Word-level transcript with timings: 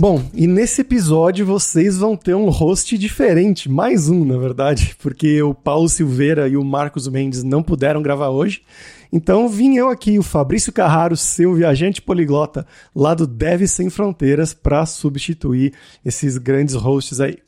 Bom, 0.00 0.22
e 0.32 0.46
nesse 0.46 0.82
episódio 0.82 1.44
vocês 1.44 1.98
vão 1.98 2.16
ter 2.16 2.32
um 2.32 2.50
host 2.50 2.96
diferente, 2.96 3.68
mais 3.68 4.08
um, 4.08 4.24
na 4.24 4.38
verdade, 4.38 4.94
porque 5.02 5.42
o 5.42 5.52
Paulo 5.52 5.88
Silveira 5.88 6.46
e 6.46 6.56
o 6.56 6.64
Marcos 6.64 7.08
Mendes 7.08 7.42
não 7.42 7.64
puderam 7.64 8.00
gravar 8.00 8.28
hoje. 8.28 8.62
Então 9.12 9.48
vim 9.48 9.74
eu 9.74 9.88
aqui, 9.88 10.16
o 10.16 10.22
Fabrício 10.22 10.72
Carraro, 10.72 11.16
seu 11.16 11.52
viajante 11.52 12.00
poliglota, 12.00 12.64
lá 12.94 13.12
do 13.12 13.26
Deve 13.26 13.66
Sem 13.66 13.90
Fronteiras, 13.90 14.54
para 14.54 14.86
substituir 14.86 15.72
esses 16.04 16.38
grandes 16.38 16.76
hosts 16.76 17.18
aí. 17.18 17.38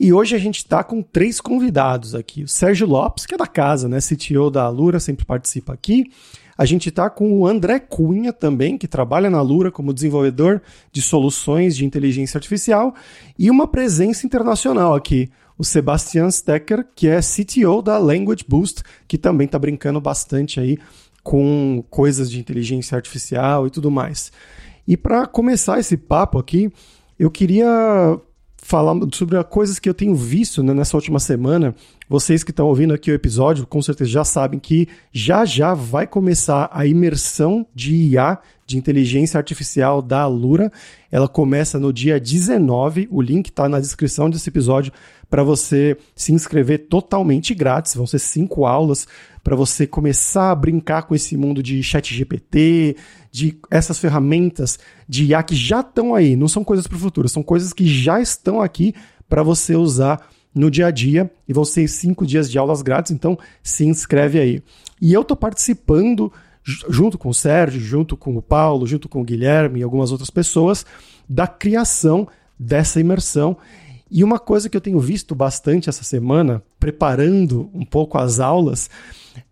E 0.00 0.12
hoje 0.12 0.34
a 0.34 0.38
gente 0.38 0.56
está 0.56 0.82
com 0.82 1.00
três 1.00 1.40
convidados 1.40 2.12
aqui. 2.12 2.42
O 2.42 2.48
Sérgio 2.48 2.88
Lopes, 2.88 3.24
que 3.24 3.36
é 3.36 3.38
da 3.38 3.46
casa, 3.46 3.88
né? 3.88 3.98
CTO 4.00 4.50
da 4.50 4.64
Alura, 4.64 4.98
sempre 4.98 5.24
participa 5.24 5.72
aqui. 5.72 6.10
A 6.56 6.64
gente 6.64 6.88
está 6.88 7.10
com 7.10 7.32
o 7.32 7.46
André 7.46 7.80
Cunha 7.80 8.32
também, 8.32 8.78
que 8.78 8.86
trabalha 8.86 9.28
na 9.28 9.40
Lura 9.40 9.70
como 9.70 9.92
desenvolvedor 9.92 10.62
de 10.92 11.02
soluções 11.02 11.76
de 11.76 11.84
inteligência 11.84 12.38
artificial, 12.38 12.94
e 13.38 13.50
uma 13.50 13.66
presença 13.66 14.26
internacional 14.26 14.94
aqui, 14.94 15.30
o 15.58 15.64
Sebastian 15.64 16.30
Stecker, 16.30 16.86
que 16.94 17.08
é 17.08 17.20
CTO 17.20 17.82
da 17.82 17.98
Language 17.98 18.44
Boost, 18.46 18.82
que 19.06 19.18
também 19.18 19.46
está 19.46 19.58
brincando 19.58 20.00
bastante 20.00 20.60
aí 20.60 20.78
com 21.22 21.82
coisas 21.88 22.30
de 22.30 22.38
inteligência 22.38 22.96
artificial 22.96 23.66
e 23.66 23.70
tudo 23.70 23.90
mais. 23.90 24.30
E 24.86 24.96
para 24.96 25.26
começar 25.26 25.80
esse 25.80 25.96
papo 25.96 26.38
aqui, 26.38 26.70
eu 27.18 27.30
queria 27.30 28.20
falar 28.64 28.94
sobre 29.12 29.44
coisas 29.44 29.78
que 29.78 29.86
eu 29.86 29.92
tenho 29.92 30.14
visto 30.14 30.62
né, 30.62 30.72
nessa 30.72 30.96
última 30.96 31.20
semana. 31.20 31.74
Vocês 32.08 32.42
que 32.42 32.50
estão 32.50 32.66
ouvindo 32.66 32.94
aqui 32.94 33.10
o 33.10 33.14
episódio, 33.14 33.66
com 33.66 33.82
certeza 33.82 34.10
já 34.10 34.24
sabem 34.24 34.58
que 34.58 34.88
já 35.12 35.44
já 35.44 35.74
vai 35.74 36.06
começar 36.06 36.70
a 36.72 36.86
imersão 36.86 37.66
de 37.74 37.94
IA, 37.94 38.38
de 38.66 38.78
inteligência 38.78 39.36
artificial 39.36 40.00
da 40.00 40.22
Alura. 40.22 40.72
Ela 41.12 41.28
começa 41.28 41.78
no 41.78 41.92
dia 41.92 42.18
19. 42.18 43.06
O 43.10 43.20
link 43.20 43.50
está 43.50 43.68
na 43.68 43.78
descrição 43.78 44.30
desse 44.30 44.48
episódio 44.48 44.94
para 45.28 45.42
você 45.42 45.94
se 46.16 46.32
inscrever 46.32 46.86
totalmente 46.88 47.54
grátis. 47.54 47.94
Vão 47.94 48.06
ser 48.06 48.18
cinco 48.18 48.64
aulas 48.64 49.06
para 49.44 49.54
você 49.54 49.86
começar 49.86 50.50
a 50.50 50.54
brincar 50.54 51.02
com 51.02 51.14
esse 51.14 51.36
mundo 51.36 51.62
de 51.62 51.82
chat 51.82 52.14
GPT, 52.14 52.96
de 53.30 53.58
essas 53.70 53.98
ferramentas 53.98 54.78
de 55.06 55.26
IA 55.26 55.42
que 55.42 55.54
já 55.54 55.80
estão 55.80 56.14
aí. 56.14 56.34
Não 56.34 56.48
são 56.48 56.64
coisas 56.64 56.86
para 56.86 56.96
o 56.96 57.00
futuro, 57.00 57.28
são 57.28 57.42
coisas 57.42 57.74
que 57.74 57.86
já 57.86 58.20
estão 58.20 58.62
aqui 58.62 58.94
para 59.28 59.42
você 59.42 59.76
usar 59.76 60.26
no 60.54 60.70
dia 60.70 60.86
a 60.86 60.90
dia 60.90 61.30
e 61.46 61.52
vão 61.52 61.64
ser 61.64 61.86
cinco 61.88 62.26
dias 62.26 62.50
de 62.50 62.56
aulas 62.58 62.80
grátis, 62.80 63.12
então 63.12 63.38
se 63.62 63.84
inscreve 63.84 64.40
aí. 64.40 64.62
E 65.00 65.12
eu 65.12 65.20
estou 65.20 65.36
participando 65.36 66.32
junto 66.64 67.18
com 67.18 67.28
o 67.28 67.34
Sérgio, 67.34 67.80
junto 67.80 68.16
com 68.16 68.34
o 68.36 68.40
Paulo, 68.40 68.86
junto 68.86 69.08
com 69.08 69.20
o 69.20 69.24
Guilherme 69.24 69.80
e 69.80 69.82
algumas 69.82 70.10
outras 70.10 70.30
pessoas 70.30 70.86
da 71.28 71.46
criação 71.46 72.26
dessa 72.58 72.98
imersão. 72.98 73.56
E 74.10 74.22
uma 74.22 74.38
coisa 74.38 74.68
que 74.68 74.76
eu 74.76 74.80
tenho 74.80 75.00
visto 75.00 75.34
bastante 75.34 75.88
essa 75.88 76.04
semana, 76.04 76.62
preparando 76.78 77.70
um 77.72 77.84
pouco 77.84 78.18
as 78.18 78.38
aulas, 78.38 78.90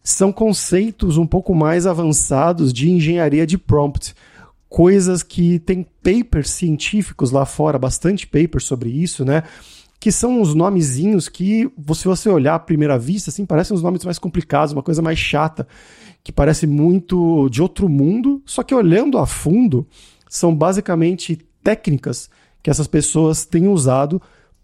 são 0.03 0.33
conceitos 0.33 1.17
um 1.17 1.27
pouco 1.27 1.55
mais 1.55 1.86
avançados 1.86 2.72
de 2.72 2.91
engenharia 2.91 3.47
de 3.47 3.56
prompt. 3.56 4.15
Coisas 4.69 5.22
que 5.22 5.59
tem 5.59 5.87
papers 6.03 6.50
científicos 6.50 7.31
lá 7.31 7.44
fora, 7.44 7.78
bastante 7.78 8.27
papers 8.27 8.65
sobre 8.65 8.91
isso, 8.91 9.25
né? 9.25 9.43
Que 9.99 10.10
são 10.10 10.41
uns 10.41 10.54
nomezinhos 10.54 11.28
que, 11.28 11.71
se 11.94 12.04
você 12.04 12.28
olhar 12.28 12.54
à 12.54 12.59
primeira 12.59 12.98
vista, 12.98 13.31
assim, 13.31 13.47
parecem 13.47 13.77
uns 13.77 13.82
nomes 13.82 14.04
mais 14.04 14.19
complicados, 14.19 14.72
uma 14.72 14.82
coisa 14.82 15.03
mais 15.03 15.19
chata, 15.19 15.66
que 16.25 16.32
parece 16.32 16.66
muito 16.66 17.48
de 17.48 17.60
outro 17.60 17.88
mundo, 17.88 18.43
só 18.44 18.62
que 18.62 18.75
olhando 18.75 19.19
a 19.19 19.27
fundo, 19.27 19.87
são 20.28 20.54
basicamente 20.54 21.38
técnicas 21.62 22.31
que 22.62 22.71
essas 22.71 22.87
pessoas 22.87 23.44
têm 23.44 23.69
usado 23.69 24.21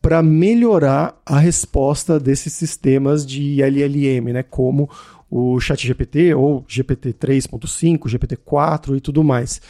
para 0.08 0.22
melhorar 0.22 1.20
a 1.26 1.38
resposta 1.38 2.18
desses 2.18 2.54
sistemas 2.54 3.26
de 3.26 3.60
LLM, 3.62 4.32
né, 4.32 4.42
como 4.42 4.88
o 5.30 5.60
ChatGPT 5.60 6.32
ou 6.32 6.64
GPT 6.66 7.12
3.5, 7.12 8.08
GPT 8.08 8.36
4 8.36 8.96
e 8.96 9.02
tudo 9.02 9.22
mais, 9.22 9.60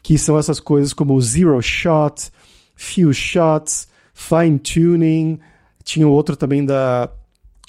que 0.00 0.16
são 0.16 0.38
essas 0.38 0.60
coisas 0.60 0.92
como 0.92 1.20
zero 1.20 1.60
shot, 1.60 2.30
few 2.76 3.12
shots, 3.12 3.88
fine 4.14 4.60
tuning, 4.60 5.40
tinha 5.82 6.06
outro 6.06 6.36
também 6.36 6.64
da 6.64 7.10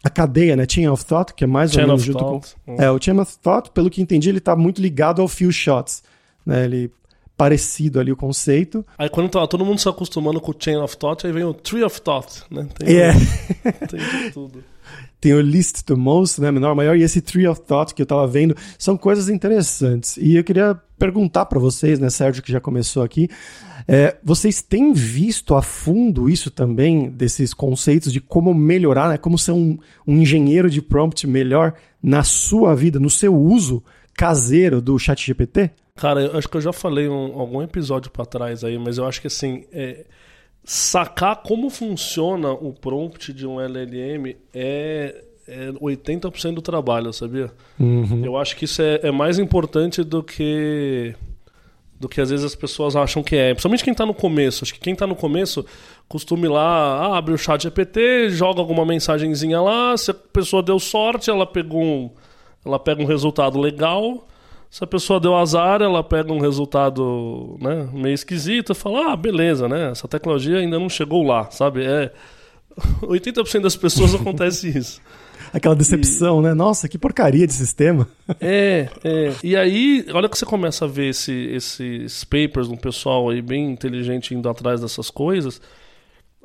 a 0.04 0.10
cadeia, 0.12 0.56
né, 0.56 0.68
Chain 0.70 0.90
of 0.90 1.04
Thought, 1.04 1.34
que 1.34 1.44
é 1.44 1.48
mais 1.48 1.72
Chain 1.72 1.82
ou 1.82 1.88
menos 1.88 2.04
of 2.04 2.08
junto 2.12 2.20
thought. 2.24 2.56
com 2.64 2.76
é. 2.80 2.92
o 2.92 3.02
Chain 3.02 3.20
of 3.20 3.36
Thought, 3.40 3.72
pelo 3.72 3.90
que 3.90 4.00
entendi, 4.00 4.30
ele 4.30 4.38
está 4.38 4.56
muito 4.56 4.80
ligado 4.80 5.24
ao 5.24 5.28
few 5.28 5.52
shots, 5.52 6.04
né, 6.46 6.66
ele 6.66 6.92
parecido 7.42 8.00
ali 8.00 8.12
o 8.12 8.16
conceito. 8.16 8.86
Aí 8.96 9.10
quando 9.10 9.28
tá 9.28 9.48
todo 9.48 9.66
mundo 9.66 9.80
se 9.80 9.90
acostumando 9.90 10.40
com 10.40 10.52
o 10.52 10.56
Chain 10.58 10.78
of 10.78 10.96
Thought, 10.96 11.26
aí 11.26 11.34
vem 11.34 11.44
o 11.44 11.56
Tree 11.56 11.84
of 11.84 12.00
Thought, 12.00 12.44
né? 12.52 12.68
Tem, 12.78 12.96
É. 12.96 13.14
tem 13.90 14.00
de 14.00 14.32
tudo. 14.32 14.64
tem 15.20 15.34
o 15.34 15.42
list 15.42 15.82
to 15.82 15.98
most, 15.98 16.40
né, 16.40 16.52
menor, 16.52 16.76
maior, 16.76 16.96
e 16.96 17.02
esse 17.02 17.20
tree 17.20 17.48
of 17.48 17.60
thought 17.62 17.96
que 17.96 18.02
eu 18.04 18.06
tava 18.06 18.28
vendo, 18.28 18.56
são 18.78 18.96
coisas 18.96 19.28
interessantes. 19.28 20.18
E 20.18 20.36
eu 20.36 20.44
queria 20.44 20.80
perguntar 21.00 21.48
para 21.48 21.58
vocês, 21.58 21.98
né, 21.98 22.12
Sérgio, 22.12 22.44
que 22.44 22.52
já 22.52 22.60
começou 22.60 23.02
aqui, 23.02 23.28
é, 23.88 24.16
vocês 24.24 24.62
têm 24.62 24.94
visto 24.94 25.56
a 25.56 25.64
fundo 25.64 26.30
isso 26.30 26.52
também, 26.52 27.10
desses 27.10 27.56
conceitos 27.56 28.14
de 28.14 28.22
como 28.22 28.54
melhorar, 28.54 29.10
né, 29.10 29.18
como 29.18 29.36
ser 29.36 29.54
um, 29.54 29.80
um 30.06 30.18
engenheiro 30.18 30.70
de 30.70 30.80
prompt 30.80 31.26
melhor 31.26 31.74
na 32.04 32.22
sua 32.22 32.76
vida, 32.76 33.00
no 33.00 33.10
seu 33.10 33.36
uso 33.36 33.84
caseiro 34.14 34.80
do 34.80 35.00
chat 35.00 35.26
GPT? 35.26 35.72
Cara, 35.96 36.22
eu 36.22 36.38
acho 36.38 36.48
que 36.48 36.58
eu 36.58 36.62
já 36.62 36.74
falei 36.74 37.08
um, 37.08 37.40
algum 37.40 37.62
episódio 37.62 38.10
pra 38.12 38.26
trás 38.26 38.64
aí, 38.64 38.78
mas 38.78 38.98
eu 38.98 39.06
acho 39.06 39.22
que 39.22 39.28
assim, 39.28 39.66
é, 39.72 40.06
sacar 40.64 41.38
como 41.38 41.70
funciona 41.70 42.52
o 42.52 42.74
prompt 42.74 43.34
de 43.34 43.46
um 43.46 43.60
LLM 43.60 44.36
é, 44.54 45.24
é 45.48 45.72
80% 45.72 46.56
do 46.56 46.62
trabalho, 46.62 47.12
sabia? 47.12 47.52
Eu 48.24 48.38
acho 48.38 48.56
que 48.56 48.66
isso 48.66 48.82
é, 48.82 49.00
é 49.04 49.12
mais 49.12 49.38
importante 49.40 50.04
do 50.04 50.24
que 50.24 51.16
do 52.00 52.10
que 52.10 52.20
às 52.20 52.32
vezes 52.32 52.44
as 52.44 52.56
pessoas 52.56 52.96
acham 52.96 53.22
que 53.22 53.36
é. 53.36 53.54
Principalmente 53.54 53.84
quem 53.84 53.94
tá 53.94 54.08
no 54.08 54.14
começo. 54.14 54.64
Acho 54.64 54.74
que 54.74 54.80
quem 54.80 54.96
tá 54.96 55.06
no 55.06 55.16
começo 55.16 55.64
costuma 56.10 56.48
ir 56.48 56.50
lá, 56.50 56.64
ah, 56.64 57.18
abre 57.18 57.32
o 57.32 57.38
chat 57.38 57.62
GPT, 57.62 58.32
joga 58.32 58.60
alguma 58.60 58.84
mensagenzinha 58.84 59.62
lá, 59.62 59.96
se 59.96 60.10
a 60.10 60.14
pessoa 60.16 60.64
deu 60.64 60.80
sorte, 60.80 61.30
ela 61.30 61.46
pegou 61.46 61.82
um, 61.82 62.10
ela 62.66 62.80
pega 62.80 63.04
um 63.04 63.06
resultado 63.06 63.60
legal. 63.60 64.28
Se 64.72 64.82
a 64.86 64.88
pessoa 64.88 65.20
deu 65.20 65.36
azar, 65.36 65.82
ela 65.82 66.02
pega 66.02 66.32
um 66.32 66.40
resultado 66.40 67.58
né, 67.60 67.90
meio 67.92 68.14
esquisito 68.14 68.72
e 68.72 68.76
fala, 68.76 69.12
ah, 69.12 69.16
beleza, 69.18 69.68
né? 69.68 69.92
Essa 69.92 70.08
tecnologia 70.08 70.60
ainda 70.60 70.80
não 70.80 70.88
chegou 70.88 71.24
lá, 71.24 71.52
sabe? 71.52 71.84
É, 71.84 72.10
80% 73.04 73.60
das 73.60 73.76
pessoas 73.76 74.16
acontece 74.16 74.70
isso. 74.76 75.02
Aquela 75.52 75.76
decepção, 75.76 76.42
né? 76.42 76.54
Nossa, 76.54 76.88
que 76.88 76.98
porcaria 76.98 77.46
de 77.46 77.52
sistema. 77.52 78.08
É, 78.40 78.88
é. 79.04 79.34
E 79.44 79.58
aí, 79.58 80.06
olha 80.14 80.30
que 80.30 80.38
você 80.38 80.46
começa 80.46 80.86
a 80.86 80.88
ver 80.88 81.10
esse, 81.10 81.34
esses 81.34 82.24
papers 82.24 82.70
de 82.70 82.74
um 82.74 82.78
pessoal 82.78 83.30
aí 83.30 83.42
bem 83.42 83.70
inteligente 83.70 84.34
indo 84.34 84.48
atrás 84.48 84.80
dessas 84.80 85.10
coisas. 85.10 85.62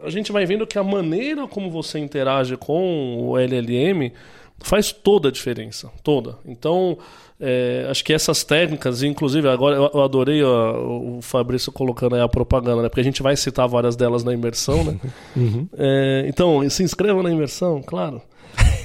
A 0.03 0.11
gente 0.11 0.33
vai 0.33 0.45
vendo 0.45 0.67
que 0.67 0.77
a 0.77 0.83
maneira 0.83 1.47
como 1.47 1.71
você 1.71 2.01
interage 2.01 2.57
com 2.57 3.19
o 3.21 3.39
LLM 3.39 4.11
faz 4.59 4.91
toda 4.91 5.29
a 5.29 5.33
diferença, 5.33 5.93
toda. 6.03 6.39
Então, 6.45 6.99
é, 7.39 7.87
acho 7.91 8.03
que 8.03 8.15
essas 8.15 8.43
técnicas, 8.45 9.03
inclusive, 9.03 9.47
agora 9.49 9.77
eu 9.77 10.03
adorei 10.03 10.43
ó, 10.43 10.73
o 10.79 11.21
Fabrício 11.21 11.71
colocando 11.71 12.15
aí 12.15 12.23
a 12.23 12.29
propaganda, 12.29 12.83
né? 12.83 12.89
Porque 12.89 13.01
a 13.01 13.05
gente 13.05 13.23
vai 13.23 13.37
citar 13.37 13.69
várias 13.69 13.95
delas 13.95 14.25
na 14.25 14.33
imersão, 14.33 14.85
né? 14.85 14.97
É, 15.79 16.25
então, 16.29 16.69
se 16.71 16.83
inscrevam 16.83 17.23
na 17.23 17.31
imersão, 17.31 17.83
claro. 17.83 18.23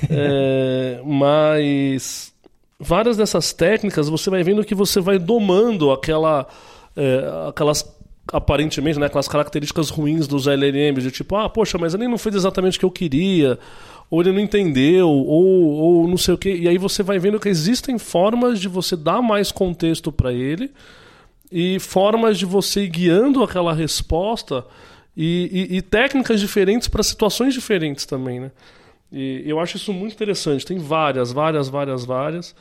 É, 0.09 1.00
mas 1.06 2.33
várias 2.80 3.15
dessas 3.15 3.53
técnicas 3.53 4.09
você 4.09 4.30
vai 4.30 4.44
vendo 4.44 4.65
que 4.65 4.75
você 4.75 5.00
vai 5.00 5.18
domando 5.18 5.92
aquela, 5.92 6.45
é, 6.95 7.48
aquelas 7.48 7.83
aparentemente 8.31 9.00
né, 9.00 9.07
aquelas 9.07 9.27
características 9.27 9.89
ruins 9.89 10.27
dos 10.27 10.48
LLMs, 10.48 11.03
de 11.03 11.12
tipo, 11.12 11.36
ah, 11.36 11.50
poxa, 11.50 11.77
mas 11.77 11.94
ele 11.94 12.07
não 12.07 12.18
fez 12.18 12.36
exatamente 12.36 12.77
o 12.77 12.80
que 12.80 12.86
eu 12.86 12.92
queria, 12.92 13.57
ou 14.11 14.21
ele 14.21 14.33
não 14.33 14.39
entendeu, 14.41 15.09
ou, 15.09 15.71
ou 15.71 16.07
não 16.07 16.17
sei 16.17 16.33
o 16.33 16.37
que. 16.37 16.53
E 16.53 16.67
aí 16.67 16.77
você 16.77 17.01
vai 17.01 17.17
vendo 17.17 17.39
que 17.39 17.49
existem 17.49 17.97
formas 17.97 18.59
de 18.59 18.67
você 18.67 18.95
dar 18.95 19.21
mais 19.21 19.51
contexto 19.51 20.11
para 20.11 20.31
ele 20.33 20.69
e 21.51 21.79
formas 21.79 22.37
de 22.37 22.45
você 22.45 22.83
ir 22.83 22.89
guiando 22.89 23.41
aquela 23.43 23.73
resposta 23.73 24.65
e, 25.15 25.67
e- 25.71 25.77
e 25.77 25.81
técnicas 25.81 26.39
diferentes 26.41 26.87
para 26.89 27.01
situações 27.03 27.53
diferentes 27.53 28.05
também, 28.05 28.39
né? 28.41 28.51
E 29.11 29.43
eu 29.45 29.59
acho 29.59 29.77
isso 29.77 29.91
muito 29.93 30.13
interessante. 30.13 30.65
Tem 30.65 30.77
várias, 30.77 31.31
várias, 31.33 31.67
várias, 31.69 32.05
várias. 32.05 32.55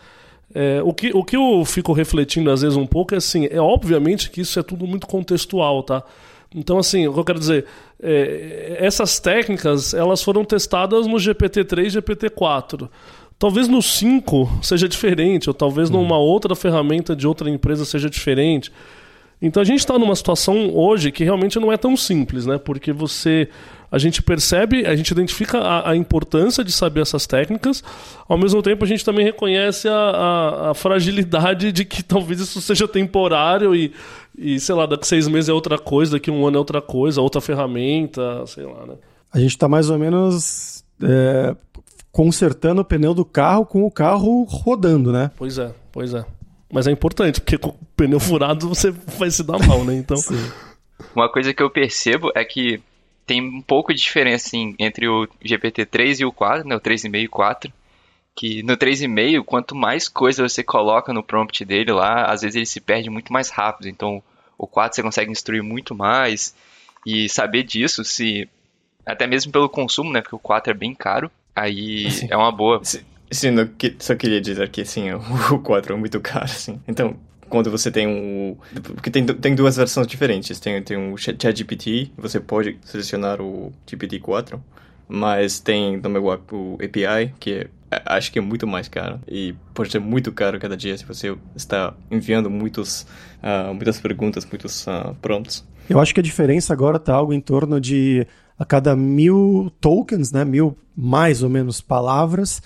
É, 0.53 0.81
o, 0.82 0.93
que, 0.93 1.11
o 1.14 1.23
que 1.25 1.37
eu 1.37 1.64
fico 1.64 1.93
refletindo 1.93 2.50
às 2.50 2.62
vezes 2.62 2.76
um 2.76 2.87
pouco 2.87 3.14
é 3.14 3.19
assim, 3.19 3.46
é 3.50 3.61
obviamente 3.61 4.31
que 4.31 4.41
isso 4.41 4.58
é 4.58 4.62
tudo 4.62 4.85
muito 4.87 5.06
contextual, 5.06 5.82
tá? 5.85 6.03
Então, 6.55 6.79
assim, 6.79 7.06
o 7.06 7.12
que 7.12 7.20
eu 7.20 7.25
quero 7.25 7.38
dizer, 7.38 7.64
é, 8.02 8.76
essas 8.81 9.20
técnicas, 9.20 9.94
elas 9.94 10.23
foram 10.23 10.44
testadas 10.44 11.06
no 11.06 11.17
GPT-3 11.17 11.87
e 11.87 12.00
GPT-4. 12.00 12.88
Talvez 13.38 13.69
no 13.69 13.81
5 13.81 14.58
seja 14.62 14.88
diferente, 14.88 15.49
ou 15.49 15.55
talvez 15.55 15.88
uhum. 15.88 16.02
numa 16.02 16.19
outra 16.19 16.55
ferramenta 16.55 17.14
de 17.14 17.26
outra 17.26 17.49
empresa 17.49 17.85
seja 17.85 18.11
diferente. 18.11 18.70
Então 19.41 19.62
a 19.62 19.64
gente 19.64 19.79
está 19.79 19.99
numa 19.99 20.14
situação 20.14 20.75
hoje 20.75 21.11
que 21.11 21.25
realmente 21.25 21.58
não 21.58 21.73
é 21.73 21.76
tão 21.76 21.97
simples, 21.97 22.44
né? 22.44 22.58
Porque 22.58 22.93
você 22.93 23.49
a 23.91 23.99
gente 23.99 24.23
percebe, 24.23 24.87
a 24.87 24.95
gente 24.95 25.11
identifica 25.11 25.59
a, 25.59 25.91
a, 25.91 25.97
importância 25.97 26.63
de 26.63 26.71
saber 26.71 27.01
essas 27.01 27.27
técnicas, 27.27 27.83
ao 28.29 28.39
mesmo 28.39 28.63
tempo 28.63 28.85
a 28.85 28.87
gente 28.87 29.05
também 29.05 29.25
reconhece 29.25 29.89
a, 29.89 29.93
a, 29.93 30.71
a, 30.71 30.75
fragilidade 30.75 31.73
de 31.73 31.85
que 31.85 32.03
talvez 32.05 32.41
isso 32.41 32.61
seja 32.61 32.87
temporário 32.87 33.75
e, 33.75 33.93
e, 34.39 34.61
sei 34.61 34.75
lá, 34.75 34.87
daqui 34.87 35.07
seis 35.07 35.27
meses 35.27 35.49
é 35.49 35.53
outra 35.53 35.79
coisa, 35.79 36.13
daqui 36.13 36.31
um 36.31 36.47
ano 36.47 36.57
é 36.57 36.59
outra 36.59 36.81
coisa, 36.81 37.21
outra 37.21 37.41
ferramenta, 37.41 38.47
sei 38.47 38.65
lá, 38.65 38.87
né? 38.87 38.95
A 39.33 39.39
gente 39.39 39.51
está 39.51 39.69
mais 39.69 39.91
ou 39.91 39.99
menos 39.99 40.85
é, 41.03 41.55
consertando 42.13 42.81
o 42.81 42.85
pneu 42.85 43.15
do 43.15 43.25
carro 43.25 43.65
com 43.65 43.85
o 43.85 43.91
carro 43.91 44.45
rodando, 44.45 45.13
né? 45.13 45.31
Pois 45.37 45.59
é, 45.59 45.73
pois 45.93 46.15
é. 46.15 46.25
Mas 46.73 46.87
é 46.87 46.93
importante, 46.93 47.41
porque 47.41 47.59
com 47.59 47.71
o 47.71 47.77
pneu 47.97 48.21
furado 48.21 48.69
você 48.69 48.93
vai 49.19 49.31
se 49.31 49.43
dar 49.43 49.59
mal, 49.67 49.85
né? 49.85 49.95
Então. 49.95 50.17
Uma 51.15 51.31
coisa 51.31 51.53
que 51.53 51.63
eu 51.63 51.71
percebo 51.71 52.31
é 52.37 52.45
que 52.45 52.81
tem 53.31 53.41
um 53.41 53.62
pouco 53.62 53.94
de 53.94 54.03
diferença 54.03 54.49
assim, 54.49 54.75
entre 54.77 55.06
o 55.06 55.29
GPT-3 55.41 56.19
e 56.19 56.25
o 56.25 56.32
4, 56.32 56.67
né, 56.67 56.75
o 56.75 56.81
3,5 56.81 57.15
e 57.15 57.29
4, 57.29 57.73
que 58.35 58.61
no 58.65 58.77
3,5, 58.77 59.44
quanto 59.44 59.77
mais 59.77 60.09
coisa 60.09 60.49
você 60.49 60.65
coloca 60.65 61.12
no 61.12 61.23
prompt 61.23 61.65
dele 61.65 61.93
lá, 61.93 62.25
às 62.25 62.43
vezes 62.43 62.56
ele 62.56 62.67
se 62.67 62.81
perde 62.81 63.09
muito 63.09 63.32
mais 63.32 63.49
rápido. 63.49 63.88
Então, 63.88 64.21
o 64.59 64.67
4 64.67 64.97
você 64.97 65.03
consegue 65.05 65.31
instruir 65.31 65.62
muito 65.62 65.94
mais 65.94 66.56
e 67.06 67.29
saber 67.29 67.62
disso, 67.62 68.05
se 68.05 68.49
até 69.06 69.29
mesmo 69.29 69.53
pelo 69.53 69.69
consumo, 69.69 70.11
né, 70.11 70.23
porque 70.23 70.35
o 70.35 70.41
4 70.41 70.73
é 70.73 70.75
bem 70.75 70.93
caro, 70.93 71.31
aí 71.55 72.09
assim, 72.09 72.27
é 72.29 72.37
uma 72.37 72.50
boa. 72.50 72.81
Sim, 72.82 73.03
sim 73.31 73.55
só 74.00 74.17
queria 74.17 74.41
dizer 74.41 74.69
que 74.71 74.85
sim, 74.85 75.06
o 75.53 75.59
4 75.61 75.94
é 75.94 75.97
muito 75.97 76.21
caro, 76.21 76.47
assim. 76.47 76.81
Então, 76.88 77.17
quando 77.50 77.70
você 77.70 77.91
tem 77.91 78.06
um. 78.06 78.56
Porque 78.94 79.11
tem, 79.11 79.26
tem 79.26 79.55
duas 79.55 79.76
versões 79.76 80.06
diferentes. 80.06 80.58
Tem, 80.58 80.81
tem 80.82 81.12
o 81.12 81.17
ChatGPT, 81.17 82.12
você 82.17 82.41
pode 82.41 82.79
selecionar 82.85 83.43
o 83.43 83.73
GPT-4, 83.87 84.58
mas 85.06 85.61
tem 85.61 86.00
também 86.00 86.23
o, 86.23 86.29
o 86.29 86.79
API, 86.82 87.35
que 87.38 87.69
é, 87.91 88.02
acho 88.06 88.32
que 88.32 88.38
é 88.38 88.43
muito 88.43 88.67
mais 88.67 88.88
caro. 88.88 89.20
E 89.29 89.55
pode 89.75 89.91
ser 89.91 89.99
muito 89.99 90.32
caro 90.32 90.58
cada 90.58 90.76
dia 90.76 90.97
se 90.97 91.05
você 91.05 91.37
está 91.55 91.93
enviando 92.11 92.49
muitos, 92.49 93.02
uh, 93.43 93.75
muitas 93.75 94.00
perguntas, 94.00 94.46
muitos 94.46 94.87
uh, 94.87 95.14
prompts. 95.20 95.69
Eu 95.88 95.99
acho 95.99 96.14
que 96.14 96.20
a 96.20 96.23
diferença 96.23 96.73
agora 96.73 96.96
está 96.96 97.14
algo 97.14 97.32
em 97.32 97.41
torno 97.41 97.81
de 97.81 98.26
a 98.56 98.64
cada 98.64 98.94
mil 98.94 99.73
tokens, 99.81 100.31
né, 100.31 100.44
mil 100.44 100.79
mais 100.94 101.43
ou 101.43 101.49
menos 101.49 101.81
palavras, 101.81 102.62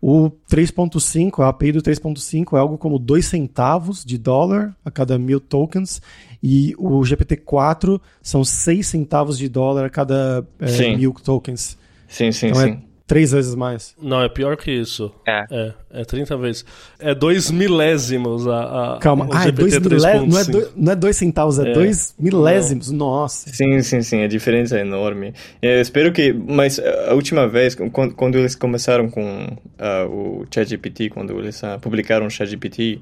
o 0.00 0.30
3.5, 0.50 1.42
a 1.42 1.48
API 1.48 1.72
do 1.72 1.82
3.5 1.82 2.56
é 2.56 2.60
algo 2.60 2.76
como 2.76 2.98
2 2.98 3.24
centavos 3.24 4.04
de 4.04 4.18
dólar 4.18 4.76
a 4.84 4.90
cada 4.90 5.18
mil 5.18 5.40
tokens, 5.40 6.00
e 6.42 6.74
o 6.78 7.00
GPT-4 7.00 8.00
são 8.22 8.44
6 8.44 8.86
centavos 8.86 9.38
de 9.38 9.48
dólar 9.48 9.86
a 9.86 9.90
cada 9.90 10.46
é, 10.60 10.96
mil 10.96 11.12
tokens. 11.12 11.78
Sim, 12.08 12.30
sim, 12.30 12.48
então 12.48 12.60
é 12.60 12.64
sim. 12.66 12.72
É 12.72 12.95
três 13.06 13.32
vezes 13.32 13.54
mais. 13.54 13.94
Não, 14.00 14.22
é 14.22 14.28
pior 14.28 14.56
que 14.56 14.70
isso. 14.70 15.12
É. 15.26 15.44
É, 15.50 15.74
é 15.90 16.04
30 16.04 16.36
vezes. 16.36 16.64
É 16.98 17.14
dois 17.14 17.50
milésimos 17.50 18.46
a. 18.46 18.94
a 18.94 18.98
Calma, 18.98 19.28
ah, 19.32 19.46
é 19.46 19.52
dois 19.52 19.78
milésimos. 19.78 20.34
Não, 20.34 20.40
é 20.40 20.44
dois, 20.44 20.72
não 20.76 20.92
é 20.92 20.96
dois 20.96 21.16
centavos, 21.16 21.58
é, 21.58 21.70
é. 21.70 21.72
dois 21.72 22.14
milésimos. 22.18 22.90
Não. 22.90 23.06
Nossa. 23.06 23.48
Sim, 23.52 23.80
sim, 23.82 24.02
sim. 24.02 24.22
A 24.22 24.26
diferença 24.26 24.76
é 24.78 24.80
enorme. 24.80 25.32
Eu 25.62 25.80
espero 25.80 26.12
que. 26.12 26.32
Mas 26.32 26.78
a 26.78 27.14
última 27.14 27.46
vez, 27.46 27.74
quando, 27.74 28.14
quando 28.14 28.36
eles 28.36 28.54
começaram 28.54 29.08
com 29.08 29.46
uh, 29.46 30.08
o 30.08 30.46
ChatGPT, 30.52 31.10
quando 31.10 31.38
eles 31.38 31.62
uh, 31.62 31.78
publicaram 31.80 32.26
o 32.26 32.30
ChatGPT, 32.30 33.00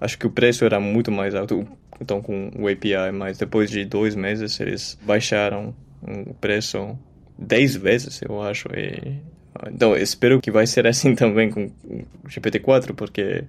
acho 0.00 0.18
que 0.18 0.26
o 0.26 0.30
preço 0.30 0.64
era 0.64 0.78
muito 0.78 1.10
mais 1.10 1.34
alto. 1.34 1.66
Então, 1.98 2.20
com 2.20 2.50
o 2.58 2.68
API, 2.68 3.10
mas 3.10 3.38
depois 3.38 3.70
de 3.70 3.82
dois 3.86 4.14
meses, 4.14 4.60
eles 4.60 4.98
baixaram 5.02 5.74
o 6.02 6.34
preço 6.34 6.98
10 7.38 7.76
vezes, 7.76 8.20
eu 8.20 8.42
acho. 8.42 8.68
E 8.74 9.18
então, 9.70 9.96
espero 9.96 10.40
que 10.40 10.50
vai 10.50 10.66
ser 10.66 10.86
assim 10.86 11.14
também 11.16 11.50
com 11.50 11.66
o 11.84 12.28
GPT-4, 12.28 12.94
porque 12.94 13.44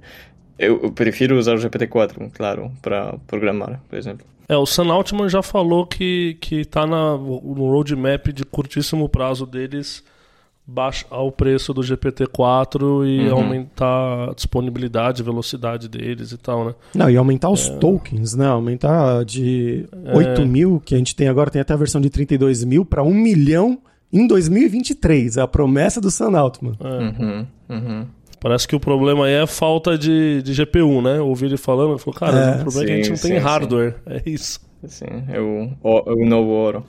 eu, 0.57 0.91
prefiro 0.91 1.37
usar 1.37 1.55
o 1.55 1.57
GPT-4, 1.57 2.31
claro, 2.33 2.71
para 2.81 3.17
programar, 3.27 3.81
por 3.87 3.97
exemplo. 3.97 4.25
É, 4.49 4.55
o 4.55 4.65
Sam 4.65 4.91
Altman 4.91 5.29
já 5.29 5.43
falou 5.43 5.85
que, 5.85 6.37
que 6.39 6.63
tá 6.65 6.87
na, 6.87 7.17
no 7.17 7.69
roadmap 7.69 8.27
de 8.27 8.45
curtíssimo 8.45 9.09
prazo 9.09 9.45
deles 9.45 10.03
baixar 10.67 11.17
o 11.19 11.31
preço 11.31 11.73
do 11.73 11.81
GPT-4 11.81 13.07
e 13.07 13.29
uhum. 13.29 13.37
aumentar 13.37 14.29
a 14.29 14.33
disponibilidade, 14.33 15.23
velocidade 15.23 15.87
deles 15.87 16.33
e 16.33 16.37
tal, 16.37 16.65
né? 16.65 16.75
Não, 16.93 17.09
e 17.09 17.15
aumentar 17.15 17.49
os 17.49 17.69
é... 17.69 17.77
tokens, 17.77 18.35
né? 18.35 18.47
Aumentar 18.47 19.23
de 19.23 19.85
8 20.13 20.41
é... 20.41 20.45
mil, 20.45 20.81
que 20.83 20.93
a 20.93 20.97
gente 20.97 21.15
tem 21.15 21.29
agora, 21.29 21.49
tem 21.49 21.61
até 21.61 21.73
a 21.73 21.77
versão 21.77 22.01
de 22.01 22.09
32 22.09 22.65
mil, 22.65 22.83
para 22.83 23.01
1 23.01 23.13
milhão 23.13 23.79
em 24.11 24.27
2023. 24.27 25.37
É 25.37 25.41
a 25.41 25.47
promessa 25.47 25.99
do 26.01 26.09
Sam 26.11 26.37
Altman. 26.37 26.77
É. 26.79 26.87
Uhum, 26.87 27.47
uhum. 27.69 28.07
Parece 28.39 28.67
que 28.67 28.75
o 28.75 28.79
problema 28.79 29.25
aí 29.25 29.33
é 29.33 29.41
a 29.41 29.47
falta 29.47 29.97
de, 29.97 30.41
de 30.43 30.53
GPU, 30.53 31.01
né? 31.01 31.19
Ouvi 31.19 31.47
ele 31.47 31.57
falando, 31.57 31.91
ele 31.91 31.99
falou, 31.99 32.19
cara, 32.19 32.37
é, 32.37 32.55
o 32.55 32.61
problema 32.61 32.71
sim, 32.71 32.83
é 32.83 32.85
que 32.85 32.91
a 32.91 32.95
gente 32.95 33.09
não 33.09 33.17
sim, 33.17 33.27
tem 33.29 33.37
hardware. 33.37 33.91
Sim. 33.93 33.99
É 34.05 34.21
isso. 34.25 34.67
Sim, 34.87 35.25
é 35.27 35.39
o, 35.39 35.71
o, 35.81 36.13
o 36.13 36.25
novo 36.25 36.49
ouro. 36.49 36.85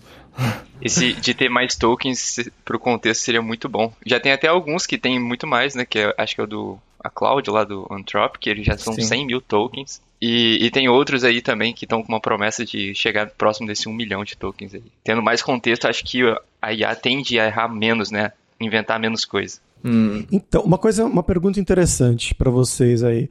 Esse 0.80 1.12
de 1.14 1.34
ter 1.34 1.48
mais 1.48 1.74
tokens 1.74 2.48
pro 2.64 2.78
contexto 2.78 3.22
seria 3.22 3.42
muito 3.42 3.68
bom. 3.68 3.92
Já 4.06 4.20
tem 4.20 4.30
até 4.30 4.46
alguns 4.46 4.86
que 4.86 4.98
tem 4.98 5.18
muito 5.18 5.46
mais, 5.46 5.74
né? 5.74 5.84
Que 5.84 6.00
é, 6.00 6.14
acho 6.16 6.34
que 6.34 6.40
é 6.40 6.44
o 6.44 6.46
do 6.46 6.78
a 7.02 7.08
Cloud 7.08 7.48
lá 7.50 7.64
do 7.64 7.86
Anthropic, 7.90 8.40
que 8.40 8.50
eles 8.50 8.66
já 8.66 8.76
são 8.76 8.92
Sim. 8.92 9.02
100 9.02 9.26
mil 9.26 9.40
tokens. 9.40 10.02
E, 10.20 10.58
e 10.60 10.70
tem 10.70 10.88
outros 10.88 11.22
aí 11.22 11.40
também 11.40 11.72
que 11.72 11.84
estão 11.84 12.02
com 12.02 12.08
uma 12.08 12.20
promessa 12.20 12.64
de 12.64 12.92
chegar 12.94 13.30
próximo 13.30 13.68
desse 13.68 13.88
1 13.88 13.92
milhão 13.92 14.24
de 14.24 14.36
tokens 14.36 14.74
aí. 14.74 14.82
Tendo 15.04 15.22
mais 15.22 15.40
contexto, 15.40 15.86
acho 15.86 16.04
que 16.04 16.22
a 16.60 16.72
IA 16.72 16.94
tende 16.94 17.38
a 17.38 17.46
errar 17.46 17.68
menos, 17.68 18.10
né? 18.10 18.32
Inventar 18.60 18.98
menos 18.98 19.24
coisa. 19.24 19.60
Hum. 19.84 20.24
Então, 20.30 20.62
uma 20.62 20.78
coisa, 20.78 21.04
uma 21.04 21.22
pergunta 21.22 21.60
interessante 21.60 22.34
para 22.34 22.50
vocês 22.50 23.02
aí. 23.02 23.28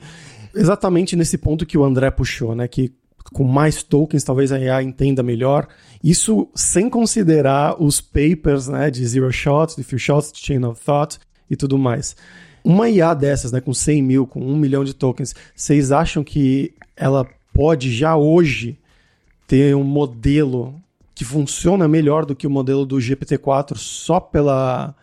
Exatamente 0.55 1.15
nesse 1.15 1.37
ponto 1.37 1.65
que 1.65 1.77
o 1.77 1.83
André 1.83 2.09
puxou, 2.09 2.55
né? 2.55 2.67
Que 2.67 2.93
com 3.33 3.43
mais 3.43 3.83
tokens 3.83 4.23
talvez 4.23 4.51
a 4.51 4.59
IA 4.59 4.81
entenda 4.81 5.21
melhor. 5.21 5.67
Isso 6.03 6.47
sem 6.55 6.89
considerar 6.89 7.81
os 7.81 7.99
papers, 7.99 8.67
né? 8.67 8.89
De 8.89 9.05
zero 9.05 9.31
shots, 9.31 9.75
de 9.75 9.83
few 9.83 9.99
shots, 9.99 10.31
de 10.31 10.39
chain 10.39 10.63
of 10.63 10.81
thought 10.83 11.19
e 11.49 11.55
tudo 11.55 11.77
mais. 11.77 12.15
Uma 12.63 12.89
IA 12.89 13.13
dessas, 13.13 13.51
né, 13.51 13.61
com 13.61 13.73
100 13.73 14.01
mil, 14.03 14.27
com 14.27 14.41
1 14.41 14.57
milhão 14.57 14.83
de 14.83 14.93
tokens, 14.93 15.33
vocês 15.55 15.89
acham 15.89 16.21
que 16.21 16.73
ela 16.97 17.25
pode 17.53 17.95
já 17.95 18.17
hoje 18.17 18.77
ter 19.47 19.73
um 19.73 19.85
modelo 19.85 20.75
que 21.17 21.25
funciona 21.25 21.87
melhor 21.87 22.27
do 22.27 22.35
que 22.35 22.45
o 22.45 22.49
modelo 22.49 22.85
do 22.85 22.97
GPT-4 22.97 23.75
só 23.75 24.19
pela 24.19 24.93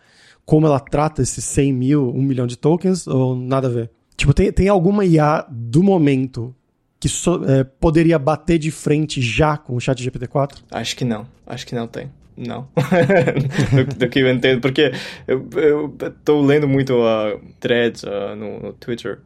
como 0.45 0.65
ela 0.65 0.79
trata 0.79 1.21
esses 1.21 1.43
100 1.43 1.73
mil, 1.73 2.09
1 2.15 2.21
milhão 2.21 2.47
de 2.47 2.55
tokens 2.55 3.05
ou 3.05 3.35
nada 3.35 3.67
a 3.67 3.69
ver? 3.69 3.91
Tipo, 4.15 4.33
tem, 4.33 4.49
tem 4.49 4.69
alguma 4.69 5.03
IA 5.03 5.45
do 5.49 5.83
momento 5.83 6.55
que 7.01 7.09
so, 7.09 7.43
é, 7.43 7.65
poderia 7.65 8.17
bater 8.17 8.57
de 8.57 8.71
frente 8.71 9.21
já 9.21 9.57
com 9.57 9.75
o 9.75 9.81
chat 9.81 10.01
GPT-4? 10.01 10.59
Acho 10.71 10.95
que 10.95 11.03
não. 11.03 11.27
Acho 11.45 11.67
que 11.67 11.75
não 11.75 11.85
tem. 11.85 12.09
Não. 12.37 12.69
do, 13.75 13.97
do, 13.97 14.07
que 14.07 14.19
eu 14.19 14.31
entendo, 14.31 14.61
porque 14.61 14.93
eu, 15.27 15.49
eu 15.57 15.95
tô 16.23 16.39
lendo 16.39 16.65
muito 16.65 16.93
uh, 16.93 17.41
threads 17.59 18.03
uh, 18.03 18.37
no, 18.37 18.61
no 18.61 18.71
Twitter 18.71 19.19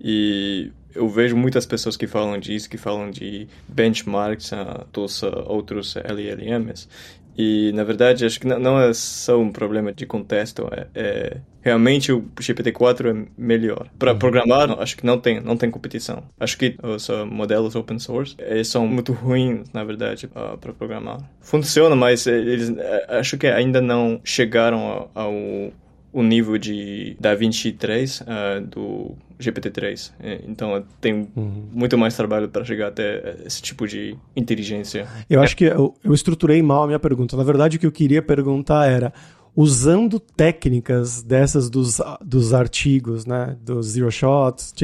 e 0.00 0.72
eu 0.94 1.08
vejo 1.08 1.36
muitas 1.36 1.66
pessoas 1.66 1.96
que 1.96 2.06
falam 2.06 2.38
disso, 2.38 2.68
que 2.68 2.76
falam 2.76 3.10
de 3.10 3.48
benchmarks 3.68 4.52
uh, 4.52 4.86
dos 4.92 5.22
uh, 5.22 5.44
outros 5.46 5.96
LLMs. 5.96 6.88
E, 7.36 7.72
na 7.72 7.84
verdade, 7.84 8.26
acho 8.26 8.38
que 8.38 8.46
não 8.46 8.78
é 8.78 8.92
só 8.92 9.40
um 9.40 9.50
problema 9.50 9.92
de 9.92 10.04
contexto, 10.04 10.68
é, 10.72 10.86
é 10.94 11.36
realmente 11.62 12.12
o 12.12 12.22
GPT-4 12.38 13.10
é 13.10 13.26
melhor. 13.38 13.88
Para 13.98 14.12
uhum. 14.12 14.18
programar, 14.18 14.70
acho 14.78 14.96
que 14.96 15.06
não 15.06 15.18
tem, 15.18 15.40
não 15.40 15.56
tem 15.56 15.70
competição. 15.70 16.22
Acho 16.38 16.58
que 16.58 16.76
os 16.82 17.08
uh, 17.08 17.24
modelos 17.24 17.74
open 17.74 17.98
source 17.98 18.34
eles 18.38 18.68
são 18.68 18.86
muito 18.86 19.12
ruins, 19.12 19.70
na 19.72 19.84
verdade, 19.84 20.26
uh, 20.26 20.58
para 20.58 20.72
programar. 20.72 21.20
Funciona, 21.40 21.94
mas 21.96 22.26
eles 22.26 22.68
uh, 22.68 22.76
acho 23.08 23.38
que 23.38 23.46
ainda 23.46 23.80
não 23.80 24.20
chegaram 24.22 24.80
ao, 24.80 25.10
ao 25.14 25.72
o 26.12 26.22
nível 26.22 26.58
de 26.58 27.16
da 27.20 27.34
23 27.34 28.20
uh, 28.20 28.24
do 28.66 29.14
GPT-3. 29.38 30.12
É, 30.20 30.40
então 30.46 30.84
tem 31.00 31.28
uhum. 31.34 31.68
muito 31.72 31.96
mais 31.96 32.16
trabalho 32.16 32.48
para 32.48 32.64
chegar 32.64 32.88
até 32.88 33.36
esse 33.44 33.62
tipo 33.62 33.86
de 33.86 34.16
inteligência. 34.36 35.06
Eu 35.28 35.40
acho 35.40 35.56
que 35.56 35.64
eu, 35.64 35.94
eu 36.04 36.12
estruturei 36.12 36.60
mal 36.62 36.84
a 36.84 36.86
minha 36.86 36.98
pergunta. 36.98 37.36
Na 37.36 37.44
verdade, 37.44 37.76
o 37.76 37.80
que 37.80 37.86
eu 37.86 37.92
queria 37.92 38.20
perguntar 38.20 38.86
era: 38.86 39.12
usando 39.54 40.20
técnicas 40.20 41.22
dessas 41.22 41.70
dos, 41.70 42.00
dos 42.24 42.52
artigos, 42.52 43.24
né, 43.24 43.56
dos 43.62 43.88
zero 43.88 44.10
shots, 44.10 44.74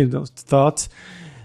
thoughts, 0.47 0.91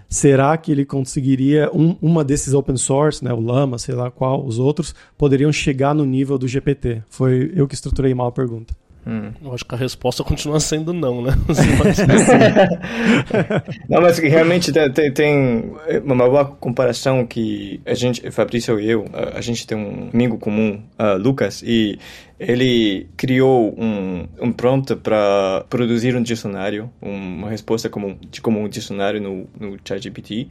será 0.08 0.56
que 0.56 0.70
ele 0.70 0.84
conseguiria 0.84 1.70
um, 1.72 1.96
uma 2.00 2.24
desses 2.24 2.54
open 2.54 2.76
source, 2.76 3.24
né, 3.24 3.32
o 3.32 3.40
Lama, 3.40 3.78
sei 3.78 3.94
lá 3.94 4.10
qual, 4.10 4.44
os 4.44 4.58
outros 4.58 4.94
poderiam 5.16 5.52
chegar 5.52 5.94
no 5.94 6.04
nível 6.04 6.38
do 6.38 6.46
GPT? 6.46 7.02
Foi 7.08 7.52
eu 7.54 7.66
que 7.66 7.74
estruturei 7.74 8.14
mal 8.14 8.28
a 8.28 8.32
pergunta. 8.32 8.74
Hum. 9.06 9.32
Eu 9.42 9.52
acho 9.52 9.64
que 9.64 9.74
a 9.74 9.78
resposta 9.78 10.22
continua 10.26 10.60
sendo 10.60 10.92
não, 10.92 11.22
né? 11.22 11.32
não, 13.88 14.00
mas 14.00 14.18
realmente 14.18 14.72
tem, 14.72 15.12
tem, 15.12 15.72
uma 16.04 16.28
boa 16.28 16.44
comparação 16.44 17.26
que 17.26 17.80
a 17.84 17.94
gente, 17.94 18.30
Fabrício 18.30 18.78
e 18.78 18.88
eu, 18.88 19.06
a, 19.34 19.40
gente 19.40 19.66
tem 19.66 19.76
um 19.76 20.10
amigo 20.12 20.38
comum, 20.38 20.80
uh, 20.98 21.18
Lucas, 21.18 21.62
e 21.64 21.98
ele 22.38 23.08
criou 23.16 23.74
um, 23.76 24.26
um 24.40 24.52
prompt 24.52 24.94
para 24.96 25.64
produzir 25.68 26.16
um 26.16 26.22
dicionário, 26.22 26.90
uma 27.00 27.50
resposta 27.50 27.88
como, 27.88 28.16
de 28.30 28.40
como 28.40 28.60
um 28.60 28.68
dicionário 28.68 29.20
no, 29.20 29.48
no 29.58 29.78
ChatGPT. 29.84 30.48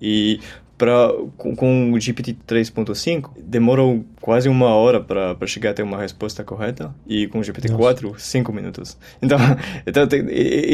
E 0.00 0.40
pra, 0.80 1.12
com, 1.36 1.54
com 1.54 1.92
o 1.92 2.00
GPT 2.00 2.38
3.5 2.48 3.32
demorou 3.38 4.02
quase 4.18 4.48
uma 4.48 4.68
hora 4.68 4.98
para 4.98 5.46
chegar 5.46 5.72
até 5.72 5.82
uma 5.82 5.98
resposta 5.98 6.42
correta. 6.42 6.94
E 7.06 7.26
com 7.26 7.38
o 7.38 7.44
GPT 7.44 7.68
4 7.68 8.14
cinco 8.16 8.50
minutos. 8.50 8.96
Então, 9.20 9.36
então 9.86 10.06
tem, 10.06 10.26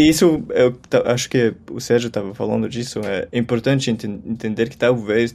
isso 0.08 0.44
eu 0.50 0.78
acho 1.06 1.28
que 1.28 1.52
o 1.68 1.80
Sérgio 1.80 2.06
estava 2.06 2.32
falando 2.36 2.68
disso 2.68 3.00
é 3.00 3.26
importante 3.36 3.90
ent 3.90 4.04
entender 4.04 4.68
que 4.68 4.76
talvez 4.76 5.34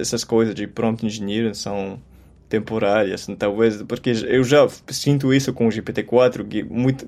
essas 0.00 0.24
coisas 0.24 0.52
de 0.52 0.66
prompt 0.66 1.06
engineering 1.06 1.54
são 1.54 2.00
temporárias, 2.48 3.26
talvez, 3.38 3.82
porque 3.82 4.10
eu 4.26 4.42
já 4.42 4.66
sinto 4.88 5.32
isso 5.34 5.52
com 5.52 5.66
o 5.66 5.70
GPT-4, 5.70 6.46
que 6.48 6.62
muito, 6.62 7.06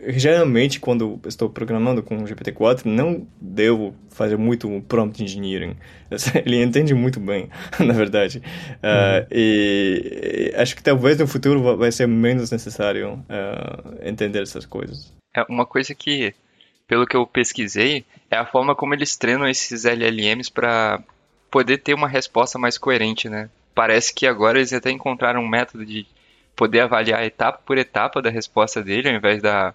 geralmente 0.00 0.80
quando 0.80 1.20
estou 1.26 1.50
programando 1.50 2.02
com 2.02 2.16
o 2.16 2.24
GPT-4 2.24 2.86
não 2.86 3.26
devo 3.40 3.94
fazer 4.08 4.38
muito 4.38 4.82
prompt 4.88 5.22
engineering. 5.22 5.76
Ele 6.44 6.62
entende 6.62 6.94
muito 6.94 7.20
bem, 7.20 7.50
na 7.78 7.92
verdade. 7.92 8.38
Uh, 8.38 9.26
e, 9.30 10.52
e, 10.54 10.60
acho 10.60 10.74
que 10.74 10.82
talvez 10.82 11.18
no 11.18 11.26
futuro 11.26 11.76
vai 11.76 11.92
ser 11.92 12.08
menos 12.08 12.50
necessário 12.50 13.14
uh, 13.14 13.98
entender 14.02 14.42
essas 14.42 14.64
coisas. 14.64 15.12
É 15.36 15.44
uma 15.48 15.66
coisa 15.66 15.94
que, 15.94 16.34
pelo 16.86 17.06
que 17.06 17.16
eu 17.16 17.26
pesquisei, 17.26 18.04
é 18.30 18.36
a 18.36 18.46
forma 18.46 18.74
como 18.74 18.94
eles 18.94 19.16
treinam 19.16 19.46
esses 19.46 19.84
LLMs 19.84 20.50
para 20.50 21.02
poder 21.50 21.78
ter 21.78 21.94
uma 21.94 22.08
resposta 22.08 22.58
mais 22.58 22.78
coerente, 22.78 23.28
né? 23.28 23.50
Parece 23.74 24.12
que 24.12 24.26
agora 24.26 24.58
eles 24.58 24.72
até 24.72 24.90
encontraram 24.90 25.40
um 25.40 25.48
método 25.48 25.84
de 25.84 26.06
poder 26.56 26.80
avaliar 26.80 27.24
etapa 27.24 27.60
por 27.64 27.78
etapa 27.78 28.20
da 28.20 28.30
resposta 28.30 28.82
dele, 28.82 29.08
ao 29.08 29.14
invés 29.14 29.40
da, 29.40 29.72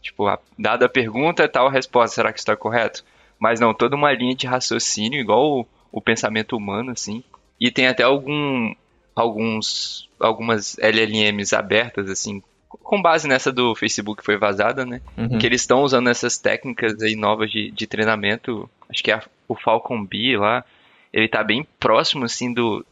tipo, 0.00 0.26
a, 0.26 0.38
dada 0.58 0.86
a 0.86 0.88
pergunta, 0.88 1.48
tal 1.48 1.66
a 1.66 1.70
resposta, 1.70 2.14
será 2.14 2.32
que 2.32 2.38
está 2.38 2.56
correto? 2.56 3.04
Mas 3.38 3.60
não, 3.60 3.74
toda 3.74 3.96
uma 3.96 4.12
linha 4.12 4.34
de 4.34 4.46
raciocínio, 4.46 5.20
igual 5.20 5.60
o, 5.60 5.66
o 5.90 6.00
pensamento 6.00 6.56
humano, 6.56 6.92
assim. 6.92 7.22
E 7.60 7.70
tem 7.70 7.86
até 7.86 8.02
algum, 8.02 8.74
alguns, 9.14 10.08
algumas 10.18 10.78
LLMs 10.78 11.52
abertas, 11.52 12.08
assim, 12.08 12.42
com 12.68 13.02
base 13.02 13.28
nessa 13.28 13.52
do 13.52 13.74
Facebook 13.74 14.20
que 14.20 14.24
foi 14.24 14.38
vazada, 14.38 14.86
né? 14.86 15.00
Uhum. 15.16 15.38
Que 15.38 15.46
eles 15.46 15.60
estão 15.60 15.82
usando 15.82 16.08
essas 16.08 16.38
técnicas 16.38 17.02
aí 17.02 17.14
novas 17.14 17.50
de, 17.50 17.70
de 17.70 17.86
treinamento. 17.86 18.68
Acho 18.88 19.02
que 19.02 19.12
é 19.12 19.20
o 19.46 19.54
Falcon 19.54 20.04
B 20.04 20.36
lá. 20.38 20.64
Ele 21.12 21.28
tá 21.28 21.44
bem 21.44 21.66
próximo, 21.78 22.24
assim, 22.24 22.52
do, 22.52 22.84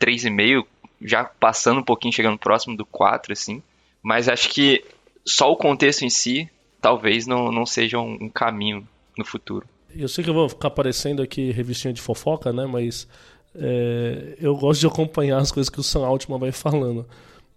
3,5, 0.00 0.64
já 1.02 1.24
passando 1.24 1.80
um 1.80 1.84
pouquinho, 1.84 2.14
chegando 2.14 2.38
próximo 2.38 2.76
do 2.76 2.84
4, 2.86 3.32
assim. 3.32 3.62
Mas 4.02 4.28
acho 4.28 4.48
que 4.50 4.84
só 5.24 5.50
o 5.50 5.56
contexto 5.56 6.04
em 6.04 6.10
si 6.10 6.48
talvez 6.80 7.26
não, 7.26 7.50
não 7.50 7.66
seja 7.66 7.98
um, 7.98 8.28
caminho 8.28 8.86
no 9.18 9.24
futuro. 9.24 9.66
Eu 9.94 10.08
sei 10.08 10.22
que 10.22 10.30
eu 10.30 10.34
vou 10.34 10.48
ficar 10.48 10.68
aparecendo 10.68 11.22
aqui 11.22 11.50
revistinha 11.50 11.92
de 11.92 12.00
fofoca, 12.00 12.52
né? 12.52 12.66
Mas 12.66 13.08
é, 13.54 14.36
eu 14.40 14.54
gosto 14.54 14.80
de 14.80 14.86
acompanhar 14.86 15.38
as 15.38 15.50
coisas 15.50 15.68
que 15.68 15.80
o 15.80 15.82
Sam 15.82 16.06
Altman 16.06 16.38
vai 16.38 16.52
falando. 16.52 17.06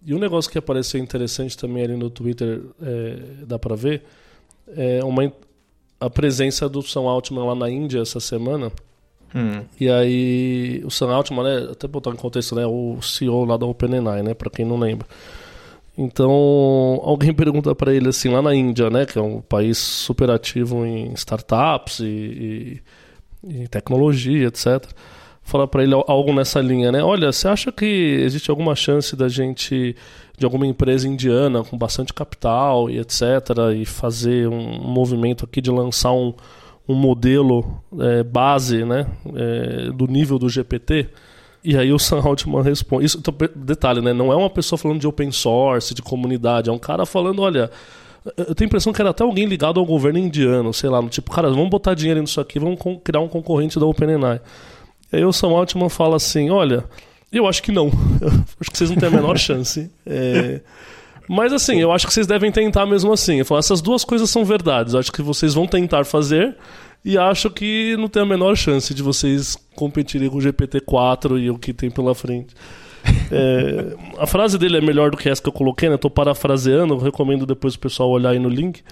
E 0.04 0.14
um 0.14 0.18
negócio 0.18 0.50
que 0.50 0.58
apareceu 0.58 1.00
interessante 1.00 1.56
também 1.56 1.84
ali 1.84 1.96
no 1.96 2.08
Twitter, 2.08 2.62
é, 2.82 3.44
dá 3.44 3.58
pra 3.58 3.76
ver, 3.76 4.02
é 4.74 5.04
uma, 5.04 5.32
a 6.00 6.08
presença 6.08 6.68
do 6.68 6.82
Sam 6.82 7.02
Altman 7.02 7.44
lá 7.44 7.54
na 7.54 7.70
Índia 7.70 8.00
essa 8.00 8.18
semana. 8.18 8.72
Hum. 9.34 9.62
E 9.78 9.88
aí, 9.88 10.82
o 10.84 10.90
Sam 10.90 11.12
Altman, 11.12 11.44
né, 11.44 11.68
até 11.72 11.86
botar 11.86 12.10
em 12.10 12.16
contexto, 12.16 12.54
né, 12.54 12.66
o 12.66 13.00
CEO 13.00 13.44
lá 13.44 13.56
da 13.56 13.66
OpenAI, 13.66 14.22
né, 14.22 14.34
para 14.34 14.50
quem 14.50 14.64
não 14.64 14.78
lembra. 14.78 15.06
Então, 15.96 16.30
alguém 17.02 17.32
pergunta 17.34 17.74
para 17.74 17.94
ele 17.94 18.08
assim, 18.08 18.28
lá 18.28 18.42
na 18.42 18.54
Índia, 18.54 18.90
né, 18.90 19.06
que 19.06 19.18
é 19.18 19.22
um 19.22 19.40
país 19.40 19.78
super 19.78 20.30
ativo 20.30 20.84
em 20.84 21.12
startups 21.12 22.00
e, 22.00 22.82
e, 23.44 23.62
e 23.62 23.68
tecnologia, 23.68 24.48
etc. 24.48 24.84
Fala 25.42 25.66
para 25.66 25.82
ele 25.82 25.94
algo 25.94 26.32
nessa 26.32 26.60
linha, 26.60 26.92
né? 26.92 27.02
Olha, 27.02 27.32
você 27.32 27.48
acha 27.48 27.72
que 27.72 27.84
existe 27.84 28.50
alguma 28.50 28.76
chance 28.76 29.16
da 29.16 29.28
gente, 29.28 29.96
de 30.38 30.44
alguma 30.44 30.66
empresa 30.66 31.08
indiana 31.08 31.64
com 31.64 31.76
bastante 31.76 32.14
capital 32.14 32.88
e 32.88 32.98
etc, 32.98 33.22
e 33.76 33.84
fazer 33.84 34.46
um 34.48 34.80
movimento 34.80 35.44
aqui 35.44 35.60
de 35.60 35.70
lançar 35.70 36.12
um 36.12 36.32
um 36.90 36.94
modelo 36.94 37.82
é, 37.98 38.22
base 38.22 38.84
né, 38.84 39.06
é, 39.34 39.90
do 39.92 40.06
nível 40.06 40.38
do 40.38 40.48
GPT. 40.48 41.08
E 41.62 41.76
aí 41.76 41.92
o 41.92 41.98
Sam 41.98 42.20
Altman 42.24 42.62
responde. 42.62 43.04
Isso, 43.04 43.18
então, 43.18 43.34
detalhe, 43.54 44.00
né? 44.00 44.12
Não 44.12 44.32
é 44.32 44.36
uma 44.36 44.50
pessoa 44.50 44.78
falando 44.78 45.00
de 45.00 45.06
open 45.06 45.30
source, 45.30 45.94
de 45.94 46.02
comunidade, 46.02 46.68
é 46.68 46.72
um 46.72 46.78
cara 46.78 47.06
falando, 47.06 47.42
olha. 47.42 47.70
Eu 48.36 48.54
tenho 48.54 48.66
a 48.66 48.68
impressão 48.68 48.92
que 48.92 49.00
era 49.00 49.10
até 49.10 49.24
alguém 49.24 49.46
ligado 49.46 49.80
ao 49.80 49.86
governo 49.86 50.18
indiano, 50.18 50.74
sei 50.74 50.90
lá, 50.90 51.00
no 51.00 51.08
tipo, 51.08 51.30
cara, 51.30 51.48
vamos 51.48 51.70
botar 51.70 51.94
dinheiro 51.94 52.20
nisso 52.20 52.38
aqui, 52.38 52.58
vamos 52.58 52.78
criar 53.02 53.20
um 53.20 53.28
concorrente 53.28 53.78
da 53.80 53.86
OpenAI. 53.86 54.42
E 55.10 55.16
aí 55.16 55.24
o 55.24 55.32
Sam 55.32 55.48
Altman 55.48 55.88
fala 55.88 56.16
assim, 56.16 56.50
olha, 56.50 56.84
eu 57.32 57.46
acho 57.46 57.62
que 57.62 57.72
não. 57.72 57.86
acho 58.60 58.70
que 58.70 58.76
vocês 58.76 58.90
não 58.90 58.98
têm 58.98 59.08
a 59.08 59.12
menor 59.12 59.36
chance. 59.40 59.90
É, 60.04 60.60
mas 61.32 61.52
assim, 61.52 61.80
eu 61.80 61.92
acho 61.92 62.08
que 62.08 62.12
vocês 62.12 62.26
devem 62.26 62.50
tentar 62.50 62.84
mesmo 62.86 63.12
assim. 63.12 63.44
Falo, 63.44 63.60
essas 63.60 63.80
duas 63.80 64.02
coisas 64.02 64.28
são 64.28 64.44
verdades. 64.44 64.94
Eu 64.94 64.98
acho 64.98 65.12
que 65.12 65.22
vocês 65.22 65.54
vão 65.54 65.64
tentar 65.64 66.04
fazer 66.04 66.56
e 67.04 67.16
acho 67.16 67.48
que 67.50 67.96
não 67.96 68.08
tem 68.08 68.20
a 68.20 68.26
menor 68.26 68.56
chance 68.56 68.92
de 68.92 69.00
vocês 69.00 69.56
competirem 69.76 70.28
com 70.28 70.38
o 70.38 70.40
GPT-4 70.40 71.40
e 71.40 71.48
o 71.48 71.56
que 71.56 71.72
tem 71.72 71.88
pela 71.88 72.16
frente. 72.16 72.52
É, 73.32 73.96
a 74.18 74.26
frase 74.26 74.58
dele 74.58 74.78
é 74.78 74.80
melhor 74.80 75.12
do 75.12 75.16
que 75.16 75.28
essa 75.28 75.40
que 75.40 75.48
eu 75.48 75.52
coloquei, 75.52 75.88
né? 75.88 75.94
Estou 75.94 76.10
parafraseando, 76.10 76.98
recomendo 76.98 77.46
depois 77.46 77.76
o 77.76 77.78
pessoal 77.78 78.10
olhar 78.10 78.30
aí 78.30 78.40
no 78.40 78.48
link. 78.48 78.82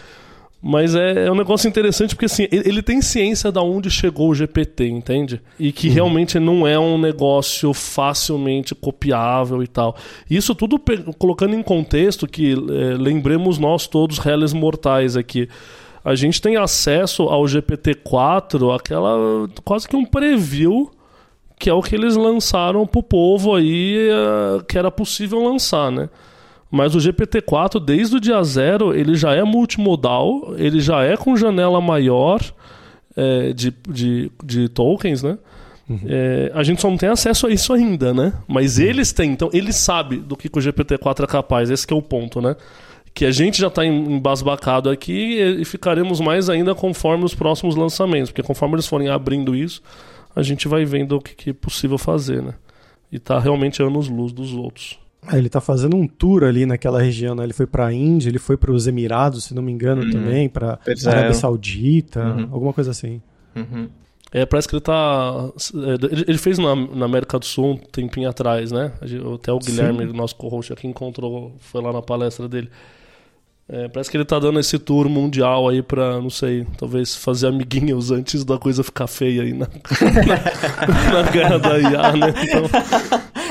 Mas 0.60 0.94
é, 0.96 1.26
é, 1.26 1.30
um 1.30 1.36
negócio 1.36 1.68
interessante 1.68 2.16
porque 2.16 2.26
assim, 2.26 2.48
ele, 2.50 2.82
tem 2.82 3.00
ciência 3.00 3.52
de 3.52 3.60
onde 3.60 3.88
chegou 3.90 4.30
o 4.30 4.34
GPT, 4.34 4.88
entende? 4.88 5.40
E 5.58 5.70
que 5.70 5.86
uhum. 5.86 5.94
realmente 5.94 6.40
não 6.40 6.66
é 6.66 6.76
um 6.76 6.98
negócio 6.98 7.72
facilmente 7.72 8.74
copiável 8.74 9.62
e 9.62 9.68
tal. 9.68 9.96
Isso 10.28 10.56
tudo 10.56 10.80
colocando 11.16 11.54
em 11.54 11.62
contexto 11.62 12.26
que 12.26 12.52
é, 12.52 12.96
lembremos 12.98 13.56
nós 13.56 13.86
todos, 13.86 14.18
réis 14.18 14.52
mortais 14.52 15.16
aqui. 15.16 15.48
A 16.04 16.16
gente 16.16 16.42
tem 16.42 16.56
acesso 16.56 17.24
ao 17.24 17.44
GPT-4, 17.44 18.74
aquela 18.74 19.48
quase 19.64 19.86
que 19.88 19.94
um 19.94 20.04
preview 20.04 20.90
que 21.58 21.68
é 21.68 21.74
o 21.74 21.82
que 21.82 21.94
eles 21.94 22.14
lançaram 22.14 22.86
pro 22.86 23.02
povo 23.02 23.54
aí, 23.54 24.08
é, 24.08 24.62
que 24.64 24.78
era 24.78 24.90
possível 24.90 25.42
lançar, 25.42 25.90
né? 25.90 26.08
Mas 26.70 26.94
o 26.94 26.98
GPT-4, 26.98 27.82
desde 27.82 28.16
o 28.16 28.20
dia 28.20 28.42
zero, 28.42 28.94
ele 28.94 29.14
já 29.14 29.34
é 29.34 29.42
multimodal, 29.42 30.54
ele 30.56 30.80
já 30.80 31.02
é 31.02 31.16
com 31.16 31.36
janela 31.36 31.80
maior 31.80 32.40
é, 33.16 33.52
de, 33.52 33.74
de, 33.88 34.30
de 34.44 34.68
tokens, 34.68 35.22
né? 35.22 35.38
Uhum. 35.88 36.00
É, 36.06 36.52
a 36.54 36.62
gente 36.62 36.82
só 36.82 36.90
não 36.90 36.98
tem 36.98 37.08
acesso 37.08 37.46
a 37.46 37.50
isso 37.50 37.72
ainda, 37.72 38.12
né? 38.12 38.34
Mas 38.46 38.76
uhum. 38.76 38.84
eles 38.84 39.12
têm, 39.12 39.32
então 39.32 39.48
eles 39.52 39.76
sabem 39.76 40.20
do 40.20 40.36
que, 40.36 40.48
que 40.48 40.58
o 40.58 40.62
GPT-4 40.62 41.24
é 41.24 41.26
capaz, 41.26 41.70
esse 41.70 41.90
é 41.90 41.96
o 41.96 42.02
ponto, 42.02 42.42
né? 42.42 42.54
Que 43.14 43.24
a 43.24 43.30
gente 43.30 43.58
já 43.58 43.68
está 43.68 43.84
embasbacado 43.84 44.90
aqui 44.90 45.40
e 45.40 45.64
ficaremos 45.64 46.20
mais 46.20 46.50
ainda 46.50 46.74
conforme 46.74 47.24
os 47.24 47.34
próximos 47.34 47.74
lançamentos, 47.74 48.30
porque 48.30 48.42
conforme 48.42 48.74
eles 48.74 48.86
forem 48.86 49.08
abrindo 49.08 49.56
isso, 49.56 49.82
a 50.36 50.42
gente 50.42 50.68
vai 50.68 50.84
vendo 50.84 51.16
o 51.16 51.20
que, 51.20 51.34
que 51.34 51.50
é 51.50 51.52
possível 51.54 51.96
fazer, 51.96 52.42
né? 52.42 52.52
E 53.10 53.18
tá 53.18 53.38
realmente 53.38 53.82
anos-luz 53.82 54.30
dos 54.32 54.52
outros. 54.52 54.98
É, 55.30 55.38
ele 55.38 55.48
tá 55.48 55.60
fazendo 55.60 55.96
um 55.96 56.06
tour 56.06 56.44
ali 56.44 56.66
naquela 56.66 57.00
região, 57.00 57.34
né? 57.34 57.44
Ele 57.44 57.52
foi 57.52 57.66
pra 57.66 57.92
Índia, 57.92 58.28
ele 58.28 58.38
foi 58.38 58.56
para 58.56 58.72
os 58.72 58.86
Emirados, 58.86 59.44
se 59.44 59.54
não 59.54 59.62
me 59.62 59.72
engano, 59.72 60.02
uhum. 60.02 60.10
também, 60.10 60.48
pra 60.48 60.78
Arábia 61.06 61.34
Saudita, 61.34 62.22
uhum. 62.22 62.48
alguma 62.50 62.72
coisa 62.72 62.90
assim. 62.90 63.20
Uhum. 63.54 63.88
É, 64.30 64.44
parece 64.44 64.68
que 64.68 64.74
ele 64.74 64.82
tá. 64.82 65.50
É, 65.74 66.28
ele 66.28 66.38
fez 66.38 66.58
na, 66.58 66.74
na, 66.74 67.06
América 67.06 67.38
do 67.38 67.46
Sul 67.46 67.72
um 67.72 67.76
tempinho 67.76 68.28
atrás, 68.28 68.70
né? 68.70 68.92
Até 69.34 69.52
o 69.52 69.58
Guilherme, 69.58 70.06
Sim. 70.06 70.12
nosso 70.12 70.36
co-host 70.36 70.72
aqui, 70.72 70.86
encontrou, 70.86 71.54
foi 71.58 71.82
lá 71.82 71.92
na 71.92 72.02
palestra 72.02 72.46
dele. 72.46 72.68
É, 73.70 73.86
parece 73.86 74.10
que 74.10 74.16
ele 74.16 74.24
tá 74.24 74.38
dando 74.38 74.58
esse 74.58 74.78
tour 74.78 75.10
mundial 75.10 75.68
aí 75.68 75.82
pra, 75.82 76.22
não 76.22 76.30
sei, 76.30 76.66
talvez 76.78 77.14
fazer 77.14 77.48
amiguinhos 77.48 78.10
antes 78.10 78.42
da 78.42 78.56
coisa 78.56 78.82
ficar 78.82 79.06
feia 79.06 79.42
aí 79.42 79.52
na, 79.52 79.66
na, 81.12 81.22
na 81.22 81.30
guerra 81.30 81.58
da 81.58 81.78
IA, 81.78 82.12
né? 82.16 82.34
Então, 82.44 82.62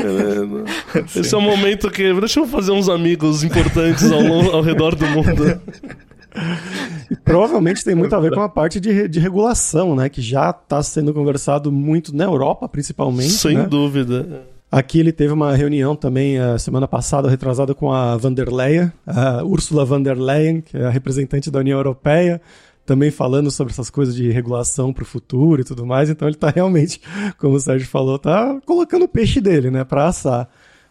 Esse 1.15 1.33
é 1.33 1.37
o 1.37 1.41
momento 1.41 1.89
que. 1.89 2.13
Deixa 2.19 2.39
eu 2.39 2.47
fazer 2.47 2.71
uns 2.71 2.89
amigos 2.89 3.43
importantes 3.43 4.11
ao, 4.11 4.55
ao 4.55 4.61
redor 4.61 4.95
do 4.95 5.05
mundo. 5.07 5.61
E 7.09 7.15
provavelmente 7.15 7.83
tem 7.83 7.95
muito 7.95 8.15
a 8.15 8.19
ver 8.19 8.33
com 8.33 8.41
a 8.41 8.49
parte 8.49 8.79
de, 8.79 9.07
de 9.07 9.19
regulação, 9.19 9.95
né? 9.95 10.09
Que 10.09 10.21
já 10.21 10.49
está 10.49 10.81
sendo 10.83 11.13
conversado 11.13 11.71
muito 11.71 12.15
na 12.15 12.25
Europa, 12.25 12.67
principalmente. 12.67 13.31
Sem 13.31 13.57
né? 13.57 13.65
dúvida. 13.65 14.45
Aqui 14.69 14.99
ele 14.99 15.13
teve 15.13 15.31
uma 15.31 15.55
reunião 15.55 15.95
também 15.95 16.37
a 16.37 16.59
semana 16.59 16.87
passada, 16.87 17.29
retrasada 17.29 17.73
com 17.73 17.91
a 17.91 18.17
van 18.17 18.33
der 18.33 18.49
Leyen, 18.51 18.91
a 19.05 19.41
Ursula 19.41 19.85
von 19.85 20.01
der 20.01 20.17
Leyen, 20.17 20.59
que 20.59 20.75
é 20.75 20.85
a 20.85 20.89
representante 20.89 21.49
da 21.49 21.59
União 21.59 21.79
Europeia, 21.79 22.41
também 22.87 23.11
falando 23.11 23.51
sobre 23.51 23.73
essas 23.73 23.89
coisas 23.89 24.15
de 24.15 24.31
regulação 24.31 24.93
para 24.93 25.03
o 25.03 25.05
futuro 25.05 25.61
e 25.61 25.65
tudo 25.65 25.85
mais. 25.85 26.09
Então 26.09 26.27
ele 26.27 26.35
está 26.35 26.49
realmente, 26.49 27.01
como 27.37 27.55
o 27.55 27.59
Sérgio 27.59 27.87
falou, 27.87 28.17
tá 28.17 28.59
colocando 28.65 29.03
o 29.03 29.07
peixe 29.07 29.41
dele, 29.41 29.69
né, 29.69 29.83
para 29.83 30.07
assar. 30.07 30.49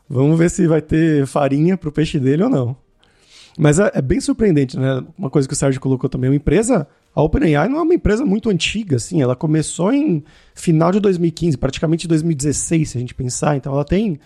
Vamos 0.09 0.39
ver 0.39 0.51
se 0.51 0.67
vai 0.69 0.83
ter 0.83 1.27
farinha 1.27 1.77
para 1.77 1.89
o 1.89 1.93
peixe 1.93 2.21
dele 2.21 2.45
ou 2.45 2.51
não. 2.51 2.77
Mas 3.59 3.79
é, 3.79 3.91
é, 3.95 4.03
bem 4.03 4.21
surpreendente, 4.21 4.79
né? 4.79 5.03
Uma 5.17 5.31
coisa 5.31 5.49
que 5.49 5.55
o 5.55 5.57
Sérgio 5.57 5.81
colocou 5.81 6.11
também, 6.11 6.29
uma 6.29 6.37
empresa, 6.37 6.87
a 7.15 7.23
OpenAI 7.23 7.67
não 7.69 7.79
é 7.79 7.83
uma 7.83 7.95
empresa 7.95 8.23
muito 8.23 8.51
antiga, 8.51 8.97
assim, 8.97 9.23
ela 9.23 9.35
começou 9.35 9.91
em 9.91 10.23
final 10.55 10.93
de 10.93 11.01
2015, 11.01 11.57
praticamente 11.57 12.07
2016, 12.07 12.91
se 12.91 12.99
a 12.99 13.01
gente 13.01 13.15
pensar, 13.15 13.57
então 13.57 13.73
ela 13.73 13.85
tem 13.85 14.21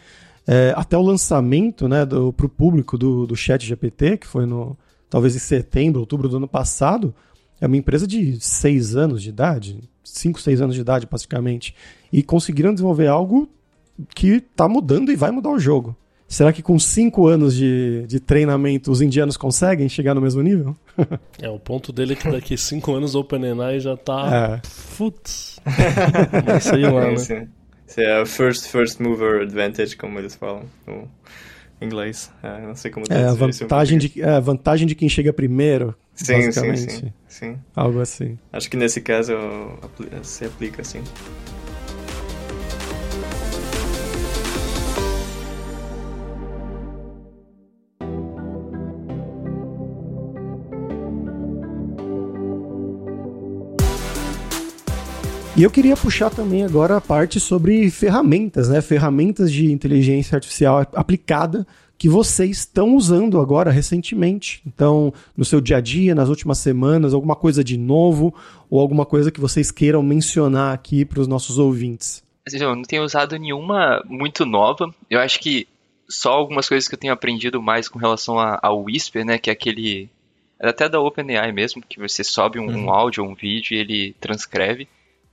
é, 0.48 0.74
até 0.76 0.98
o 0.98 1.02
lançamento, 1.02 1.88
né, 1.88 2.04
para 2.04 2.46
o 2.46 2.48
público 2.48 2.98
do, 2.98 3.24
do 3.28 3.36
chat 3.36 3.64
GPT, 3.64 4.16
que 4.16 4.26
foi 4.26 4.44
no, 4.44 4.76
talvez 5.08 5.36
em 5.36 5.38
setembro, 5.38 6.00
outubro 6.00 6.28
do 6.28 6.36
ano 6.38 6.48
passado, 6.48 7.14
é 7.60 7.66
uma 7.66 7.76
empresa 7.76 8.06
de 8.06 8.38
seis 8.40 8.96
anos 8.96 9.22
de 9.22 9.28
idade, 9.28 9.78
cinco, 10.02 10.40
seis 10.40 10.60
anos 10.60 10.74
de 10.74 10.80
idade, 10.80 11.06
praticamente, 11.06 11.74
e 12.12 12.22
conseguiram 12.22 12.72
desenvolver 12.72 13.06
algo 13.06 13.48
que 14.14 14.28
está 14.36 14.68
mudando 14.68 15.12
e 15.12 15.16
vai 15.16 15.30
mudar 15.30 15.50
o 15.50 15.58
jogo. 15.58 15.96
Será 16.26 16.52
que 16.52 16.62
com 16.62 16.78
cinco 16.78 17.26
anos 17.26 17.56
de, 17.56 18.04
de 18.06 18.20
treinamento 18.20 18.92
os 18.92 19.02
indianos 19.02 19.36
conseguem 19.36 19.88
chegar 19.88 20.14
no 20.14 20.20
mesmo 20.20 20.40
nível? 20.40 20.76
é, 21.42 21.50
o 21.50 21.58
ponto 21.58 21.92
dele 21.92 22.12
é 22.12 22.16
que 22.16 22.30
daqui 22.30 22.56
cinco 22.56 22.94
anos 22.94 23.16
o 23.16 23.20
OpenAI 23.20 23.80
já 23.80 23.96
tá. 23.96 24.60
É. 24.62 24.68
Putz. 24.96 25.58
Vai 26.46 26.60
sair 26.60 26.88
lá, 26.88 27.10
né? 27.10 27.16
Sim. 27.16 27.48
É 27.96 28.20
a 28.20 28.26
first, 28.26 28.68
first 28.68 29.00
mover 29.00 29.42
advantage, 29.42 29.96
como 29.96 30.20
eles 30.20 30.36
falam 30.36 30.62
no 30.86 31.08
inglês. 31.82 32.30
É, 32.42 32.60
não 32.60 32.76
sei 32.76 32.92
como 32.92 33.06
É, 33.10 33.24
a 33.24 33.32
vantagem, 33.32 33.98
de, 33.98 34.22
é, 34.22 34.28
a 34.28 34.40
vantagem 34.40 34.86
de 34.86 34.94
quem 34.94 35.08
chega 35.08 35.32
primeiro. 35.32 35.96
Sim, 36.22 36.52
sim, 36.52 36.76
sim, 36.76 37.12
sim. 37.26 37.58
Algo 37.74 38.00
assim. 38.00 38.38
Acho 38.52 38.68
que 38.68 38.76
nesse 38.76 39.00
caso 39.00 39.32
se 40.22 40.44
aplica 40.44 40.82
assim. 40.82 41.02
E 55.56 55.62
eu 55.62 55.70
queria 55.70 55.96
puxar 55.96 56.30
também 56.30 56.64
agora 56.64 56.96
a 56.96 57.00
parte 57.00 57.38
sobre 57.38 57.90
ferramentas, 57.90 58.68
né? 58.68 58.80
Ferramentas 58.80 59.52
de 59.52 59.70
inteligência 59.70 60.36
artificial 60.36 60.86
aplicada 60.94 61.66
que 62.00 62.08
vocês 62.08 62.60
estão 62.60 62.96
usando 62.96 63.38
agora 63.38 63.70
recentemente. 63.70 64.62
Então, 64.66 65.12
no 65.36 65.44
seu 65.44 65.60
dia 65.60 65.76
a 65.76 65.80
dia, 65.82 66.14
nas 66.14 66.30
últimas 66.30 66.56
semanas, 66.56 67.12
alguma 67.12 67.36
coisa 67.36 67.62
de 67.62 67.76
novo 67.76 68.34
ou 68.70 68.80
alguma 68.80 69.04
coisa 69.04 69.30
que 69.30 69.38
vocês 69.38 69.70
queiram 69.70 70.02
mencionar 70.02 70.72
aqui 70.72 71.04
para 71.04 71.20
os 71.20 71.28
nossos 71.28 71.58
ouvintes. 71.58 72.24
Eu 72.50 72.74
não 72.74 72.84
tenho 72.84 73.04
usado 73.04 73.36
nenhuma 73.36 74.02
muito 74.06 74.46
nova. 74.46 74.90
Eu 75.10 75.20
acho 75.20 75.40
que 75.40 75.68
só 76.08 76.30
algumas 76.30 76.66
coisas 76.66 76.88
que 76.88 76.94
eu 76.94 76.98
tenho 76.98 77.12
aprendido 77.12 77.60
mais 77.60 77.86
com 77.86 77.98
relação 77.98 78.36
ao 78.38 78.82
Whisper, 78.82 79.22
né? 79.22 79.36
Que 79.36 79.50
é 79.50 79.52
aquele. 79.52 80.08
É 80.58 80.70
até 80.70 80.88
da 80.88 81.00
OpenAI 81.00 81.52
mesmo, 81.52 81.82
que 81.86 82.00
você 82.00 82.24
sobe 82.24 82.58
um, 82.58 82.64
uhum. 82.64 82.86
um 82.86 82.90
áudio 82.90 83.22
ou 83.22 83.30
um 83.30 83.34
vídeo 83.34 83.74
e 83.74 83.78
ele 83.78 84.16
transcreve. 84.18 84.88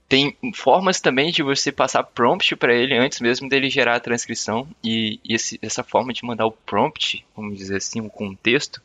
Tem 0.08 0.34
formas 0.54 1.00
também 1.00 1.30
de 1.30 1.42
você 1.42 1.70
passar 1.70 2.02
prompt 2.02 2.56
para 2.56 2.74
ele 2.74 2.96
antes 2.96 3.20
mesmo 3.20 3.48
dele 3.48 3.68
gerar 3.68 3.96
a 3.96 4.00
transcrição. 4.00 4.66
E, 4.82 5.20
e 5.22 5.34
esse, 5.34 5.58
essa 5.60 5.84
forma 5.84 6.12
de 6.12 6.24
mandar 6.24 6.46
o 6.46 6.52
prompt, 6.52 7.24
vamos 7.36 7.58
dizer 7.58 7.76
assim, 7.76 8.00
o 8.00 8.08
contexto, 8.08 8.80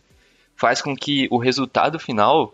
faz 0.56 0.82
com 0.82 0.96
que 0.96 1.28
o 1.32 1.38
resultado 1.38 1.98
final 1.98 2.54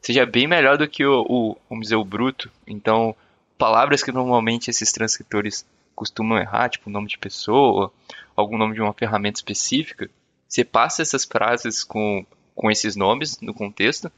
seja 0.00 0.24
bem 0.24 0.46
melhor 0.46 0.78
do 0.78 0.86
que 0.86 1.04
o, 1.04 1.22
o 1.28 1.56
vamos 1.68 1.86
dizer, 1.86 1.96
o 1.96 2.04
bruto. 2.04 2.50
Então, 2.66 3.16
palavras 3.58 4.02
que 4.02 4.12
normalmente 4.12 4.70
esses 4.70 4.92
transcritores 4.92 5.66
costumam 5.94 6.38
errar, 6.38 6.68
tipo 6.68 6.90
nome 6.90 7.08
de 7.08 7.18
pessoa, 7.18 7.92
algum 8.36 8.58
nome 8.58 8.74
de 8.74 8.80
uma 8.80 8.92
ferramenta 8.92 9.38
específica, 9.38 10.08
você 10.48 10.64
passa 10.64 11.02
essas 11.02 11.24
frases 11.24 11.82
com, 11.82 12.24
com 12.54 12.70
esses 12.70 12.94
nomes 12.94 13.40
no 13.40 13.54
contexto 13.54 14.10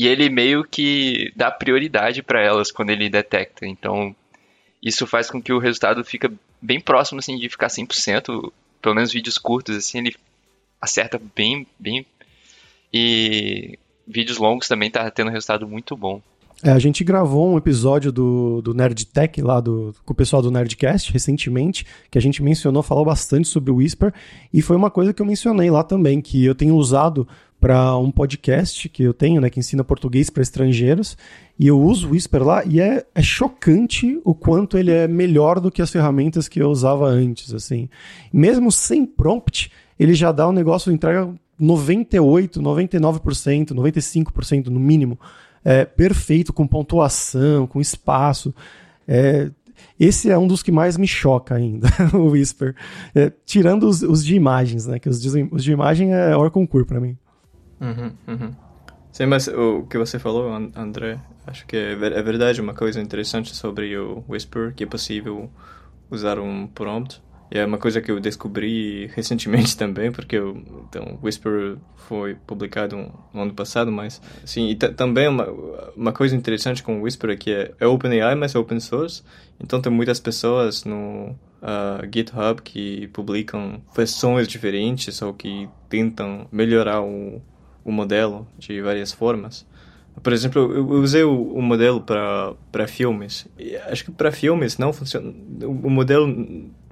e 0.00 0.06
ele 0.06 0.30
meio 0.30 0.64
que 0.64 1.30
dá 1.36 1.50
prioridade 1.50 2.22
para 2.22 2.42
elas 2.42 2.72
quando 2.72 2.88
ele 2.88 3.10
detecta. 3.10 3.66
Então, 3.66 4.16
isso 4.82 5.06
faz 5.06 5.30
com 5.30 5.42
que 5.42 5.52
o 5.52 5.58
resultado 5.58 6.02
fica 6.02 6.32
bem 6.58 6.80
próximo 6.80 7.18
assim 7.18 7.36
de 7.36 7.50
ficar 7.50 7.66
100%, 7.66 8.50
pelo 8.80 8.94
menos 8.94 9.12
vídeos 9.12 9.36
curtos 9.36 9.76
assim, 9.76 9.98
ele 9.98 10.16
acerta 10.80 11.20
bem, 11.36 11.66
bem 11.78 12.06
e 12.90 13.78
vídeos 14.08 14.38
longos 14.38 14.66
também 14.66 14.90
tá 14.90 15.10
tendo 15.10 15.30
resultado 15.30 15.68
muito 15.68 15.94
bom. 15.94 16.22
É, 16.62 16.70
a 16.70 16.78
gente 16.78 17.04
gravou 17.04 17.52
um 17.52 17.58
episódio 17.58 18.10
do, 18.10 18.62
do 18.62 18.72
Nerd 18.72 19.06
Tech 19.06 19.40
lá 19.42 19.60
do, 19.60 19.94
com 20.04 20.14
o 20.14 20.16
pessoal 20.16 20.40
do 20.40 20.50
Nerdcast 20.50 21.12
recentemente, 21.12 21.86
que 22.10 22.16
a 22.16 22.20
gente 22.22 22.42
mencionou, 22.42 22.82
falou 22.82 23.04
bastante 23.04 23.48
sobre 23.48 23.70
o 23.70 23.76
Whisper, 23.76 24.14
e 24.52 24.62
foi 24.62 24.76
uma 24.76 24.90
coisa 24.90 25.12
que 25.12 25.20
eu 25.20 25.26
mencionei 25.26 25.70
lá 25.70 25.84
também, 25.84 26.22
que 26.22 26.42
eu 26.42 26.54
tenho 26.54 26.74
usado 26.74 27.28
para 27.60 27.96
um 27.98 28.10
podcast 28.10 28.88
que 28.88 29.02
eu 29.02 29.12
tenho, 29.12 29.40
né, 29.40 29.50
que 29.50 29.60
ensina 29.60 29.84
português 29.84 30.30
para 30.30 30.42
estrangeiros, 30.42 31.16
e 31.58 31.66
eu 31.66 31.78
uso 31.78 32.08
o 32.08 32.10
Whisper 32.12 32.42
lá 32.42 32.64
e 32.64 32.80
é, 32.80 33.04
é, 33.14 33.22
chocante 33.22 34.18
o 34.24 34.34
quanto 34.34 34.78
ele 34.78 34.90
é 34.90 35.06
melhor 35.06 35.60
do 35.60 35.70
que 35.70 35.82
as 35.82 35.90
ferramentas 35.90 36.48
que 36.48 36.60
eu 36.60 36.70
usava 36.70 37.06
antes, 37.06 37.52
assim. 37.52 37.88
Mesmo 38.32 38.72
sem 38.72 39.04
prompt, 39.04 39.70
ele 39.98 40.14
já 40.14 40.32
dá 40.32 40.48
um 40.48 40.52
negócio, 40.52 40.90
entrega 40.90 41.28
98, 41.58 42.62
99%, 42.62 43.74
95% 43.74 44.66
no 44.68 44.80
mínimo, 44.80 45.20
é, 45.62 45.84
perfeito, 45.84 46.54
com 46.54 46.66
pontuação, 46.66 47.66
com 47.66 47.78
espaço. 47.78 48.54
É, 49.06 49.50
esse 49.98 50.30
é 50.30 50.38
um 50.38 50.46
dos 50.46 50.62
que 50.62 50.72
mais 50.72 50.96
me 50.96 51.06
choca 51.06 51.54
ainda, 51.54 51.88
o 52.14 52.30
Whisper. 52.30 52.74
É, 53.14 53.30
tirando 53.44 53.86
os, 53.86 54.00
os, 54.00 54.24
de 54.24 54.34
imagens, 54.34 54.86
né? 54.86 54.98
Que 54.98 55.10
os 55.10 55.20
de, 55.20 55.48
os 55.50 55.62
de 55.62 55.72
imagem 55.72 56.14
é 56.14 56.34
hora 56.34 56.50
concurso 56.50 56.86
para 56.86 57.00
mim. 57.00 57.18
Uhum, 57.80 58.12
uhum. 58.28 58.54
Sim, 59.12 59.26
mas 59.26 59.48
o 59.48 59.82
que 59.84 59.98
você 59.98 60.18
falou, 60.18 60.52
André, 60.76 61.18
acho 61.46 61.66
que 61.66 61.76
é, 61.76 61.92
é 61.92 62.22
verdade. 62.22 62.60
Uma 62.60 62.74
coisa 62.74 63.00
interessante 63.00 63.54
sobre 63.54 63.96
o 63.98 64.24
Whisper, 64.28 64.72
que 64.74 64.84
é 64.84 64.86
possível 64.86 65.50
usar 66.10 66.38
um 66.38 66.66
prompt. 66.66 67.20
E 67.52 67.58
é 67.58 67.66
uma 67.66 67.78
coisa 67.78 68.00
que 68.00 68.12
eu 68.12 68.20
descobri 68.20 69.08
recentemente 69.08 69.74
também, 69.76 70.12
porque 70.12 70.38
o 70.38 70.56
então, 70.88 71.18
Whisper 71.20 71.78
foi 71.96 72.36
publicado 72.46 72.96
no 73.34 73.42
ano 73.42 73.52
passado, 73.52 73.90
mas 73.90 74.22
sim, 74.44 74.68
e 74.68 74.76
também 74.76 75.26
uma, 75.26 75.48
uma 75.96 76.12
coisa 76.12 76.36
interessante 76.36 76.80
com 76.80 77.00
o 77.00 77.02
Whisper 77.02 77.30
é 77.30 77.36
que 77.36 77.50
é, 77.50 77.72
é 77.80 77.86
OpenAI, 77.88 78.36
mas 78.36 78.54
é 78.54 78.58
open 78.58 78.78
source. 78.78 79.22
Então 79.58 79.80
tem 79.80 79.92
muitas 79.92 80.20
pessoas 80.20 80.84
no 80.84 81.34
uh, 81.60 82.06
GitHub 82.12 82.62
que 82.62 83.08
publicam 83.08 83.82
versões 83.94 84.46
diferentes 84.46 85.20
ou 85.20 85.34
que 85.34 85.68
tentam 85.88 86.46
melhorar 86.52 87.02
o, 87.02 87.42
o 87.84 87.92
modelo 87.92 88.46
de 88.58 88.80
várias 88.80 89.12
formas. 89.12 89.66
Por 90.22 90.32
exemplo, 90.32 90.72
eu 90.74 90.86
usei 90.86 91.22
o, 91.22 91.54
o 91.54 91.62
modelo 91.62 92.00
para 92.00 92.86
filmes. 92.86 93.46
E 93.58 93.76
acho 93.76 94.04
que 94.04 94.10
para 94.10 94.30
filmes 94.30 94.76
não 94.76 94.92
funciona. 94.92 95.32
O 95.62 95.88
modelo 95.88 96.28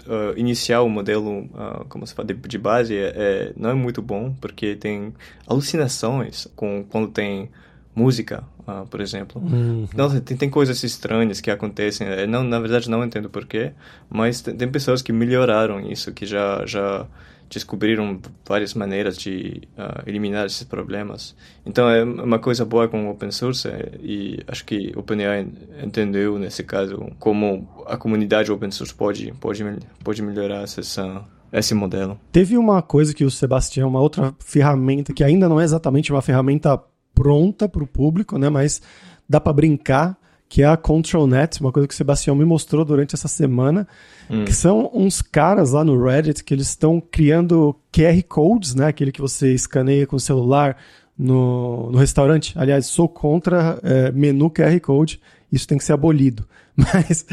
uh, 0.09 0.37
inicial, 0.37 0.87
o 0.87 0.91
modelo, 0.91 1.41
uh, 1.41 1.85
como 1.89 2.07
se 2.07 2.15
fala, 2.15 2.27
de, 2.27 2.35
de 2.35 2.59
base, 2.59 2.97
é, 2.97 3.13
é, 3.15 3.53
não 3.57 3.71
é 3.71 3.75
muito 3.75 4.01
bom, 4.01 4.35
porque 4.41 4.75
tem 4.75 5.13
alucinações 5.47 6.49
com, 6.57 6.85
quando 6.89 7.09
tem 7.09 7.51
música, 7.95 8.45
uh, 8.67 8.87
por 8.87 9.01
exemplo. 9.01 9.43
Uhum. 9.43 9.87
Não, 9.95 10.21
tem, 10.21 10.37
tem 10.37 10.51
coisas 10.51 10.83
estranhas 10.83 11.41
que 11.41 11.51
acontecem. 11.51 12.07
Eu 12.07 12.29
não, 12.29 12.43
na 12.43 12.59
verdade, 12.59 12.89
não 12.89 13.05
entendo 13.05 13.29
porquê, 13.29 13.73
mas 14.09 14.41
tem, 14.41 14.57
tem 14.57 14.69
pessoas 14.69 15.03
que 15.03 15.13
melhoraram 15.13 15.81
isso, 15.81 16.13
que 16.13 16.25
já. 16.25 16.65
já 16.65 17.07
descobriram 17.49 18.21
várias 18.47 18.75
maneiras 18.75 19.17
de 19.17 19.63
uh, 19.77 20.07
eliminar 20.07 20.47
esses 20.47 20.65
problemas. 20.65 21.35
Então 21.65 21.89
é 21.89 22.05
uma 22.05 22.39
coisa 22.39 22.65
boa 22.65 22.89
com 22.89 23.09
open 23.11 23.31
source 23.31 23.67
é, 23.69 23.93
e 24.01 24.41
acho 24.47 24.65
que 24.65 24.93
o 24.95 25.01
OpenAI 25.01 25.47
entendeu 25.83 26.39
nesse 26.39 26.63
caso 26.63 27.11
como 27.19 27.69
a 27.87 27.97
comunidade 27.97 28.53
open 28.53 28.71
source 28.71 28.95
pode 28.95 29.33
pode 29.41 29.65
pode 30.05 30.23
melhorar 30.23 30.63
essa 30.63 31.25
esse 31.53 31.75
modelo. 31.75 32.21
Teve 32.31 32.59
uma 32.59 32.83
coisa 32.83 33.15
que 33.15 33.25
o 33.25 33.31
Sebastião, 33.31 33.89
uma 33.89 34.01
outra 34.01 34.35
ferramenta 34.39 35.15
que 35.15 35.25
ainda 35.25 35.49
não 35.49 35.59
é 35.59 35.65
exatamente 35.65 36.13
uma 36.13 36.21
ferramenta 36.21 36.79
pronta 37.15 37.69
para 37.69 37.83
o 37.83 37.87
público, 37.87 38.39
né, 38.39 38.49
mas 38.49 38.83
dá 39.29 39.41
para 39.41 39.53
brincar, 39.53 40.17
que 40.49 40.63
é 40.63 40.67
a 40.67 40.77
ControlNet, 40.77 41.61
uma 41.61 41.71
coisa 41.71 41.87
que 41.87 41.93
o 41.93 41.97
Sebastião 41.97 42.35
me 42.35 42.45
mostrou 42.45 42.85
durante 42.85 43.15
essa 43.15 43.29
semana, 43.29 43.87
hum. 44.31 44.45
que 44.45 44.53
são 44.55 44.91
uns 44.95 45.21
caras 45.21 45.73
lá 45.73 45.85
no 45.85 46.03
Reddit 46.03 46.43
que 46.43 46.55
eles 46.55 46.69
estão 46.69 47.01
criando 47.01 47.77
QR 47.93 48.23
codes, 48.27 48.75
né, 48.75 48.87
aquele 48.87 49.13
que 49.13 49.21
você 49.21 49.53
escaneia 49.53 50.07
com 50.07 50.17
o 50.17 50.21
celular 50.21 50.77
no, 51.19 51.91
no 51.91 51.99
restaurante. 51.99 52.55
Aliás, 52.57 52.87
sou 52.87 53.09
contra 53.09 53.79
é, 53.83 54.11
menu 54.13 54.51
QR 54.51 54.81
code, 54.81 55.21
isso 55.53 55.69
tem 55.69 55.77
que 55.77 55.85
ser 55.85 55.93
abolido. 55.93 56.47
Mas 56.77 57.27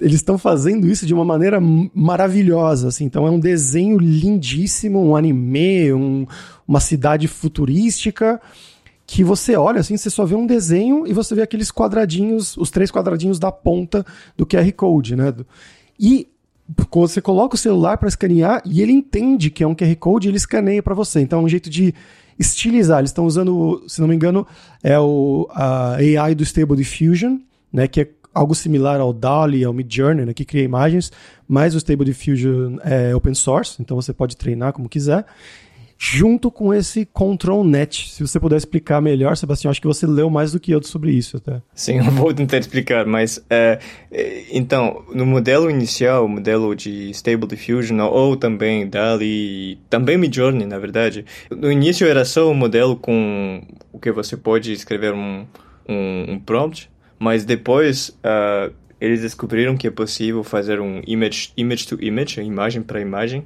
eles 0.00 0.16
estão 0.16 0.38
fazendo 0.38 0.88
isso 0.88 1.06
de 1.06 1.12
uma 1.12 1.24
maneira 1.24 1.60
maravilhosa, 1.60 2.88
assim. 2.88 3.04
Então 3.04 3.26
é 3.26 3.30
um 3.30 3.38
desenho 3.38 3.98
lindíssimo, 3.98 5.04
um 5.04 5.14
anime, 5.14 5.92
um, 5.92 6.26
uma 6.66 6.80
cidade 6.80 7.28
futurística 7.28 8.40
que 9.06 9.22
você 9.22 9.54
olha 9.54 9.80
assim, 9.80 9.96
você 9.96 10.10
só 10.10 10.24
vê 10.24 10.34
um 10.34 10.46
desenho 10.46 11.06
e 11.06 11.12
você 11.12 11.34
vê 11.34 11.42
aqueles 11.42 11.70
quadradinhos, 11.70 12.56
os 12.56 12.70
três 12.70 12.90
quadradinhos 12.90 13.38
da 13.38 13.52
ponta 13.52 14.04
do 14.36 14.44
QR 14.44 14.70
Code, 14.72 15.14
né? 15.14 15.32
E 15.98 16.26
você 16.90 17.20
coloca 17.20 17.54
o 17.54 17.58
celular 17.58 17.96
para 17.98 18.08
escanear 18.08 18.60
e 18.64 18.82
ele 18.82 18.92
entende 18.92 19.50
que 19.50 19.62
é 19.62 19.66
um 19.66 19.74
QR 19.74 19.94
Code, 19.96 20.28
ele 20.28 20.36
escaneia 20.36 20.82
para 20.82 20.94
você. 20.94 21.20
Então 21.20 21.40
é 21.40 21.42
um 21.42 21.48
jeito 21.48 21.70
de 21.70 21.94
estilizar. 22.36 22.98
Eles 22.98 23.10
estão 23.10 23.24
usando, 23.24 23.84
se 23.86 24.00
não 24.00 24.08
me 24.08 24.16
engano, 24.16 24.44
é 24.82 24.98
o 24.98 25.46
a 25.52 25.94
AI 25.94 26.34
do 26.34 26.42
Stable 26.42 26.76
Diffusion, 26.76 27.38
né, 27.72 27.86
que 27.86 28.00
é 28.00 28.08
algo 28.34 28.54
similar 28.54 29.00
ao 29.00 29.12
DALI, 29.12 29.64
ao 29.64 29.72
Midjourney, 29.72 30.26
né, 30.26 30.34
que 30.34 30.44
cria 30.44 30.64
imagens, 30.64 31.12
mas 31.48 31.74
o 31.74 31.78
Stable 31.78 32.04
Diffusion 32.04 32.78
é 32.82 33.14
open 33.14 33.34
source, 33.34 33.80
então 33.80 33.96
você 33.96 34.12
pode 34.12 34.36
treinar 34.36 34.72
como 34.72 34.88
quiser 34.88 35.24
junto 35.98 36.50
com 36.50 36.74
esse 36.74 37.06
Control 37.06 37.64
Net. 37.64 38.10
Se 38.10 38.26
você 38.26 38.38
puder 38.38 38.56
explicar 38.56 39.00
melhor, 39.00 39.36
Sebastião, 39.36 39.70
acho 39.70 39.80
que 39.80 39.86
você 39.86 40.06
leu 40.06 40.28
mais 40.28 40.52
do 40.52 40.60
que 40.60 40.72
eu 40.72 40.82
sobre 40.82 41.12
isso 41.12 41.38
até. 41.38 41.62
Sim, 41.74 41.98
eu 42.04 42.04
vou 42.04 42.32
tentar 42.32 42.58
explicar, 42.58 43.06
mas 43.06 43.44
é, 43.48 43.78
é 44.10 44.44
então, 44.52 45.04
no 45.14 45.24
modelo 45.24 45.70
inicial, 45.70 46.26
o 46.26 46.28
modelo 46.28 46.74
de 46.74 47.10
Stable 47.10 47.46
Diffusion, 47.46 48.00
ou 48.00 48.36
também 48.36 48.88
DALI, 48.88 49.78
também 49.88 50.18
Midjourney, 50.18 50.66
na 50.66 50.78
verdade, 50.78 51.24
no 51.50 51.70
início 51.70 52.06
era 52.06 52.24
só 52.24 52.50
um 52.50 52.54
modelo 52.54 52.96
com 52.96 53.62
o 53.92 53.98
que 53.98 54.12
você 54.12 54.36
pode 54.36 54.72
escrever 54.72 55.14
um, 55.14 55.46
um, 55.88 56.32
um 56.32 56.38
prompt, 56.38 56.90
mas 57.18 57.44
depois... 57.44 58.10
Uh, 58.10 58.72
eles 58.98 59.20
descobriram 59.20 59.76
que 59.76 59.86
é 59.86 59.90
possível 59.90 60.42
fazer 60.42 60.80
um 60.80 61.02
image, 61.06 61.52
image 61.54 61.86
to 61.86 61.98
image, 62.00 62.40
imagem 62.40 62.82
para 62.82 62.98
imagem, 62.98 63.44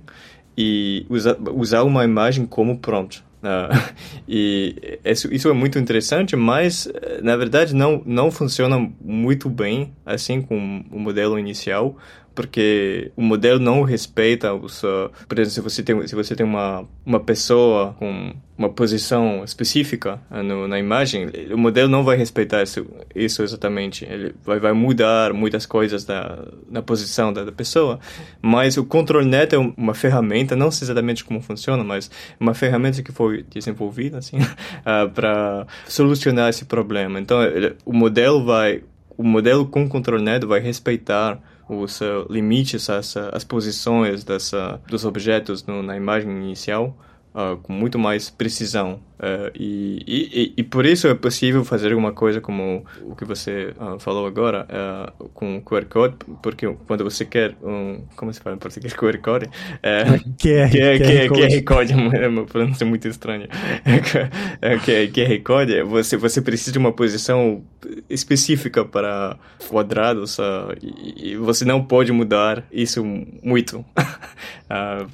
e 0.61 1.07
usa, 1.09 1.39
usar 1.55 1.85
uma 1.85 2.05
imagem 2.05 2.45
como 2.45 2.79
prompt. 2.79 3.25
Uh, 3.43 3.95
e 4.29 4.99
isso, 5.03 5.33
isso 5.33 5.49
é 5.49 5.53
muito 5.55 5.79
interessante, 5.79 6.37
mas 6.37 6.87
na 7.23 7.35
verdade 7.37 7.75
não, 7.75 8.03
não 8.05 8.31
funciona 8.31 8.79
muito 9.01 9.49
bem 9.49 9.95
assim 10.05 10.43
com 10.43 10.85
o 10.91 10.99
modelo 10.99 11.39
inicial, 11.39 11.97
porque 12.41 13.13
o 13.15 13.21
modelo 13.21 13.61
não 13.61 13.83
respeita 13.83 14.55
os, 14.55 14.81
por 15.29 15.39
exemplo, 15.39 15.51
se 15.51 15.61
você 15.61 15.83
tem 15.83 16.09
se 16.09 16.15
você 16.15 16.35
tem 16.35 16.47
uma 16.47 16.89
uma 17.05 17.21
pessoa 17.21 17.95
com 17.99 18.33
uma 18.57 18.71
posição 18.71 19.45
específica 19.45 20.19
uh, 20.31 20.43
no, 20.43 20.67
na 20.67 20.79
imagem, 20.79 21.29
o 21.53 21.59
modelo 21.59 21.87
não 21.87 22.03
vai 22.03 22.17
respeitar 22.17 22.63
isso, 22.63 22.87
isso 23.15 23.43
exatamente. 23.43 24.07
Ele 24.07 24.35
vai, 24.43 24.59
vai 24.59 24.73
mudar 24.73 25.35
muitas 25.35 25.67
coisas 25.67 26.03
da 26.07 26.47
na 26.71 26.81
posição 26.81 27.31
da, 27.31 27.45
da 27.45 27.53
pessoa, 27.53 28.01
mas 28.41 28.79
o 28.79 28.85
ControlNet 28.87 29.55
é 29.55 29.59
uma 29.59 29.93
ferramenta, 29.93 30.57
não 30.57 30.71
sei 30.71 30.87
exatamente 30.87 31.23
como 31.23 31.43
funciona, 31.43 31.85
mas 31.85 32.11
uma 32.39 32.55
ferramenta 32.55 33.03
que 33.03 33.13
foi 33.13 33.45
desenvolvida 33.51 34.17
assim 34.17 34.39
uh, 34.41 35.11
para 35.15 35.67
solucionar 35.87 36.49
esse 36.49 36.65
problema. 36.65 37.21
Então, 37.21 37.43
ele, 37.43 37.77
o 37.85 37.93
modelo 37.93 38.47
vai 38.47 38.83
o 39.21 39.23
modelo 39.23 39.67
com 39.67 39.87
ControlNet 39.87 40.47
vai 40.47 40.61
respeitar 40.61 41.39
os 41.71 42.01
uh, 42.01 42.27
limites, 42.29 42.91
as, 42.91 43.17
as 43.17 43.45
posições 43.45 44.25
dessa, 44.25 44.81
dos 44.89 45.05
objetos 45.05 45.65
no, 45.65 45.83
na 45.83 45.97
imagem 45.97 46.31
inicial 46.31 46.97
uh, 47.35 47.57
com 47.59 47.73
muito 47.73 47.99
mais 47.99 48.31
precisão. 48.31 49.01
Uh, 49.21 49.53
e, 49.55 50.03
e, 50.07 50.55
e, 50.57 50.63
por 50.63 50.87
isso 50.87 51.07
é 51.07 51.15
possível 51.15 51.63
fazer 51.63 51.91
alguma 51.91 52.11
coisa 52.11 52.41
como 52.41 52.87
o 53.03 53.15
que 53.15 53.27
você 53.27 53.75
uh, 53.79 53.99
falou 54.01 54.27
agora 54.27 54.67
uh, 54.71 55.29
com 55.35 55.61
QR 55.61 55.85
Code, 55.85 56.17
porque 56.43 56.67
quando 56.87 57.05
você 57.05 57.27
quer 57.27 57.55
um. 57.63 58.03
Como 58.17 58.33
se 58.33 58.41
fala 58.41 58.57
em 58.57 58.59
português? 58.59 58.95
QR 58.95 59.19
Code? 59.19 59.51
É, 59.83 60.05
QR, 60.05 60.71
QR, 60.71 61.29
QR, 61.29 61.29
QR 61.29 61.63
Code 61.65 61.93
é 61.93 62.29
uma 62.29 62.47
pronúncia 62.47 62.87
muito 62.87 63.09
estranha. 63.09 63.47
QR 64.83 65.43
Code, 65.45 65.83
você, 65.83 66.17
você 66.17 66.41
precisa 66.41 66.73
de 66.73 66.79
uma 66.79 66.93
posição 66.93 67.63
específica 68.09 68.87
para 68.87 69.37
quadrados 69.69 70.39
e, 70.83 71.33
e 71.33 71.37
você 71.37 71.67
não 71.67 71.85
pode 71.85 72.11
mudar 72.11 72.65
isso 72.73 73.05
muito, 73.43 73.85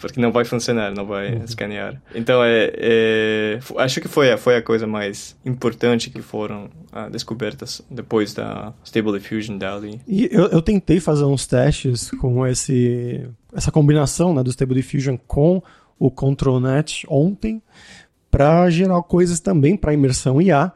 porque 0.01 0.21
não 0.21 0.31
vai 0.31 0.45
funcionar, 0.45 0.93
não 0.95 1.07
vai 1.07 1.35
uhum. 1.35 1.45
escanear. 1.45 2.01
Então, 2.15 2.45
é, 2.45 2.71
é, 2.75 3.59
acho 3.79 4.01
que 4.01 4.09
foi, 4.09 4.37
foi 4.37 4.57
a 4.57 4.63
coisa 4.63 4.87
mais 4.87 5.35
importante 5.47 6.11
que 6.11 6.21
foram 6.21 6.69
ah, 6.93 7.09
descobertas 7.09 7.81
depois 7.91 8.35
da 8.35 8.75
Stable 8.85 9.13
Diffusion 9.13 9.57
DALI. 9.57 10.01
E 10.07 10.29
eu, 10.31 10.47
eu 10.49 10.61
tentei 10.61 11.01
fazer 11.01 11.25
uns 11.25 11.47
testes 11.47 12.11
com 12.11 12.47
esse, 12.47 13.27
essa 13.55 13.73
combinação 13.73 14.35
né, 14.35 14.43
do 14.43 14.51
Stable 14.51 14.75
Diffusion 14.75 15.17
com 15.27 15.63
o 15.99 16.11
ControlNet 16.11 17.07
ontem 17.09 17.63
para 18.31 18.69
gerar 18.69 19.03
coisas 19.05 19.41
também 19.41 19.77
para 19.77 19.95
imersão 19.95 20.41
IA. 20.41 20.71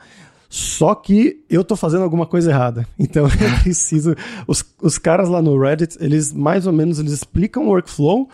Só 0.48 0.94
que 0.96 1.44
eu 1.48 1.62
tô 1.62 1.76
fazendo 1.76 2.02
alguma 2.02 2.26
coisa 2.26 2.50
errada. 2.50 2.86
Então 2.98 3.24
eu 3.24 3.30
preciso. 3.62 4.16
Os, 4.46 4.64
os 4.80 4.96
caras 4.98 5.28
lá 5.28 5.42
no 5.42 5.58
Reddit, 5.58 5.96
eles 6.00 6.32
mais 6.32 6.66
ou 6.66 6.72
menos 6.72 6.98
eles 6.98 7.12
explicam 7.12 7.64
o 7.64 7.68
workflow, 7.68 8.28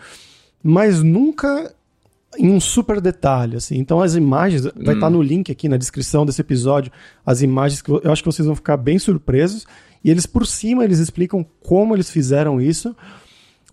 mas 0.63 1.01
nunca 1.01 1.73
em 2.37 2.49
um 2.49 2.59
super 2.59 2.99
detalhe, 3.01 3.55
assim. 3.55 3.77
Então 3.77 4.01
as 4.01 4.15
imagens, 4.15 4.63
vai 4.75 4.95
estar 4.95 5.07
hum. 5.07 5.11
no 5.11 5.21
link 5.21 5.51
aqui 5.51 5.67
na 5.67 5.77
descrição 5.77 6.25
desse 6.25 6.41
episódio, 6.41 6.91
as 7.25 7.41
imagens 7.41 7.81
que 7.81 7.89
eu 7.89 8.11
acho 8.11 8.21
que 8.21 8.31
vocês 8.31 8.45
vão 8.45 8.55
ficar 8.55 8.77
bem 8.77 8.99
surpresos. 8.99 9.65
E 10.03 10.11
eles 10.11 10.25
por 10.25 10.45
cima 10.45 10.83
eles 10.83 10.99
explicam 10.99 11.45
como 11.61 11.95
eles 11.95 12.09
fizeram 12.09 12.61
isso, 12.61 12.95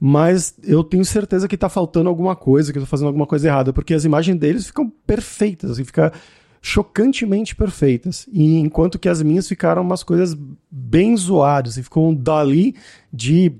mas 0.00 0.54
eu 0.62 0.82
tenho 0.82 1.04
certeza 1.04 1.46
que 1.46 1.54
está 1.54 1.68
faltando 1.68 2.08
alguma 2.08 2.34
coisa, 2.34 2.72
que 2.72 2.78
eu 2.78 2.82
tô 2.82 2.86
fazendo 2.86 3.08
alguma 3.08 3.26
coisa 3.26 3.48
errada, 3.48 3.72
porque 3.72 3.94
as 3.94 4.04
imagens 4.04 4.38
deles 4.38 4.66
ficam 4.66 4.90
perfeitas, 5.06 5.72
assim, 5.72 5.84
fica 5.84 6.12
chocantemente 6.60 7.54
perfeitas. 7.54 8.26
E 8.32 8.56
enquanto 8.58 8.98
que 8.98 9.08
as 9.08 9.22
minhas 9.22 9.46
ficaram 9.46 9.82
umas 9.82 10.02
coisas 10.02 10.36
bem 10.70 11.14
zoadas, 11.16 11.74
assim, 11.74 11.82
ficou 11.82 12.08
um 12.08 12.14
Dali 12.14 12.74
de 13.12 13.52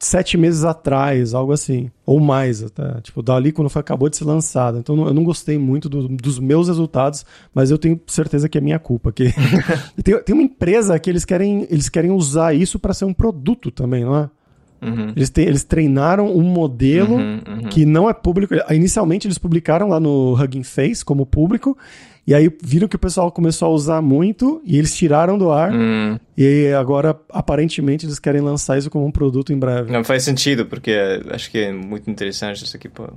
sete 0.00 0.38
meses 0.38 0.64
atrás, 0.64 1.34
algo 1.34 1.52
assim. 1.52 1.90
Ou 2.06 2.18
mais 2.18 2.62
até. 2.62 3.00
Tipo, 3.02 3.22
dali 3.22 3.52
quando 3.52 3.68
foi, 3.68 3.80
acabou 3.80 4.08
de 4.08 4.16
ser 4.16 4.24
lançado. 4.24 4.78
Então 4.78 5.06
eu 5.06 5.12
não 5.12 5.22
gostei 5.22 5.58
muito 5.58 5.88
do, 5.88 6.08
dos 6.08 6.38
meus 6.38 6.68
resultados, 6.68 7.24
mas 7.54 7.70
eu 7.70 7.78
tenho 7.78 8.00
certeza 8.06 8.48
que 8.48 8.56
é 8.56 8.60
minha 8.60 8.78
culpa. 8.78 9.12
Que... 9.12 9.32
tem, 10.02 10.20
tem 10.22 10.34
uma 10.34 10.42
empresa 10.42 10.98
que 10.98 11.10
eles 11.10 11.24
querem, 11.24 11.66
eles 11.70 11.90
querem 11.90 12.10
usar 12.10 12.54
isso 12.54 12.78
para 12.78 12.94
ser 12.94 13.04
um 13.04 13.12
produto 13.12 13.70
também, 13.70 14.04
não 14.04 14.16
é? 14.16 14.30
Uhum. 14.82 15.12
Eles, 15.14 15.28
te, 15.28 15.42
eles 15.42 15.62
treinaram 15.62 16.34
um 16.34 16.42
modelo 16.42 17.16
uhum, 17.16 17.40
uhum. 17.46 17.68
que 17.68 17.84
não 17.84 18.08
é 18.08 18.14
público. 18.14 18.54
Inicialmente 18.70 19.26
eles 19.26 19.36
publicaram 19.36 19.88
lá 19.88 20.00
no 20.00 20.32
Hugging 20.32 20.62
Face 20.62 21.04
como 21.04 21.26
público, 21.26 21.76
e 22.26 22.34
aí 22.34 22.50
viram 22.62 22.86
que 22.86 22.96
o 22.96 22.98
pessoal 22.98 23.30
começou 23.32 23.68
a 23.68 23.70
usar 23.70 24.02
muito 24.02 24.60
e 24.64 24.78
eles 24.78 24.94
tiraram 24.96 25.38
do 25.38 25.50
ar. 25.50 25.72
Hum. 25.72 26.18
E 26.36 26.68
agora, 26.68 27.18
aparentemente, 27.30 28.06
eles 28.06 28.18
querem 28.18 28.40
lançar 28.40 28.78
isso 28.78 28.90
como 28.90 29.06
um 29.06 29.10
produto 29.10 29.52
em 29.52 29.58
breve. 29.58 29.90
Não 29.90 30.04
faz 30.04 30.22
sentido, 30.22 30.66
porque 30.66 30.92
acho 31.30 31.50
que 31.50 31.58
é 31.58 31.72
muito 31.72 32.10
interessante 32.10 32.64
isso 32.64 32.76
aqui. 32.76 32.88
Pô, 32.88 33.08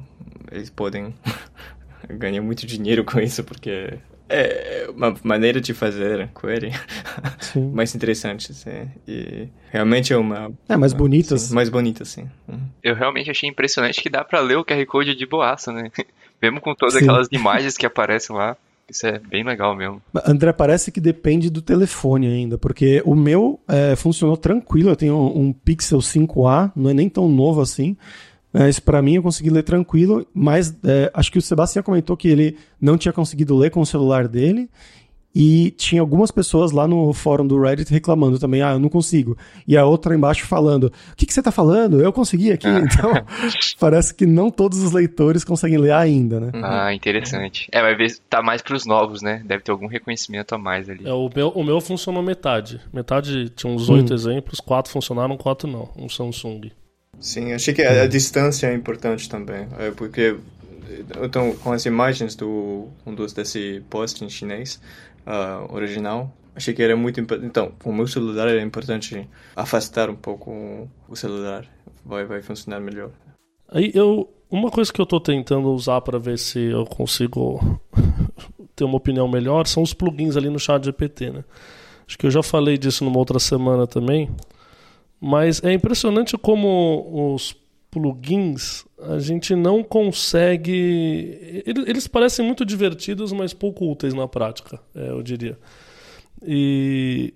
eles 0.52 0.70
podem 0.70 1.13
ganhar 2.10 2.42
muito 2.42 2.66
dinheiro 2.66 3.04
com 3.04 3.20
isso, 3.20 3.44
porque 3.44 4.00
é 4.30 4.88
uma 4.89 5.13
maneira 5.24 5.62
de 5.62 5.74
fazer 5.74 6.30
query 6.30 6.72
mais 7.74 7.94
interessante, 7.94 8.54
sim. 8.54 8.89
E 9.08 9.48
realmente 9.72 10.13
é 10.13 10.18
uma... 10.18 10.52
É, 10.68 10.78
mais 10.78 10.94
bonita. 10.94 11.38
Sim, 11.38 11.54
mais 11.54 11.70
bonita, 11.70 12.04
sim. 12.06 12.30
Uhum. 12.48 12.62
Eu 12.82 12.96
realmente 12.96 13.30
achei 13.30 13.50
impressionante 13.50 14.02
que 14.02 14.10
dá 14.10 14.24
para 14.24 14.39
ler 14.39 14.58
o 14.58 14.66
QR 14.66 14.84
Code 14.86 15.16
de 15.16 15.26
boaça, 15.26 15.72
né? 15.72 15.92
Mesmo 16.42 16.60
com 16.60 16.74
todas 16.74 16.96
sim. 16.96 17.02
aquelas 17.02 17.28
imagens 17.32 17.78
que 17.78 17.86
aparecem 17.86 18.36
lá. 18.36 18.58
Isso 18.89 19.08
é 19.08 19.17
bem 19.17 19.43
legal 19.43 19.76
mesmo. 19.76 20.02
André, 20.26 20.52
parece 20.52 20.91
que 20.91 21.00
depende 21.00 21.50
do 21.50 21.62
telefone 21.62 22.28
ainda, 22.28 22.58
porque 22.58 23.02
o 23.06 23.15
meu 23.15 23.60
é, 23.67 23.96
funcionou 23.96 24.38
tranquilo. 24.38 24.89
Eu 24.89 24.96
tenho 24.96 25.15
um, 25.15 25.46
um 25.46 25.54
Pixel 25.54 26.00
5A, 26.00 26.72
não 26.76 26.89
é 26.89 26.93
nem 26.93 27.10
tão 27.10 27.30
novo 27.30 27.62
assim. 27.62 27.98
Mas 28.54 28.80
para 28.80 29.02
mim 29.02 29.15
eu 29.15 29.24
consegui 29.24 29.50
ler 29.50 29.63
tranquilo, 29.63 30.28
mas 30.32 30.76
é, 30.84 31.10
acho 31.13 31.32
que 31.32 31.39
o 31.39 31.41
Sebastião 31.41 31.82
comentou 31.82 32.15
que 32.15 32.28
ele 32.28 32.56
não 32.80 32.98
tinha 32.98 33.12
conseguido 33.12 33.58
ler 33.58 33.72
com 33.72 33.82
o 33.82 33.86
celular 33.86 34.28
dele. 34.28 34.69
E 35.36 35.72
tinha 35.72 36.00
algumas 36.00 36.30
pessoas 36.30 36.72
lá 36.72 36.88
no 36.88 37.12
fórum 37.12 37.48
do 37.48 37.60
Reddit 37.60 37.91
reclamando 37.91 38.38
também, 38.38 38.62
ah, 38.62 38.74
eu 38.74 38.80
não 38.80 38.88
consigo. 38.89 39.36
E 39.67 39.76
a 39.76 39.84
outra 39.84 40.13
embaixo 40.13 40.46
falando, 40.46 40.91
o 41.12 41.15
que, 41.15 41.26
que 41.26 41.34
você 41.34 41.41
tá 41.41 41.52
falando? 41.52 42.00
Eu 42.00 42.13
consegui 42.13 42.52
aqui. 42.52 42.67
Então, 42.67 43.12
parece 43.80 44.13
que 44.13 44.28
não 44.28 44.52
todos 44.52 44.78
os 44.84 44.91
leitores 44.91 45.43
conseguem 45.43 45.80
ler 45.80 45.93
ainda, 45.93 46.39
né? 46.39 46.52
Ah, 46.62 46.93
interessante. 46.93 47.67
É, 47.72 47.82
vai 47.82 47.96
ver, 47.96 48.15
tá 48.30 48.43
mais 48.43 48.62
pros 48.62 48.86
novos, 48.86 49.24
né? 49.24 49.41
Deve 49.43 49.63
ter 49.63 49.72
algum 49.72 49.88
reconhecimento 49.88 50.54
a 50.54 50.58
mais 50.60 50.88
ali. 50.88 51.08
É, 51.08 51.12
o 51.12 51.28
meu, 51.36 51.50
o 51.50 51.63
meu 51.63 51.82
funcionou 51.82 52.22
metade. 52.22 52.80
Metade 52.93 53.50
tinha 53.50 53.74
uns 53.74 53.89
oito 53.89 54.12
Hum. 54.12 54.15
exemplos, 54.15 54.60
quatro 54.60 54.91
funcionaram, 54.91 55.36
quatro 55.36 55.67
não. 55.67 55.89
Um 55.98 56.08
Samsung. 56.08 56.72
Sim, 57.19 57.54
achei 57.54 57.74
que 57.74 57.82
a, 57.82 58.04
a 58.04 58.08
distância 58.08 58.67
é 58.67 58.76
importante 58.76 59.28
também, 59.28 59.67
é, 59.80 59.89
porque 59.91 60.36
então 61.24 61.56
com 61.56 61.72
as 61.72 61.86
imagens 61.86 62.36
do 62.36 62.88
um 63.06 63.15
dos 63.15 63.34
desse 63.34 63.82
post 63.89 64.24
em 64.24 64.30
chinês 64.30 64.80
ah, 65.26 65.66
original, 65.70 66.32
achei 66.56 66.74
que 66.74 66.82
era 66.84 66.96
muito 66.96 67.20
importante. 67.20 67.48
Então, 67.48 67.72
com 67.82 67.90
o 67.90 67.94
meu 67.94 68.08
celular 68.08 68.48
era 68.48 68.62
importante 68.62 69.28
afastar 69.56 70.10
um 70.10 70.16
pouco 70.16 70.88
o- 71.10 71.16
celular, 71.16 71.66
vai 72.06 72.26
vai 72.26 72.42
funcionar 72.42 72.80
melhor. 72.80 73.12
Aí 73.70 73.92
eu. 73.94 74.30
Uma 74.52 74.70
coisa 74.70 74.94
que 74.94 75.02
eu 75.02 75.06
tô 75.08 75.20
tentando 75.20 75.72
usar 75.74 76.00
para 76.02 76.20
ver 76.20 76.38
se 76.38 76.60
eu 76.60 76.86
consigo 76.86 77.80
ter 78.76 78.84
uma 78.84 78.98
opinião 78.98 79.28
melhor 79.28 79.66
são 79.66 79.82
os 79.82 79.96
plugins 79.96 80.38
ali 80.38 80.48
no 80.48 80.60
chat 80.60 80.84
GPT, 80.86 81.32
né? 81.32 81.44
Acho 82.08 82.16
que 82.20 82.28
eu 82.28 82.30
já 82.32 82.44
falei 82.44 82.78
disso 82.78 83.04
numa 83.04 83.18
outra 83.18 83.40
semana 83.40 83.88
também. 83.88 84.30
Mas 85.20 85.64
é 85.64 85.74
impressionante 85.74 86.38
como 86.38 87.34
os 87.34 87.56
plugins 87.94 88.86
a 89.00 89.20
gente 89.20 89.56
não 89.56 89.84
consegue. 89.84 91.64
Eles, 91.66 92.08
parecem 92.08 92.44
muito 92.44 92.66
divertidos, 92.66 93.32
mas 93.32 93.54
pouco 93.54 93.90
úteis 93.90 94.14
na 94.14 94.28
prática, 94.28 94.80
é, 94.96 95.10
eu 95.10 95.22
diria. 95.22 95.58
E, 96.42 97.34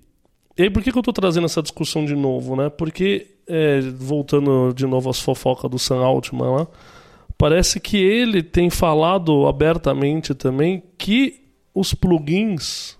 e 0.58 0.63
aí, 0.63 0.70
por 0.70 0.82
que, 0.82 0.91
que 0.91 0.98
eu 0.98 1.02
estou 1.02 1.13
trazendo 1.13 1.46
essa 1.46 1.62
discussão 1.62 2.06
de 2.06 2.15
novo, 2.15 2.56
né? 2.56 2.70
Porque, 2.70 3.28
é, 3.46 3.82
voltando 3.82 4.74
de 4.74 4.88
novo 4.88 5.10
às 5.10 5.20
fofocas 5.20 5.70
do 5.70 5.78
Sam 5.78 6.00
Altman 6.00 6.50
lá, 6.50 6.67
parece 7.38 7.80
que 7.80 7.98
ele 7.98 8.41
tem 8.41 8.70
falado 8.70 9.46
abertamente 9.46 10.34
também 10.34 10.82
que 10.98 11.43
os 11.74 11.93
plugins 11.93 12.96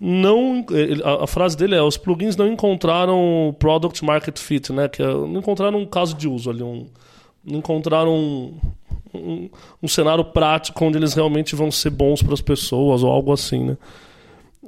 não. 0.00 0.64
A, 1.04 1.24
a 1.24 1.26
frase 1.26 1.56
dele 1.56 1.74
é: 1.74 1.82
os 1.82 1.98
plugins 1.98 2.34
não 2.34 2.48
encontraram 2.48 3.54
product 3.58 4.02
market 4.02 4.38
fit, 4.38 4.72
né? 4.72 4.88
Que 4.88 5.02
é, 5.02 5.06
não 5.06 5.38
encontraram 5.38 5.78
um 5.78 5.86
caso 5.86 6.16
de 6.16 6.26
uso 6.26 6.48
ali, 6.48 6.62
um, 6.62 6.86
não 7.44 7.58
encontraram 7.58 8.14
um, 8.14 8.54
um, 9.14 9.50
um 9.82 9.88
cenário 9.88 10.24
prático 10.24 10.82
onde 10.84 10.96
eles 10.96 11.12
realmente 11.12 11.54
vão 11.54 11.70
ser 11.70 11.90
bons 11.90 12.22
para 12.22 12.32
as 12.32 12.40
pessoas 12.40 13.02
ou 13.02 13.10
algo 13.10 13.30
assim, 13.32 13.64
né? 13.64 13.76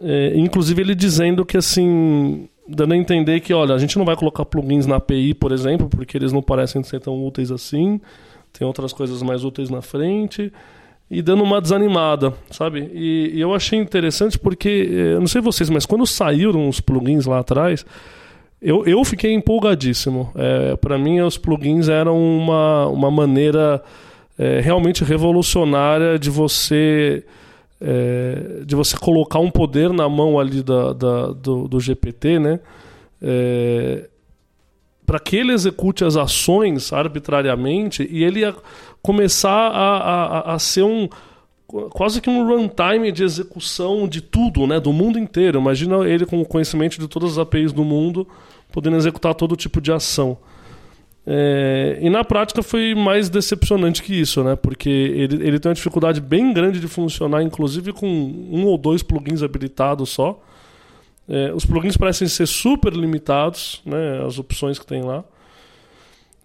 É, 0.02 0.32
inclusive 0.36 0.82
ele 0.82 0.94
dizendo 0.94 1.46
que 1.46 1.56
assim, 1.56 2.48
dando 2.68 2.92
a 2.92 2.96
entender 2.96 3.40
que, 3.40 3.54
olha, 3.54 3.74
a 3.74 3.78
gente 3.78 3.96
não 3.96 4.04
vai 4.04 4.16
colocar 4.16 4.44
plugins 4.44 4.86
na 4.86 4.96
API, 4.96 5.32
por 5.32 5.52
exemplo, 5.52 5.88
porque 5.88 6.16
eles 6.16 6.32
não 6.32 6.42
parecem 6.42 6.82
ser 6.82 7.00
tão 7.00 7.24
úteis 7.24 7.50
assim. 7.50 8.00
Tem 8.52 8.66
outras 8.66 8.92
coisas 8.92 9.22
mais 9.22 9.44
úteis 9.44 9.70
na 9.70 9.80
frente. 9.80 10.52
E 11.14 11.20
dando 11.20 11.42
uma 11.44 11.60
desanimada, 11.60 12.32
sabe? 12.50 12.90
E, 12.94 13.32
e 13.34 13.40
eu 13.42 13.54
achei 13.54 13.78
interessante 13.78 14.38
porque, 14.38 14.88
eh, 14.90 15.12
eu 15.16 15.20
não 15.20 15.26
sei 15.26 15.42
vocês, 15.42 15.68
mas 15.68 15.84
quando 15.84 16.06
saíram 16.06 16.66
os 16.70 16.80
plugins 16.80 17.26
lá 17.26 17.40
atrás, 17.40 17.84
eu, 18.62 18.86
eu 18.86 19.04
fiquei 19.04 19.34
empolgadíssimo. 19.34 20.32
É, 20.34 20.74
para 20.76 20.96
mim, 20.96 21.20
os 21.20 21.36
plugins 21.36 21.86
eram 21.88 22.16
uma, 22.18 22.86
uma 22.86 23.10
maneira 23.10 23.82
é, 24.38 24.60
realmente 24.60 25.04
revolucionária 25.04 26.18
de 26.18 26.30
você 26.30 27.22
é, 27.78 28.62
de 28.64 28.74
você 28.74 28.96
colocar 28.96 29.38
um 29.38 29.50
poder 29.50 29.90
na 29.92 30.08
mão 30.08 30.40
ali 30.40 30.62
da, 30.62 30.94
da- 30.94 31.26
do, 31.32 31.68
do 31.68 31.78
GPT, 31.78 32.38
né? 32.38 32.58
para 35.04 35.18
que 35.20 35.36
ele 35.36 35.52
execute 35.52 36.04
as 36.04 36.16
ações 36.16 36.92
arbitrariamente 36.92 38.06
e 38.10 38.24
ele 38.24 38.42
começar 39.02 39.50
a, 39.50 39.96
a, 39.98 40.54
a 40.54 40.58
ser 40.58 40.82
um 40.84 41.08
quase 41.90 42.20
que 42.20 42.28
um 42.28 42.46
runtime 42.46 43.10
de 43.10 43.24
execução 43.24 44.06
de 44.06 44.20
tudo, 44.20 44.66
né, 44.66 44.78
do 44.78 44.92
mundo 44.92 45.18
inteiro. 45.18 45.58
Imagina 45.58 46.06
ele 46.06 46.26
com 46.26 46.40
o 46.40 46.44
conhecimento 46.44 46.98
de 46.98 47.08
todas 47.08 47.32
as 47.32 47.38
APIs 47.38 47.72
do 47.72 47.82
mundo, 47.82 48.28
podendo 48.70 48.96
executar 48.96 49.34
todo 49.34 49.56
tipo 49.56 49.80
de 49.80 49.90
ação. 49.90 50.36
É, 51.24 51.98
e 52.00 52.10
na 52.10 52.24
prática 52.24 52.62
foi 52.62 52.94
mais 52.94 53.30
decepcionante 53.30 54.02
que 54.02 54.12
isso, 54.12 54.42
né? 54.42 54.56
Porque 54.56 54.88
ele, 54.88 55.46
ele 55.46 55.60
tem 55.60 55.70
uma 55.70 55.74
dificuldade 55.74 56.20
bem 56.20 56.52
grande 56.52 56.80
de 56.80 56.88
funcionar, 56.88 57.42
inclusive 57.42 57.92
com 57.92 58.08
um 58.08 58.66
ou 58.66 58.76
dois 58.76 59.02
plugins 59.02 59.42
habilitados 59.42 60.10
só. 60.10 60.42
É, 61.28 61.52
os 61.54 61.64
plugins 61.64 61.96
parecem 61.96 62.26
ser 62.26 62.46
super 62.46 62.92
limitados, 62.92 63.80
né? 63.86 64.24
As 64.26 64.38
opções 64.38 64.78
que 64.78 64.86
tem 64.86 65.02
lá. 65.02 65.24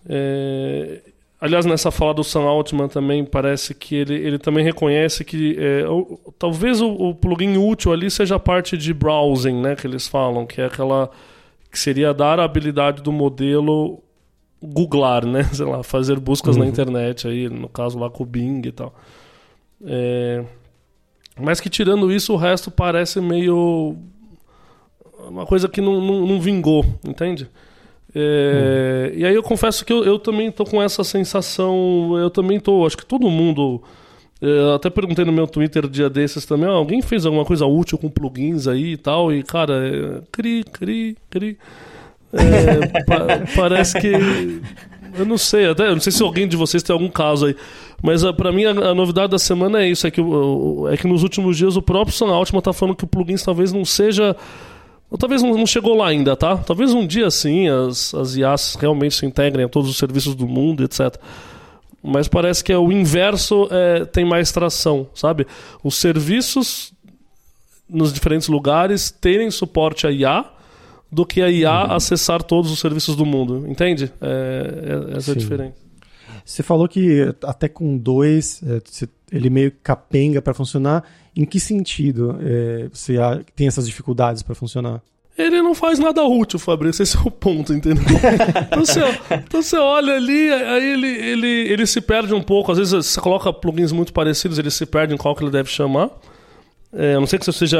É, 0.08 1.02
aliás, 1.39 1.65
nessa 1.65 1.91
fala 1.91 2.13
do 2.13 2.23
Sam 2.23 2.41
Altman 2.43 2.88
também 2.88 3.23
parece 3.26 3.73
que 3.73 3.95
ele, 3.95 4.15
ele 4.15 4.39
também 4.39 4.63
reconhece 4.63 5.23
que 5.23 5.56
é, 5.60 5.88
o- 5.88 6.19
talvez 6.38 6.82
o, 6.82 6.89
o 6.91 7.15
plugin 7.15 7.58
útil 7.58 7.91
ali 7.93 8.10
seja 8.10 8.36
a 8.36 8.39
parte 8.39 8.78
de 8.78 8.93
browsing, 8.93 9.62
né? 9.62 9.76
Que 9.76 9.86
eles 9.88 10.08
falam, 10.08 10.45
que 10.45 10.62
é 10.62 10.65
aquela 10.65 11.10
que 11.71 11.78
seria 11.78 12.13
dar 12.13 12.39
a 12.39 12.43
habilidade 12.45 13.02
do 13.04 13.12
modelo 13.12 14.02
googlar, 14.62 15.26
né? 15.26 15.43
Sei 15.54 15.65
lá, 15.65 15.84
fazer 15.84 16.19
buscas 16.19 16.56
na 16.58 16.65
internet 16.65 17.28
aí, 17.28 17.50
no 17.50 17.69
caso 17.69 18.00
lá 18.00 18.10
com 18.10 18.23
o 18.23 18.26
Bing 18.26 18.62
e 18.65 18.71
tal. 18.71 18.93
É, 19.86 20.43
Mas 21.39 21.60
que 21.60 21.69
tirando 21.69 22.12
isso, 22.12 22.34
o 22.34 22.38
resto 22.38 22.71
parece 22.71 23.21
meio 23.21 23.95
uma 25.30 25.45
coisa 25.45 25.67
que 25.67 25.82
não, 25.82 26.00
não, 26.02 26.26
não 26.26 26.39
vingou, 26.41 26.84
entende? 27.06 27.47
É, 28.15 29.12
E 29.15 29.26
aí 29.26 29.36
eu 29.36 29.43
confesso 29.43 29.86
que 29.86 29.91
eu, 29.93 30.04
eu 30.04 30.17
também 30.20 30.52
tô 30.52 30.65
com 30.65 30.82
essa 30.82 31.04
sensação, 31.04 32.17
eu 32.17 32.30
também 32.30 32.60
tô, 32.60 32.86
acho 32.86 32.98
que 32.98 33.06
todo 33.06 33.30
mundo. 33.30 33.82
é, 34.41 34.76
até 34.76 34.89
perguntei 34.89 35.26
no 35.26 35.32
meu 35.34 35.48
Twitter 35.48 35.88
dia 35.89 36.10
desses 36.10 36.46
também, 36.46 36.70
ó, 36.70 36.74
alguém 36.76 37.02
fez 37.02 37.26
alguma 37.26 37.46
coisa 37.46 37.65
útil 37.65 37.98
com 37.98 38.10
plugins 38.10 38.67
aí 38.67 38.93
e 38.93 38.98
tal, 38.98 39.34
e 39.34 39.43
cara, 39.43 39.74
é, 39.88 40.22
cri, 40.32 40.63
cri, 40.65 41.17
cri. 41.30 41.58
É, 42.34 43.04
pa- 43.04 43.46
parece 43.56 44.00
que. 44.00 44.12
Eu 45.17 45.26
não 45.26 45.38
sei, 45.38 45.65
até 45.67 45.88
eu 45.88 45.93
não 45.93 46.00
sei 46.02 46.12
se 46.12 46.22
alguém 46.22 46.48
de 46.48 46.56
vocês 46.58 46.84
tem 46.84 46.93
algum 46.93 47.10
caso 47.10 47.48
aí. 47.48 47.56
Mas 48.04 48.24
ah, 48.24 48.34
pra 48.34 48.52
mim 48.52 48.65
a, 48.65 48.72
a 48.72 48.93
novidade 48.96 49.32
da 49.32 49.39
semana 49.39 49.82
é 49.82 49.89
isso: 49.89 50.06
é 50.06 50.12
que, 50.12 50.22
é 50.91 50.98
que 50.98 51.08
nos 51.08 51.24
últimos 51.24 51.58
dias 51.58 51.76
o 51.78 51.82
próprio 51.82 52.15
Sam 52.15 52.28
Altman 52.32 52.62
tá 52.62 52.74
falando 52.74 52.96
que 52.96 53.06
o 53.06 53.08
plugins 53.08 53.43
talvez 53.43 53.72
não 53.74 53.86
seja. 53.86 54.36
Ou 55.10 55.17
Talvez 55.17 55.41
não, 55.41 55.56
não 55.56 55.65
chegou 55.65 55.96
lá 55.96 56.08
ainda, 56.08 56.36
tá? 56.36 56.58
Talvez 56.58 56.93
um 56.93 57.06
dia 57.06 57.30
sim 57.32 57.67
as, 57.67 58.13
as 58.13 58.36
IAs 58.36 58.76
realmente 58.80 59.15
se 59.15 59.26
integrem 59.26 59.65
a 59.65 59.70
todos 59.70 59.89
os 59.89 59.98
serviços 59.98 60.36
do 60.36 60.48
mundo, 60.48 60.84
etc. 60.84 61.15
Mas 62.04 62.28
parece 62.28 62.63
que 62.63 62.72
é 62.72 62.78
o 62.78 62.91
inverso 62.91 63.67
é, 63.72 64.06
tem 64.06 64.24
mais 64.26 64.52
tração, 64.52 65.08
sabe? 65.13 65.48
Os 65.84 65.96
serviços 65.96 66.93
nos 67.89 68.12
diferentes 68.13 68.48
lugares 68.48 69.10
terem 69.10 69.50
suporte 69.50 70.06
a 70.06 70.12
IA 70.12 70.46
do 71.12 71.26
que 71.26 71.41
a 71.41 71.50
IA 71.50 71.84
acessar 71.84 72.43
todos 72.43 72.70
os 72.72 72.80
serviços 72.80 73.15
do 73.15 73.26
mundo, 73.26 73.65
entende? 73.67 74.12
É, 74.22 75.08
é- 75.13 75.17
essa 75.17 75.32
é 75.32 75.32
a 75.32 75.34
Sim. 75.34 75.39
diferença. 75.39 75.87
Você 76.47 76.63
falou 76.63 76.88
que 76.88 77.36
até 77.43 77.67
com 77.67 77.97
dois 77.97 78.62
é, 78.63 78.81
ele 79.33 79.49
meio 79.49 79.69
capenga 79.83 80.41
para 80.41 80.53
funcionar. 80.53 81.03
Em 81.36 81.43
que 81.43 81.60
sentido 81.60 82.39
é, 82.41 82.88
você 82.91 83.15
tem 83.53 83.67
essas 83.67 83.86
dificuldades 83.86 84.41
para 84.41 84.55
funcionar? 84.55 85.01
Ele 85.38 85.62
não 85.62 85.75
faz 85.75 85.99
nada 85.99 86.23
útil, 86.23 86.57
Fabrício, 86.57 87.03
esse 87.03 87.17
é 87.17 87.19
o 87.19 87.29
ponto, 87.29 87.73
entendeu? 87.73 88.01
então, 88.65 88.86
você, 88.86 88.99
então 89.45 89.62
você 89.62 89.77
olha 89.77 90.15
ali, 90.15 90.51
aí 90.51 90.93
ele, 90.93 91.07
ele, 91.07 91.47
ele 91.47 91.86
se 91.86 91.99
perde 91.99 92.33
um 92.33 92.41
pouco. 92.41 92.71
Às 92.71 92.77
vezes 92.77 92.93
você 92.93 93.19
coloca 93.19 93.51
plugins 93.51 93.91
muito 93.91 94.13
parecidos, 94.13 94.57
ele 94.57 94.71
se 94.71 94.86
perde 94.86 95.13
em 95.13 95.17
qual 95.17 95.36
que 95.36 95.43
ele 95.43 95.51
deve 95.51 95.69
chamar. 95.69 96.10
É, 96.93 97.15
a 97.15 97.19
não 97.19 97.27
sei 97.27 97.38
que 97.38 97.45
você 97.45 97.51
seja 97.51 97.77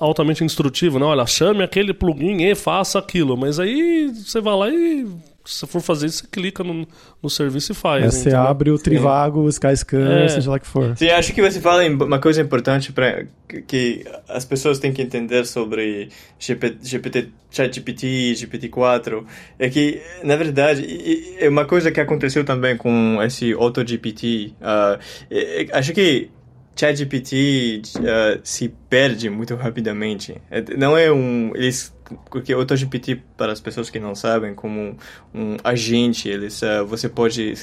altamente 0.00 0.42
instrutivo, 0.42 0.98
né? 0.98 1.04
Olha, 1.04 1.26
chame 1.26 1.62
aquele 1.62 1.92
plugin 1.92 2.42
e 2.44 2.54
faça 2.54 2.98
aquilo. 2.98 3.36
Mas 3.36 3.60
aí 3.60 4.08
você 4.08 4.40
vai 4.40 4.56
lá 4.56 4.68
e, 4.70 5.06
se 5.50 5.66
for 5.66 5.80
fazer 5.80 6.06
isso, 6.06 6.18
você 6.18 6.26
clica 6.30 6.62
no, 6.64 6.86
no 7.22 7.28
serviço 7.30 7.72
e 7.72 7.74
faz. 7.74 8.04
É, 8.04 8.10
você 8.10 8.20
entendeu? 8.28 8.40
abre 8.40 8.70
o 8.70 8.78
Trivago, 8.78 9.40
o 9.40 9.48
Skyscanner, 9.48 10.24
É. 10.24 10.28
seja 10.28 10.50
lá 10.50 10.58
que 10.58 10.66
for. 10.66 10.96
Sim, 10.96 11.08
acho 11.10 11.32
que 11.32 11.42
você 11.42 11.60
fala 11.60 11.84
uma 11.86 12.18
coisa 12.18 12.40
importante 12.40 12.92
para 12.92 13.26
que, 13.66 14.04
as 14.28 14.44
pessoas 14.44 14.78
têm 14.78 14.92
que 14.92 15.02
entender 15.02 15.44
sobre 15.46 16.08
GP, 16.38 16.76
GPT, 16.82 17.28
ChatGPT, 17.50 18.32
GPT-4, 18.34 19.24
é 19.58 19.68
que, 19.68 20.00
na 20.22 20.36
verdade, 20.36 21.34
é 21.38 21.48
uma 21.48 21.64
coisa 21.64 21.90
que 21.90 22.00
aconteceu 22.00 22.44
também 22.44 22.76
com 22.76 23.20
esse 23.22 23.52
AutoGPT. 23.52 24.54
ah, 24.60 24.98
é- 25.30 25.62
é- 25.64 25.68
acho 25.76 25.92
que 25.92 26.30
ChatGPT 26.76 27.82
ah, 27.98 28.38
se 28.42 28.68
perde 28.88 29.28
muito 29.30 29.54
rapidamente. 29.54 30.34
É, 30.50 30.62
Não 30.76 30.96
é 30.96 31.10
um... 31.12 31.52
Eles 31.54 31.92
porque 32.30 32.54
o 32.54 32.58
AutoGPT, 32.58 33.22
para 33.36 33.52
as 33.52 33.60
pessoas 33.60 33.90
que 33.90 33.98
não 33.98 34.14
sabem, 34.14 34.54
como 34.54 34.96
um, 35.34 35.56
agente, 35.62 36.28
eles, 36.28 36.60
uh, 36.62 36.84
você 36.86 37.08
pode, 37.08 37.54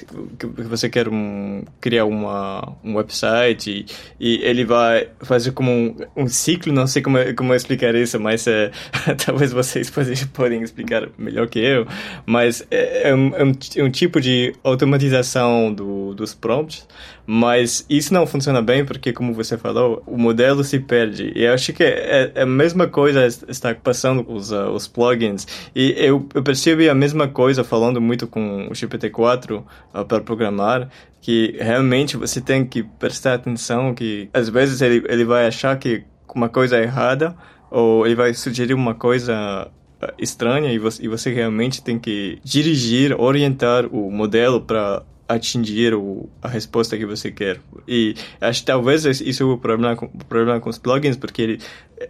você 0.69 0.89
quer 0.89 1.07
um, 1.07 1.63
criar 1.79 2.05
uma, 2.05 2.75
um 2.83 2.95
website 2.95 3.69
e, 3.69 3.85
e, 4.19 4.43
ele 4.43 4.65
vai 4.65 5.09
fazer 5.21 5.51
como 5.51 5.71
um, 5.71 5.95
um, 6.15 6.27
ciclo, 6.27 6.71
não 6.71 6.87
sei 6.87 7.01
como, 7.01 7.17
como 7.35 7.53
explicar 7.53 7.95
isso, 7.95 8.19
mas 8.19 8.45
uh, 8.47 8.71
talvez 9.25 9.51
vocês 9.51 9.89
podem, 10.33 10.61
explicar 10.61 11.09
melhor 11.17 11.47
que 11.47 11.59
eu, 11.59 11.87
mas 12.25 12.65
é, 12.71 13.09
é, 13.09 13.15
um, 13.15 13.35
é 13.35 13.43
um, 13.43 13.87
é 13.87 13.89
tipo 13.89 14.19
de 14.19 14.53
automatização 14.63 15.73
do, 15.73 16.13
dos 16.13 16.33
prompts, 16.33 16.87
mas 17.29 17.85
isso 17.89 18.13
não 18.13 18.25
funciona 18.25 18.61
bem 18.61 18.85
porque, 18.85 19.11
como 19.11 19.33
você 19.33 19.57
falou, 19.57 20.01
o 20.07 20.17
modelo 20.17 20.63
se 20.63 20.79
perde. 20.79 21.33
E 21.35 21.43
eu 21.43 21.53
acho 21.53 21.73
que 21.73 21.83
é, 21.83 22.31
é 22.33 22.41
a 22.43 22.45
mesma 22.45 22.87
coisa 22.87 23.27
está 23.27 23.75
passando 23.75 24.25
os, 24.31 24.49
uh, 24.49 24.69
os 24.69 24.87
plugins. 24.87 25.45
E 25.75 25.93
eu, 25.97 26.25
eu 26.33 26.41
percebi 26.41 26.87
a 26.87 26.95
mesma 26.95 27.27
coisa 27.27 27.65
falando 27.65 27.99
muito 27.99 28.27
com 28.27 28.67
o 28.67 28.71
GPT-4 28.71 29.61
uh, 29.61 30.05
para 30.05 30.21
programar, 30.21 30.87
que 31.19 31.57
realmente 31.59 32.15
você 32.15 32.39
tem 32.39 32.65
que 32.65 32.81
prestar 32.81 33.33
atenção 33.33 33.93
que 33.93 34.29
às 34.33 34.47
vezes 34.47 34.81
ele, 34.81 35.03
ele 35.09 35.25
vai 35.25 35.47
achar 35.47 35.77
que 35.77 36.05
uma 36.33 36.47
coisa 36.47 36.77
é 36.77 36.83
errada 36.83 37.35
ou 37.69 38.05
ele 38.05 38.15
vai 38.15 38.33
sugerir 38.33 38.73
uma 38.73 38.95
coisa 38.95 39.69
uh, 40.01 40.13
estranha 40.17 40.71
e 40.71 40.79
você, 40.79 41.03
e 41.03 41.09
você 41.09 41.29
realmente 41.33 41.83
tem 41.83 41.99
que 41.99 42.39
dirigir, 42.41 43.19
orientar 43.19 43.85
o 43.87 44.09
modelo 44.09 44.61
para 44.61 45.03
atingir 45.27 45.93
o, 45.93 46.29
a 46.41 46.47
resposta 46.47 46.97
que 46.97 47.05
você 47.05 47.31
quer. 47.31 47.59
E 47.87 48.15
acho 48.39 48.61
que 48.61 48.65
talvez 48.65 49.05
isso 49.05 49.43
é 49.43 49.45
o 49.45 49.57
problema 49.57 49.95
com, 49.95 50.05
o 50.05 50.25
problema 50.25 50.59
com 50.59 50.69
os 50.69 50.77
plugins, 50.77 51.17
porque 51.17 51.41
ele, 51.41 51.59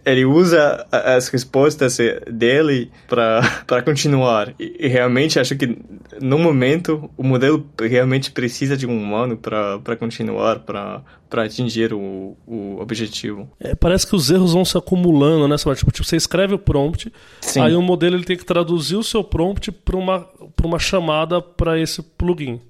ele 0.04 0.24
usa 0.24 0.86
as 0.90 1.28
respostas 1.28 1.98
dele 2.30 2.90
para 3.08 3.42
continuar. 3.84 4.54
E, 4.58 4.76
e, 4.78 4.88
realmente 4.88 5.40
acho 5.40 5.56
que 5.56 5.78
no 6.20 6.38
momento 6.38 7.10
o 7.16 7.24
modelo 7.24 7.68
realmente 7.80 8.30
precisa 8.30 8.76
de 8.76 8.86
um 8.86 8.96
humano 8.96 9.36
para 9.36 9.96
continuar, 9.96 10.60
para 10.60 11.02
atingir 11.44 11.92
o, 11.92 12.36
o 12.46 12.78
objetivo. 12.80 13.50
É, 13.58 13.74
parece 13.74 14.06
que 14.06 14.14
os 14.14 14.30
erros 14.30 14.52
vão 14.52 14.64
se 14.64 14.78
acumulando, 14.78 15.48
né? 15.48 15.56
Tipo, 15.56 15.74
tipo, 15.74 16.04
você 16.04 16.16
escreve 16.16 16.54
o 16.54 16.58
prompt, 16.58 17.12
Sim. 17.40 17.60
aí 17.60 17.74
o 17.74 17.82
modelo 17.82 18.16
ele 18.16 18.24
tem 18.24 18.36
que 18.36 18.44
traduzir 18.44 18.96
o 18.96 19.02
seu 19.02 19.24
prompt 19.24 19.72
para 19.72 19.96
uma, 19.96 20.26
uma 20.62 20.78
chamada 20.78 21.42
para 21.42 21.78
esse 21.80 22.00
plugin. 22.02 22.60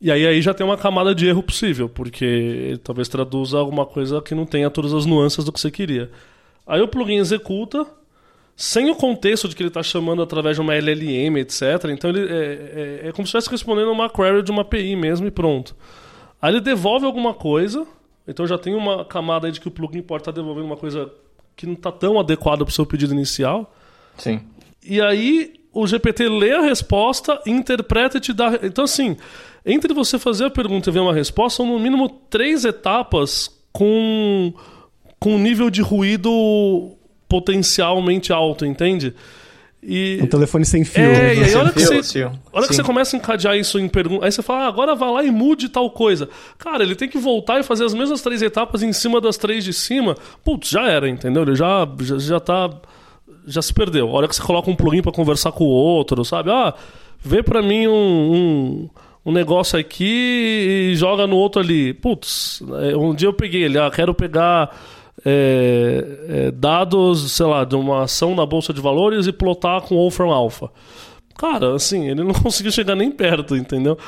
E 0.00 0.12
aí, 0.12 0.26
aí 0.26 0.40
já 0.40 0.54
tem 0.54 0.64
uma 0.64 0.76
camada 0.76 1.14
de 1.14 1.26
erro 1.26 1.42
possível, 1.42 1.88
porque 1.88 2.24
ele 2.24 2.78
talvez 2.78 3.08
traduza 3.08 3.58
alguma 3.58 3.84
coisa 3.84 4.22
que 4.22 4.34
não 4.34 4.46
tenha 4.46 4.70
todas 4.70 4.94
as 4.94 5.04
nuances 5.04 5.44
do 5.44 5.52
que 5.52 5.60
você 5.60 5.70
queria. 5.70 6.10
Aí 6.66 6.80
o 6.80 6.86
plugin 6.86 7.16
executa, 7.16 7.84
sem 8.54 8.90
o 8.90 8.94
contexto 8.94 9.48
de 9.48 9.56
que 9.56 9.62
ele 9.62 9.68
está 9.68 9.82
chamando 9.82 10.22
através 10.22 10.56
de 10.56 10.60
uma 10.60 10.74
LLM, 10.74 11.38
etc. 11.38 11.62
Então 11.90 12.10
ele 12.10 12.20
é, 12.20 13.02
é, 13.04 13.08
é 13.08 13.12
como 13.12 13.26
se 13.26 13.30
estivesse 13.30 13.50
respondendo 13.50 13.90
uma 13.90 14.08
query 14.08 14.42
de 14.42 14.52
uma 14.52 14.62
API 14.62 14.94
mesmo 14.94 15.26
e 15.26 15.30
pronto. 15.30 15.74
Aí 16.40 16.52
ele 16.52 16.60
devolve 16.60 17.04
alguma 17.04 17.34
coisa, 17.34 17.84
então 18.26 18.46
já 18.46 18.56
tem 18.56 18.76
uma 18.76 19.04
camada 19.04 19.48
aí 19.48 19.52
de 19.52 19.60
que 19.60 19.66
o 19.66 19.70
plugin 19.70 20.02
pode 20.02 20.22
estar 20.22 20.32
tá 20.32 20.40
devolvendo 20.40 20.66
uma 20.66 20.76
coisa 20.76 21.10
que 21.56 21.66
não 21.66 21.74
está 21.74 21.90
tão 21.90 22.20
adequada 22.20 22.64
para 22.64 22.70
o 22.70 22.74
seu 22.74 22.86
pedido 22.86 23.12
inicial. 23.12 23.74
Sim. 24.16 24.40
E 24.84 25.00
aí 25.00 25.57
o 25.72 25.86
GPT 25.86 26.28
lê 26.28 26.52
a 26.52 26.60
resposta, 26.60 27.40
interpreta 27.46 28.18
e 28.18 28.20
te 28.20 28.32
dá. 28.32 28.58
Então, 28.62 28.84
assim, 28.84 29.16
entre 29.64 29.92
você 29.92 30.18
fazer 30.18 30.46
a 30.46 30.50
pergunta 30.50 30.90
e 30.90 30.92
ver 30.92 31.00
uma 31.00 31.14
resposta, 31.14 31.58
são 31.58 31.66
no 31.66 31.78
mínimo 31.78 32.08
três 32.30 32.64
etapas 32.64 33.50
com, 33.72 34.52
com 35.18 35.34
um 35.34 35.38
nível 35.38 35.70
de 35.70 35.82
ruído 35.82 36.96
potencialmente 37.28 38.32
alto, 38.32 38.64
entende? 38.64 39.14
E... 39.82 40.18
Um 40.20 40.26
telefone 40.26 40.64
sem 40.64 40.84
fio. 40.84 41.04
É, 41.04 41.36
e 41.36 41.44
aí 41.44 41.54
olha, 41.54 41.70
que, 41.70 41.86
fio, 41.86 42.02
você, 42.02 42.24
olha 42.52 42.66
que 42.66 42.74
você 42.74 42.82
começa 42.82 43.16
a 43.16 43.18
encadear 43.18 43.56
isso 43.56 43.78
em 43.78 43.88
pergunta. 43.88 44.24
Aí 44.24 44.32
você 44.32 44.42
fala, 44.42 44.64
ah, 44.64 44.68
agora 44.68 44.94
vá 44.94 45.10
lá 45.10 45.22
e 45.22 45.30
mude 45.30 45.68
tal 45.68 45.90
coisa. 45.90 46.28
Cara, 46.58 46.82
ele 46.82 46.96
tem 46.96 47.08
que 47.08 47.18
voltar 47.18 47.60
e 47.60 47.62
fazer 47.62 47.84
as 47.84 47.94
mesmas 47.94 48.20
três 48.20 48.42
etapas 48.42 48.82
em 48.82 48.92
cima 48.92 49.20
das 49.20 49.36
três 49.36 49.62
de 49.64 49.72
cima. 49.72 50.16
Putz, 50.42 50.68
já 50.70 50.88
era, 50.88 51.08
entendeu? 51.08 51.42
Ele 51.42 51.54
já, 51.54 51.86
já, 52.00 52.18
já 52.18 52.40
tá. 52.40 52.70
Já 53.48 53.62
se 53.62 53.72
perdeu. 53.72 54.10
Olha 54.10 54.28
que 54.28 54.36
você 54.36 54.42
coloca 54.42 54.70
um 54.70 54.76
plugin 54.76 55.02
para 55.02 55.12
conversar 55.12 55.52
com 55.52 55.64
o 55.64 55.68
outro, 55.68 56.24
sabe? 56.24 56.50
Ah, 56.50 56.74
vê 57.18 57.42
para 57.42 57.62
mim 57.62 57.86
um, 57.86 57.92
um 57.92 58.88
um 59.28 59.32
negócio 59.32 59.78
aqui 59.78 60.90
e 60.90 60.96
joga 60.96 61.26
no 61.26 61.36
outro 61.36 61.60
ali. 61.60 61.92
Putz, 61.92 62.62
é, 62.80 62.96
um 62.96 63.14
dia 63.14 63.28
eu 63.28 63.32
peguei 63.34 63.62
ele, 63.62 63.78
ah, 63.78 63.90
quero 63.90 64.14
pegar 64.14 64.74
é, 65.22 66.04
é, 66.28 66.50
dados, 66.50 67.32
sei 67.32 67.44
lá, 67.44 67.62
de 67.64 67.76
uma 67.76 68.04
ação 68.04 68.34
na 68.34 68.46
bolsa 68.46 68.72
de 68.72 68.80
valores 68.80 69.26
e 69.26 69.32
plotar 69.32 69.82
com 69.82 69.96
Wolfram 69.96 70.30
Alpha. 70.30 70.70
Cara, 71.36 71.74
assim, 71.74 72.08
ele 72.08 72.24
não 72.24 72.32
conseguiu 72.42 72.72
chegar 72.72 72.94
nem 72.94 73.10
perto, 73.10 73.54
entendeu? 73.54 73.98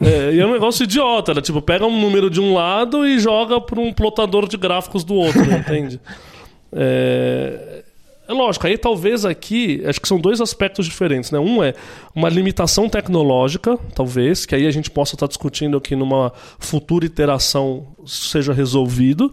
É, 0.00 0.32
e 0.32 0.40
é 0.40 0.46
um 0.46 0.52
negócio 0.52 0.84
idiota, 0.84 1.34
né? 1.34 1.42
Tipo, 1.42 1.60
pega 1.60 1.84
um 1.84 2.00
número 2.00 2.30
de 2.30 2.40
um 2.40 2.54
lado 2.54 3.06
e 3.06 3.18
joga 3.18 3.60
para 3.60 3.78
um 3.78 3.92
plotador 3.92 4.48
de 4.48 4.56
gráficos 4.56 5.04
do 5.04 5.14
outro, 5.14 5.42
entende? 5.52 6.00
É, 6.74 7.81
é 8.32 8.34
lógico, 8.34 8.66
aí 8.66 8.76
talvez 8.76 9.24
aqui, 9.24 9.82
acho 9.86 10.00
que 10.00 10.08
são 10.08 10.18
dois 10.18 10.40
aspectos 10.40 10.86
diferentes, 10.86 11.30
né? 11.30 11.38
Um 11.38 11.62
é 11.62 11.74
uma 12.14 12.28
limitação 12.28 12.88
tecnológica, 12.88 13.78
talvez, 13.94 14.44
que 14.44 14.54
aí 14.54 14.66
a 14.66 14.70
gente 14.70 14.90
possa 14.90 15.14
estar 15.14 15.26
discutindo 15.26 15.76
aqui 15.76 15.94
numa 15.94 16.32
futura 16.58 17.06
iteração 17.06 17.86
seja 18.06 18.52
resolvido. 18.52 19.32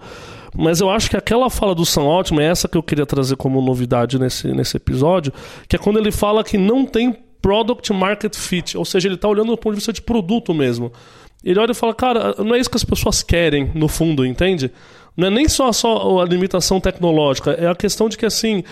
Mas 0.55 0.81
eu 0.81 0.89
acho 0.89 1.09
que 1.09 1.17
aquela 1.17 1.49
fala 1.49 1.75
do 1.75 1.85
Sam 1.85 2.03
Altman, 2.03 2.43
é 2.45 2.49
essa 2.49 2.67
que 2.67 2.77
eu 2.77 2.83
queria 2.83 3.05
trazer 3.05 3.35
como 3.35 3.61
novidade 3.61 4.19
nesse, 4.19 4.47
nesse 4.47 4.77
episódio, 4.77 5.31
que 5.67 5.75
é 5.75 5.79
quando 5.79 5.99
ele 5.99 6.11
fala 6.11 6.43
que 6.43 6.57
não 6.57 6.85
tem 6.85 7.15
product 7.41 7.91
market 7.93 8.35
fit, 8.35 8.77
ou 8.77 8.85
seja, 8.85 9.07
ele 9.07 9.15
está 9.15 9.27
olhando 9.27 9.51
do 9.51 9.57
ponto 9.57 9.73
de 9.73 9.77
vista 9.77 9.93
de 9.93 10.01
produto 10.01 10.53
mesmo. 10.53 10.91
Ele 11.43 11.59
olha 11.59 11.71
e 11.71 11.75
fala, 11.75 11.93
cara, 11.93 12.35
não 12.39 12.53
é 12.53 12.59
isso 12.59 12.69
que 12.69 12.75
as 12.75 12.83
pessoas 12.83 13.23
querem, 13.23 13.71
no 13.73 13.87
fundo, 13.87 14.25
entende? 14.25 14.71
Não 15.19 15.27
é 15.27 15.29
nem 15.29 15.49
só, 15.49 15.71
só 15.73 16.21
a 16.21 16.25
limitação 16.25 16.79
tecnológica, 16.79 17.51
é 17.51 17.67
a 17.67 17.75
questão 17.75 18.07
de 18.07 18.17
que 18.17 18.25
assim. 18.25 18.63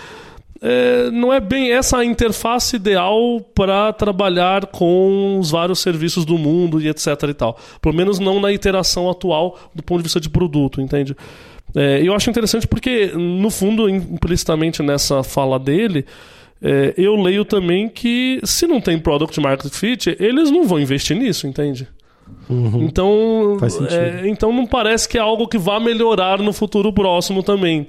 É, 0.60 1.12
não 1.12 1.32
é 1.32 1.40
bem 1.40 1.72
essa 1.72 2.04
interface 2.04 2.78
ideal 2.78 3.40
para 3.54 3.94
trabalhar 3.94 4.66
com 4.66 5.38
os 5.40 5.52
vários 5.52 5.78
serviços 5.78 6.26
do 6.26 6.36
mundo 6.36 6.82
e 6.82 6.88
etc 6.88 7.10
e 7.30 7.34
tal. 7.36 7.60
Pelo 7.80 7.94
menos 7.94 8.18
não 8.18 8.40
na 8.40 8.52
iteração 8.52 9.08
atual 9.08 9.60
do 9.76 9.84
ponto 9.84 10.00
de 10.00 10.04
vista 10.06 10.20
de 10.20 10.32
produto, 10.32 10.82
entende? 10.82 11.16
É, 11.76 12.02
eu 12.04 12.12
acho 12.16 12.28
interessante 12.32 12.66
porque, 12.66 13.12
no 13.14 13.52
fundo, 13.52 13.88
implicitamente 13.88 14.82
nessa 14.82 15.22
fala 15.22 15.60
dele, 15.60 16.08
é, 16.60 16.94
eu 16.98 17.16
leio 17.16 17.46
também 17.46 17.88
que 17.88 18.40
se 18.44 18.66
não 18.66 18.82
tem 18.82 18.98
product 18.98 19.40
market 19.40 19.72
fit, 19.72 20.18
eles 20.20 20.50
não 20.50 20.64
vão 20.64 20.80
investir 20.80 21.16
nisso, 21.16 21.46
entende? 21.46 21.88
Uhum. 22.50 22.84
Então, 22.84 23.58
é, 23.90 24.28
então 24.28 24.54
não 24.54 24.66
parece 24.66 25.08
que 25.08 25.18
é 25.18 25.22
algo 25.22 25.48
que 25.48 25.58
vá 25.58 25.80
melhorar 25.80 26.40
no 26.40 26.54
futuro 26.54 26.94
próximo 26.94 27.44
também. 27.44 27.88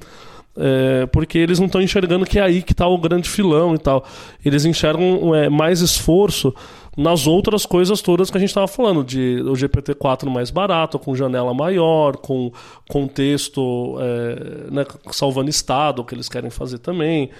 É, 0.61 1.07
porque 1.07 1.38
eles 1.38 1.61
não 1.61 1.66
estão 1.66 1.81
enxergando 1.81 2.27
que 2.27 2.37
é 2.37 2.42
aí 2.42 2.62
que 2.62 2.72
está 2.72 2.88
o 2.88 2.98
grande 2.98 3.29
filão 3.29 3.74
e 3.74 3.79
tal. 3.79 4.05
Eles 4.44 4.64
enxergam 4.64 5.33
é, 5.35 5.48
mais 5.48 5.81
esforço 5.81 6.53
nas 6.96 7.29
outras 7.29 7.64
coisas 7.64 8.03
todas 8.03 8.29
que 8.29 8.37
a 8.37 8.40
gente 8.40 8.48
estava 8.48 8.66
falando, 8.66 9.05
de 9.05 9.40
o 9.42 9.53
GPT-4 9.53 10.29
mais 10.29 10.51
barato, 10.51 10.98
com 10.98 11.14
janela 11.14 11.55
maior, 11.55 12.16
com 12.16 12.51
contexto 12.88 13.96
é, 14.01 14.72
né, 14.72 14.85
salvando 15.12 15.48
estado, 15.48 16.03
que 16.03 16.12
eles 16.12 16.29
querem 16.29 16.51
fazer 16.51 16.79
também. 16.79 17.31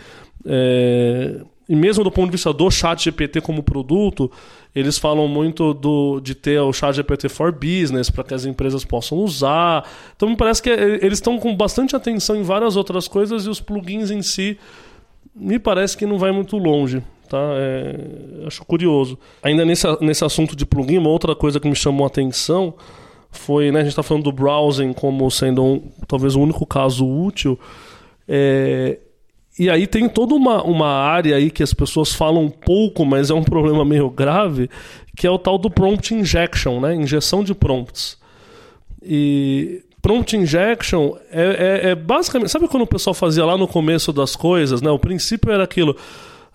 É, 0.47 1.41
e 1.69 1.75
mesmo 1.75 2.05
do 2.05 2.11
ponto 2.13 2.27
de 2.27 2.33
vista 2.33 2.53
do 2.53 2.71
chat 2.71 3.03
GPT 3.03 3.41
como 3.41 3.65
produto, 3.65 4.31
eles 4.79 4.97
falam 4.97 5.27
muito 5.27 5.75
do, 5.75 6.21
de 6.21 6.35
ter 6.35 6.61
o 6.61 6.73
chat 6.73 6.95
GPT 6.95 7.29
for 7.29 7.51
Business 7.51 8.11
para 8.11 8.23
que 8.23 8.33
as 8.33 8.45
empresas 8.45 8.85
possam 8.85 9.19
usar. 9.19 9.85
Então 10.15 10.29
me 10.29 10.37
parece 10.37 10.63
que 10.63 10.71
é, 10.71 11.05
eles 11.05 11.19
estão 11.19 11.37
com 11.39 11.55
bastante 11.57 11.97
atenção 11.97 12.37
em 12.37 12.43
várias 12.43 12.77
outras 12.77 13.09
coisas 13.09 13.45
e 13.45 13.49
os 13.49 13.61
plugins 13.61 14.11
em 14.11 14.23
si 14.23 14.57
me 15.35 15.59
parece 15.59 15.97
que 15.97 16.07
não 16.07 16.17
vai 16.17 16.31
muito 16.31 16.57
longe. 16.57 17.03
Tá? 17.29 17.39
É, 17.57 18.47
acho 18.47 18.65
curioso. 18.65 19.19
Ainda 19.43 19.65
nesse, 19.65 19.87
nesse 20.01 20.25
assunto 20.25 20.55
de 20.55 20.65
plugin, 20.65 20.99
uma 20.99 21.11
outra 21.11 21.35
coisa 21.35 21.59
que 21.59 21.69
me 21.69 21.75
chamou 21.77 22.05
a 22.05 22.07
atenção 22.07 22.75
foi, 23.31 23.73
né, 23.73 23.81
a 23.81 23.83
gente 23.83 23.91
está 23.91 24.03
falando 24.03 24.25
do 24.25 24.33
browsing 24.33 24.93
como 24.93 25.29
sendo 25.31 25.63
um, 25.63 25.83
talvez 26.07 26.37
o 26.37 26.41
único 26.41 26.65
caso 26.65 27.05
útil. 27.05 27.59
É, 28.29 28.99
e 29.59 29.69
aí 29.69 29.87
tem 29.87 30.09
toda 30.09 30.35
uma, 30.35 30.63
uma 30.63 30.89
área 30.89 31.37
aí 31.37 31.51
que 31.51 31.63
as 31.63 31.75
pessoas 31.75 32.15
falam 32.15 32.49
pouco, 32.49 33.05
mas 33.05 33.29
é 33.29 33.35
um 33.35 33.43
problema 33.43 33.85
meio 33.85 34.09
grave, 34.09 34.71
que 35.17 35.27
é 35.27 35.31
o 35.31 35.39
tal 35.39 35.59
do 35.59 35.69
prompt 35.69 36.15
injection, 36.15 36.81
né? 36.81 36.95
Injeção 36.95 37.43
de 37.43 37.55
prompts. 37.55 38.17
E 39.03 39.83
prompt 40.01 40.37
injection 40.37 41.17
é, 41.31 41.83
é, 41.87 41.91
é 41.91 41.95
basicamente... 41.97 42.51
Sabe 42.51 42.69
quando 42.69 42.85
o 42.85 42.87
pessoal 42.87 43.15
fazia 43.15 43.45
lá 43.45 43.57
no 43.57 43.67
começo 43.67 44.13
das 44.13 44.37
coisas, 44.37 44.81
né? 44.81 44.91
O 44.91 44.99
princípio 44.99 45.51
era 45.51 45.65
aquilo... 45.65 45.97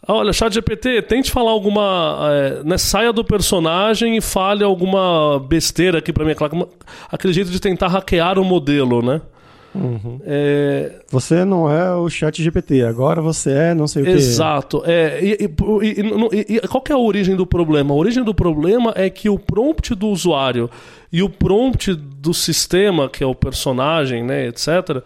Olha, 0.07 0.33
chat 0.33 0.53
GPT, 0.53 1.01
tente 1.03 1.31
falar 1.31 1.51
alguma. 1.51 2.27
É, 2.29 2.63
né, 2.65 2.77
saia 2.77 3.13
do 3.13 3.23
personagem 3.23 4.17
e 4.17 4.21
fale 4.21 4.61
alguma 4.61 5.39
besteira 5.39 5.99
aqui 5.99 6.11
pra 6.11 6.25
mim. 6.25 6.33
Aquele 7.09 7.31
jeito 7.31 7.49
de 7.49 7.59
tentar 7.59 7.87
hackear 7.87 8.37
o 8.37 8.43
modelo, 8.43 9.01
né? 9.01 9.21
Uhum. 9.75 10.19
É, 10.23 10.99
Você 11.09 11.43
não 11.43 11.69
é 11.69 11.95
o 11.95 12.09
chat 12.09 12.41
GPT, 12.43 12.83
agora 12.83 13.21
você 13.21 13.51
é 13.51 13.73
não 13.73 13.87
sei 13.87 14.03
o 14.03 14.05
que. 14.05 14.11
Exato. 14.11 14.83
É, 14.85 15.19
e, 15.23 15.31
e- 15.31 15.45
e- 15.45 16.53
e- 16.53 16.55
e 16.57 16.67
qual 16.67 16.81
que 16.81 16.91
é 16.91 16.95
a 16.95 16.99
origem 16.99 17.35
do 17.35 17.45
problema? 17.45 17.93
A 17.93 17.97
origem 17.97 18.23
do 18.23 18.33
problema 18.33 18.93
é 18.95 19.09
que 19.09 19.29
o 19.29 19.39
prompt 19.39 19.95
do 19.95 20.07
usuário 20.09 20.69
e 21.11 21.23
o 21.23 21.29
prompt 21.29 21.93
do 21.95 22.33
sistema, 22.33 23.09
que 23.09 23.23
é 23.23 23.27
o 23.27 23.35
personagem, 23.35 24.23
né, 24.23 24.47
etc., 24.47 25.01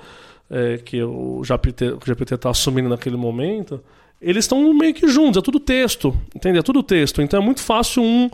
é, 0.49 0.77
que 0.77 1.01
o 1.03 1.41
GPT 1.43 1.85
o 1.91 1.99
GPT 2.05 2.35
está 2.35 2.49
assumindo 2.49 2.87
naquele 2.89 3.17
momento, 3.17 3.81
eles 4.21 4.45
estão 4.45 4.73
meio 4.73 4.93
que 4.93 5.07
juntos, 5.07 5.37
é 5.37 5.41
tudo 5.41 5.59
texto, 5.59 6.15
entende? 6.35 6.57
É 6.57 6.61
tudo 6.63 6.81
texto. 6.81 7.21
Então 7.21 7.39
é 7.39 7.43
muito 7.43 7.61
fácil 7.61 8.01
um 8.01 8.29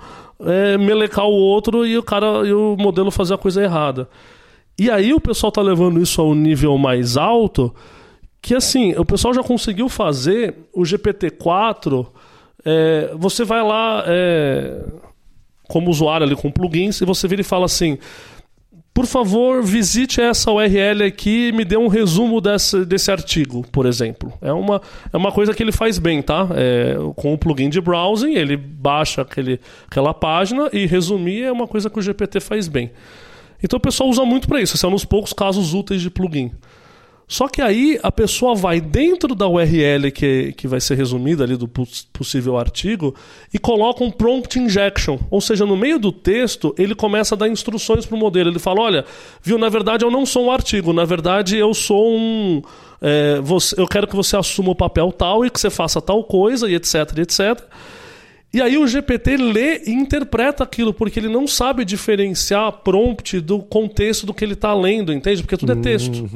é, 0.46 0.78
melecar 0.78 1.26
o 1.26 1.32
outro 1.34 1.86
e 1.86 1.98
o 1.98 2.04
cara 2.04 2.48
e 2.48 2.54
o 2.54 2.76
modelo 2.78 3.12
fazer 3.12 3.34
a 3.34 3.38
coisa 3.38 3.62
errada. 3.64 4.08
E 4.78 4.90
aí 4.90 5.14
o 5.14 5.20
pessoal 5.20 5.52
tá 5.52 5.62
levando 5.62 6.02
isso 6.02 6.22
ao 6.22 6.34
nível 6.34 6.78
mais 6.78 7.16
alto, 7.16 7.74
que 8.42 8.56
assim, 8.56 8.94
o 8.98 9.06
pessoal 9.06 9.34
já 9.34 9.44
conseguiu 9.44 9.88
fazer 9.88 10.56
o 10.74 10.82
GPT-4. 10.82 12.08
é, 12.66 13.14
você 13.16 13.44
vai 13.44 13.62
lá 13.64 14.04
é, 14.08 14.84
como 15.68 15.90
usuário 15.90 16.26
ali 16.26 16.36
com 16.36 16.52
plugins 16.52 17.02
e 17.02 17.06
você 17.06 17.28
vira 17.28 17.42
e 17.42 17.44
fala 17.44 17.66
assim: 17.66 17.98
por 18.94 19.08
favor, 19.08 19.64
visite 19.64 20.22
essa 20.22 20.52
URL 20.52 21.04
aqui 21.04 21.48
e 21.48 21.52
me 21.52 21.66
dê 21.66 21.76
um 21.76 21.88
resumo 21.88 22.40
desse, 22.40 22.86
desse 22.86 23.12
artigo, 23.12 23.66
por 23.72 23.88
exemplo. 23.88 24.32
É 24.40 24.54
uma, 24.54 24.80
é 25.12 25.18
uma 25.18 25.32
coisa 25.32 25.52
que 25.52 25.64
ele 25.64 25.72
faz 25.72 25.98
bem, 25.98 26.22
tá? 26.22 26.48
É, 26.56 26.96
com 27.16 27.34
o 27.34 27.38
plugin 27.38 27.70
de 27.70 27.82
browsing, 27.82 28.36
ele 28.36 28.56
baixa 28.56 29.24
aquele, 29.24 29.60
aquela 29.88 30.14
página 30.14 30.70
e 30.72 30.86
resumir 30.86 31.42
é 31.42 31.52
uma 31.52 31.68
coisa 31.68 31.90
que 31.90 31.98
o 31.98 32.02
GPT 32.02 32.40
faz 32.40 32.68
bem. 32.68 32.92
Então 33.64 33.78
o 33.78 33.80
pessoal 33.80 34.10
usa 34.10 34.26
muito 34.26 34.48
para 34.48 34.62
isso. 34.62 34.76
Esse 34.76 34.86
é 34.86 34.88
um 34.88 34.92
dos 34.92 35.06
poucos 35.06 35.32
casos 35.34 35.74
úteis 35.74 36.02
de 36.02 36.10
plugin. 36.10 36.52
Só 37.26 37.48
que 37.48 37.62
aí 37.62 37.98
a 38.04 38.12
pessoa 38.12 38.54
vai 38.54 38.82
dentro 38.82 39.34
da 39.34 39.48
URL 39.48 40.12
que, 40.12 40.52
que 40.58 40.68
vai 40.68 40.82
ser 40.82 40.96
resumida 40.96 41.44
ali 41.44 41.56
do 41.56 41.68
poss- 41.70 42.06
possível 42.12 42.58
artigo 42.58 43.16
e 43.52 43.58
coloca 43.58 44.04
um 44.04 44.12
prompt 44.12 44.60
injection. 44.60 45.18
Ou 45.32 45.40
seja, 45.40 45.66
no 45.66 45.78
meio 45.78 45.98
do 45.98 46.12
texto, 46.12 46.76
ele 46.78 46.94
começa 46.94 47.34
a 47.34 47.38
dar 47.38 47.48
instruções 47.48 48.06
para 48.06 48.16
o 48.16 48.20
modelo. 48.20 48.50
Ele 48.50 48.60
fala: 48.60 48.82
olha, 48.82 49.06
viu, 49.42 49.58
na 49.58 49.70
verdade 49.70 50.04
eu 50.04 50.12
não 50.12 50.26
sou 50.26 50.46
um 50.48 50.52
artigo, 50.52 50.92
na 50.92 51.06
verdade 51.06 51.58
eu 51.58 51.74
sou 51.74 52.14
um. 52.14 52.62
é, 53.02 53.40
você- 53.40 53.80
eu 53.80 53.88
quero 53.88 54.06
que 54.06 54.16
você 54.16 54.36
assuma 54.36 54.72
o 54.72 54.76
papel 54.76 55.12
tal 55.12 55.46
e 55.46 55.50
que 55.50 55.60
você 55.60 55.70
faça 55.70 56.02
tal 56.02 56.24
coisa, 56.26 56.70
e 56.70 56.76
etc, 56.76 57.18
etc. 57.20 57.62
E 58.54 58.62
aí 58.62 58.78
o 58.78 58.88
GPT 58.88 59.36
lê 59.38 59.82
e 59.86 59.92
interpreta 59.92 60.64
aquilo, 60.64 60.94
porque 60.94 61.20
ele 61.20 61.28
não 61.30 61.48
sabe 61.48 61.84
diferenciar 61.84 62.72
prompt 62.84 63.40
do 63.42 63.60
contexto 63.60 64.26
do 64.28 64.34
que 64.34 64.46
ele 64.46 64.54
está 64.54 64.74
lendo, 64.76 65.12
entende? 65.12 65.42
Porque 65.42 65.58
tudo 65.58 65.72
é 65.72 65.76
texto. 65.76 66.30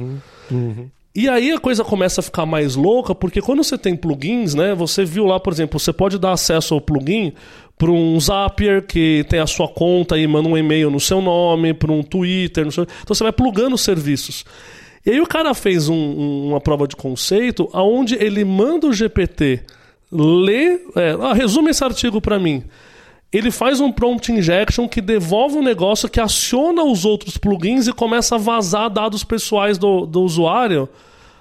E 1.14 1.28
aí 1.28 1.52
a 1.52 1.58
coisa 1.58 1.84
começa 1.84 2.20
a 2.20 2.24
ficar 2.24 2.44
mais 2.46 2.74
louca, 2.76 3.14
porque 3.14 3.40
quando 3.40 3.62
você 3.64 3.76
tem 3.78 3.96
plugins, 3.96 4.54
né? 4.54 4.74
Você 4.74 5.04
viu 5.04 5.26
lá, 5.26 5.38
por 5.40 5.52
exemplo, 5.52 5.78
você 5.78 5.92
pode 5.92 6.18
dar 6.18 6.32
acesso 6.32 6.74
ao 6.74 6.80
plugin 6.80 7.32
para 7.76 7.90
um 7.90 8.18
Zapier 8.20 8.82
que 8.84 9.24
tem 9.28 9.38
a 9.40 9.46
sua 9.46 9.68
conta 9.68 10.18
e 10.18 10.26
manda 10.26 10.48
um 10.48 10.56
e-mail 10.58 10.90
no 10.90 10.98
seu 11.00 11.20
nome, 11.22 11.72
para 11.72 11.92
um 11.92 12.02
Twitter, 12.02 12.64
no 12.64 12.72
seu... 12.72 12.82
então 12.84 13.14
você 13.14 13.22
vai 13.22 13.32
plugando 13.32 13.74
os 13.74 13.80
serviços. 13.82 14.44
E 15.06 15.10
aí 15.10 15.20
o 15.20 15.26
cara 15.26 15.54
fez 15.54 15.88
um- 15.88 15.94
um- 15.94 16.48
uma 16.48 16.60
prova 16.60 16.86
de 16.88 16.96
conceito 16.96 17.68
aonde 17.72 18.14
ele 18.16 18.44
manda 18.44 18.86
o 18.88 18.92
GPT 18.92 19.60
ler, 20.10 20.82
é, 20.96 21.16
ah, 21.20 21.32
resume 21.32 21.70
esse 21.70 21.84
artigo 21.84 22.20
para 22.20 22.38
mim. 22.38 22.64
Ele 23.30 23.50
faz 23.50 23.78
um 23.78 23.92
prompt 23.92 24.32
injection 24.32 24.88
que 24.88 25.02
devolve 25.02 25.56
um 25.58 25.62
negócio 25.62 26.08
que 26.08 26.18
aciona 26.18 26.82
os 26.82 27.04
outros 27.04 27.36
plugins 27.36 27.86
e 27.86 27.92
começa 27.92 28.36
a 28.36 28.38
vazar 28.38 28.88
dados 28.88 29.22
pessoais 29.22 29.76
do, 29.76 30.06
do 30.06 30.22
usuário 30.22 30.88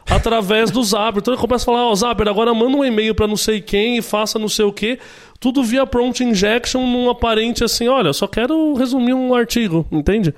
através 0.09 0.70
do 0.70 0.84
Zapier. 0.84 1.20
Então 1.20 1.34
ele 1.34 1.41
começa 1.41 1.63
a 1.63 1.65
falar, 1.65 1.86
ó, 1.86 1.95
Zapier, 1.95 2.28
agora 2.28 2.53
manda 2.53 2.76
um 2.76 2.84
e-mail 2.84 3.15
para 3.15 3.26
não 3.26 3.38
sei 3.38 3.61
quem 3.61 3.97
e 3.97 4.01
faça 4.01 4.38
não 4.38 4.49
sei 4.49 4.65
o 4.65 4.74
quê. 4.74 4.99
Tudo 5.39 5.63
via 5.63 5.86
prompt 5.86 6.24
injection 6.24 6.86
num 6.86 7.09
aparente 7.09 7.63
assim, 7.63 7.88
olha, 7.88 8.11
só 8.11 8.28
quero 8.28 8.74
resumir 8.74 9.13
um 9.13 9.34
artigo, 9.34 9.86
entende? 9.89 10.34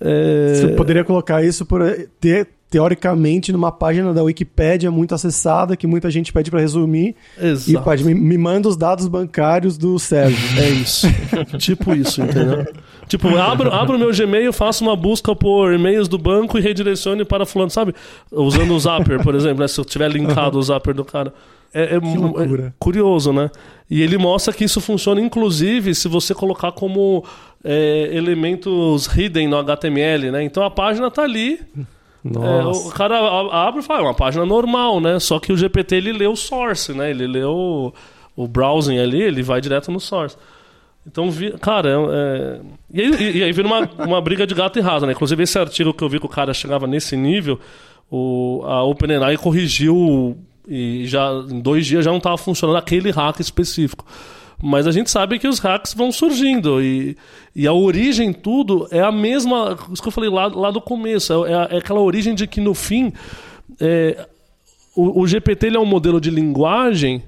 É... 0.00 0.54
Você 0.54 0.68
poderia 0.68 1.04
colocar 1.04 1.44
isso 1.44 1.66
por 1.66 1.82
ter 2.18 2.48
teoricamente 2.70 3.52
numa 3.52 3.72
página 3.72 4.14
da 4.14 4.22
Wikipédia 4.22 4.92
muito 4.92 5.12
acessada 5.12 5.76
que 5.76 5.88
muita 5.88 6.08
gente 6.08 6.32
pede 6.32 6.52
para 6.52 6.60
resumir 6.60 7.16
Exato. 7.36 7.70
e 7.70 7.84
pode 7.84 8.04
me, 8.04 8.14
me 8.14 8.38
manda 8.38 8.68
os 8.68 8.76
dados 8.76 9.08
bancários 9.08 9.76
do 9.76 9.98
Sérgio. 9.98 10.38
É 10.56 10.68
isso. 10.70 11.08
tipo 11.58 11.92
isso, 11.92 12.22
entendeu? 12.22 12.64
Tipo, 13.08 13.36
abro, 13.36 13.74
abro 13.74 13.98
meu 13.98 14.12
Gmail, 14.12 14.52
faço 14.52 14.84
uma 14.84 14.94
busca 14.94 15.34
por 15.34 15.74
e-mails 15.74 16.06
do 16.06 16.16
banco 16.16 16.56
e 16.56 16.60
redirecione 16.60 17.24
para 17.24 17.44
fulano, 17.44 17.70
sabe? 17.70 17.92
Usando 18.30 18.72
o 18.72 18.78
Zapper, 18.78 19.20
por 19.20 19.34
exemplo, 19.34 19.58
né? 19.58 19.66
Se 19.66 19.80
eu 19.80 19.84
tiver 19.84 20.08
linkado 20.08 20.56
o 20.56 20.62
Zapper 20.62 20.94
do 20.94 21.04
cara. 21.04 21.34
É, 21.74 21.82
é 21.82 21.96
é 21.96 22.72
curioso, 22.78 23.32
né? 23.32 23.50
E 23.88 24.00
ele 24.00 24.16
mostra 24.16 24.54
que 24.54 24.62
isso 24.62 24.80
funciona, 24.80 25.20
inclusive, 25.20 25.92
se 25.94 26.06
você 26.06 26.32
colocar 26.32 26.70
como 26.70 27.24
é, 27.64 28.10
elementos 28.12 29.06
hidden 29.06 29.48
no 29.48 29.56
HTML, 29.56 30.30
né? 30.30 30.44
Então 30.44 30.62
a 30.62 30.70
página 30.70 31.10
tá 31.10 31.22
ali. 31.22 31.60
É, 32.24 32.28
Nossa. 32.28 32.88
o 32.88 32.92
cara 32.92 33.18
abre 33.50 33.80
e 33.80 33.82
fala, 33.82 34.00
é 34.00 34.02
uma 34.02 34.14
página 34.14 34.44
normal, 34.44 35.00
né? 35.00 35.18
Só 35.18 35.38
que 35.38 35.52
o 35.52 35.56
GPT 35.56 35.96
ele 35.96 36.12
lê 36.12 36.26
o 36.26 36.36
source, 36.36 36.92
né? 36.92 37.10
Ele 37.10 37.26
lê 37.26 37.44
o, 37.44 37.92
o 38.36 38.46
browsing 38.46 38.98
ali, 38.98 39.22
ele 39.22 39.42
vai 39.42 39.60
direto 39.60 39.90
no 39.90 39.98
source. 40.00 40.36
Então, 41.06 41.30
vi, 41.30 41.52
cara, 41.58 41.88
é, 41.88 41.94
é- 41.94 42.60
e, 42.92 43.00
aí, 43.00 43.36
e 43.38 43.42
aí 43.44 43.52
vira 43.52 43.66
uma, 43.66 43.88
uma 44.06 44.20
briga 44.20 44.46
de 44.46 44.54
gato 44.54 44.78
e 44.78 44.82
rato, 44.82 45.06
né? 45.06 45.12
Inclusive, 45.12 45.42
esse 45.42 45.58
artigo 45.58 45.94
que 45.94 46.04
eu 46.04 46.08
vi 46.10 46.20
que 46.20 46.26
o 46.26 46.28
cara 46.28 46.52
chegava 46.52 46.86
nesse 46.86 47.16
nível, 47.16 47.58
o, 48.10 48.62
a 48.66 48.82
OpenAI 48.84 49.36
corrigiu 49.38 50.36
e 50.68 51.06
já 51.06 51.30
em 51.48 51.58
dois 51.60 51.86
dias 51.86 52.04
já 52.04 52.10
não 52.10 52.18
estava 52.18 52.36
funcionando 52.36 52.76
aquele 52.76 53.10
hack 53.10 53.40
específico. 53.40 54.04
Mas 54.62 54.86
a 54.86 54.92
gente 54.92 55.10
sabe 55.10 55.38
que 55.38 55.48
os 55.48 55.58
hacks 55.58 55.94
vão 55.94 56.12
surgindo 56.12 56.82
e, 56.82 57.16
e 57.56 57.66
a 57.66 57.72
origem 57.72 58.32
tudo 58.32 58.86
é 58.90 59.00
a 59.00 59.10
mesma, 59.10 59.78
isso 59.90 60.02
que 60.02 60.08
eu 60.08 60.12
falei 60.12 60.28
lá, 60.28 60.48
lá 60.48 60.70
do 60.70 60.80
começo, 60.80 61.46
é, 61.46 61.52
é 61.70 61.78
aquela 61.78 62.00
origem 62.00 62.34
de 62.34 62.46
que 62.46 62.60
no 62.60 62.74
fim 62.74 63.12
é, 63.80 64.26
o, 64.94 65.22
o 65.22 65.26
GPT 65.26 65.68
é 65.68 65.78
um 65.78 65.86
modelo 65.86 66.20
de 66.20 66.30
linguagem 66.30 67.22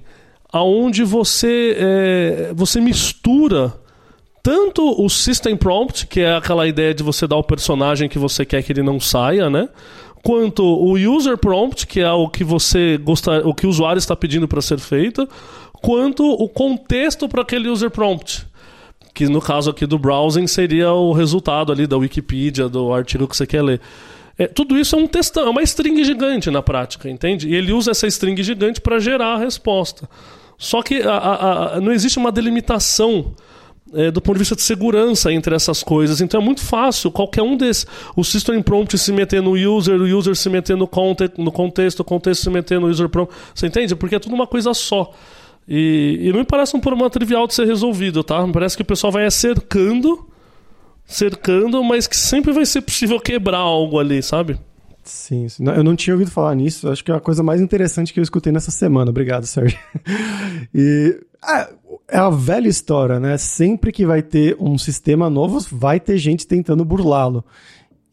aonde 0.51 1.03
você 1.03 1.75
é, 1.79 2.53
você 2.53 2.79
mistura 2.79 3.73
tanto 4.43 5.01
o 5.01 5.09
system 5.09 5.55
prompt, 5.55 6.05
que 6.05 6.19
é 6.19 6.35
aquela 6.35 6.67
ideia 6.67 6.93
de 6.93 7.01
você 7.01 7.25
dar 7.25 7.37
o 7.37 7.43
personagem 7.43 8.09
que 8.09 8.19
você 8.19 8.45
quer 8.45 8.61
que 8.61 8.73
ele 8.73 8.83
não 8.83 8.99
saia, 8.99 9.49
né? 9.49 9.69
Quanto 10.21 10.63
o 10.63 10.93
user 10.93 11.37
prompt, 11.37 11.87
que 11.87 12.01
é 12.01 12.11
o 12.11 12.29
que 12.29 12.43
você 12.43 12.97
gosta, 12.97 13.45
o 13.47 13.53
que 13.53 13.65
o 13.65 13.69
usuário 13.69 13.99
está 13.99 14.15
pedindo 14.15 14.47
para 14.47 14.61
ser 14.61 14.79
feito, 14.79 15.27
quanto 15.83 16.23
o 16.25 16.47
contexto 16.47 17.27
para 17.27 17.41
aquele 17.41 17.67
user 17.67 17.91
prompt. 17.91 18.47
Que 19.13 19.27
no 19.27 19.41
caso 19.41 19.69
aqui 19.69 19.85
do 19.85 19.99
browsing 19.99 20.47
seria 20.47 20.93
o 20.93 21.11
resultado 21.11 21.71
ali 21.73 21.85
da 21.85 21.97
Wikipedia, 21.97 22.69
do 22.69 22.93
artigo 22.93 23.27
que 23.27 23.35
você 23.35 23.45
quer 23.45 23.61
ler. 23.61 23.81
É, 24.39 24.47
tudo 24.47 24.77
isso 24.79 24.95
é 24.95 24.97
um 24.99 25.05
textão, 25.05 25.45
é 25.45 25.49
uma 25.49 25.61
string 25.61 26.03
gigante 26.03 26.49
na 26.49 26.61
prática, 26.63 27.07
entende? 27.09 27.47
E 27.49 27.53
ele 27.53 27.71
usa 27.73 27.91
essa 27.91 28.07
string 28.07 28.41
gigante 28.41 28.79
para 28.81 28.97
gerar 28.97 29.33
a 29.35 29.37
resposta. 29.37 30.09
Só 30.57 30.81
que 30.81 31.01
a- 31.03 31.11
a- 31.11 31.75
a- 31.75 31.81
não 31.81 31.91
existe 31.91 32.17
uma 32.17 32.31
delimitação 32.31 33.33
é, 33.95 34.09
do 34.09 34.19
ponto 34.19 34.37
de 34.37 34.39
vista 34.39 34.55
de 34.55 34.63
segurança 34.63 35.31
entre 35.31 35.53
essas 35.53 35.83
coisas. 35.83 36.19
Então 36.19 36.41
é 36.41 36.43
muito 36.43 36.61
fácil 36.61 37.11
qualquer 37.11 37.43
um 37.43 37.55
desses. 37.55 37.85
O 38.15 38.23
system 38.23 38.59
prompt 38.59 38.97
se 38.97 39.11
meter 39.11 39.39
no 39.39 39.51
user, 39.51 40.01
o 40.01 40.17
user 40.17 40.35
se 40.35 40.49
meter 40.49 40.75
no, 40.75 40.87
conte 40.87 41.29
no 41.37 41.51
contexto, 41.51 41.99
o 41.99 42.03
contexto 42.03 42.41
se 42.41 42.49
meter 42.49 42.79
no 42.79 42.87
user 42.87 43.07
prompt. 43.07 43.31
Você 43.53 43.67
entende? 43.67 43.95
Porque 43.95 44.15
é 44.15 44.19
tudo 44.19 44.33
uma 44.33 44.47
coisa 44.47 44.73
só. 44.73 45.11
E, 45.67 46.19
e 46.21 46.31
não 46.31 46.39
me 46.39 46.45
parece 46.45 46.75
um 46.75 46.79
problema 46.79 47.09
trivial 47.09 47.47
de 47.47 47.53
ser 47.53 47.65
resolvido, 47.65 48.23
tá? 48.23 48.45
Me 48.45 48.53
parece 48.53 48.75
que 48.75 48.81
o 48.81 48.85
pessoal 48.85 49.11
vai 49.11 49.29
cercando, 49.31 50.27
cercando, 51.05 51.83
mas 51.83 52.07
que 52.07 52.17
sempre 52.17 52.51
vai 52.51 52.65
ser 52.65 52.81
possível 52.81 53.19
quebrar 53.19 53.59
algo 53.59 53.99
ali, 53.99 54.21
sabe? 54.21 54.59
Sim, 55.03 55.49
sim. 55.49 55.65
Eu 55.65 55.83
não 55.83 55.95
tinha 55.95 56.13
ouvido 56.13 56.31
falar 56.31 56.55
nisso. 56.55 56.89
Acho 56.89 57.03
que 57.03 57.11
é 57.11 57.15
a 57.15 57.19
coisa 57.19 57.43
mais 57.43 57.59
interessante 57.59 58.13
que 58.13 58.19
eu 58.19 58.23
escutei 58.23 58.53
nessa 58.53 58.71
semana. 58.71 59.11
Obrigado, 59.11 59.45
Sérgio. 59.45 59.77
E 60.73 61.19
ah, 61.41 61.69
é 62.07 62.17
a 62.17 62.29
velha 62.29 62.67
história, 62.67 63.19
né? 63.19 63.37
Sempre 63.37 63.91
que 63.91 64.05
vai 64.05 64.23
ter 64.23 64.55
um 64.59 64.77
sistema 64.77 65.29
novo, 65.29 65.59
vai 65.71 65.99
ter 65.99 66.17
gente 66.17 66.47
tentando 66.47 66.85
burlá-lo. 66.85 67.43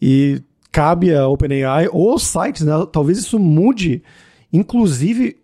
E 0.03 0.43
cabe 0.73 1.15
a 1.15 1.29
OpenAI 1.29 1.89
ou 1.91 2.11
aos 2.11 2.25
sites, 2.25 2.63
né? 2.67 2.73
Talvez 2.93 3.19
isso 3.19 3.39
mude, 3.39 4.03
inclusive 4.53 5.37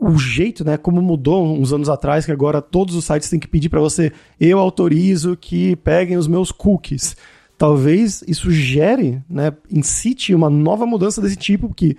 o, 0.00 0.18
jeito, 0.18 0.64
né? 0.64 0.76
Como 0.76 1.02
mudou 1.02 1.44
uns 1.44 1.72
anos 1.72 1.88
atrás, 1.88 2.24
que 2.24 2.32
agora 2.32 2.62
todos 2.62 2.94
os 2.94 3.04
sites 3.04 3.28
têm 3.28 3.38
que 3.38 3.48
pedir 3.48 3.68
para 3.68 3.80
você, 3.80 4.12
eu 4.40 4.58
autorizo 4.58 5.36
que 5.36 5.76
peguem 5.76 6.16
os 6.16 6.26
meus 6.26 6.50
cookies 6.50 7.16
talvez 7.60 8.24
isso 8.26 8.50
gere, 8.50 9.22
né, 9.28 9.52
incite 9.70 10.34
uma 10.34 10.48
nova 10.48 10.86
mudança 10.86 11.20
desse 11.20 11.36
tipo, 11.36 11.74
que 11.74 11.94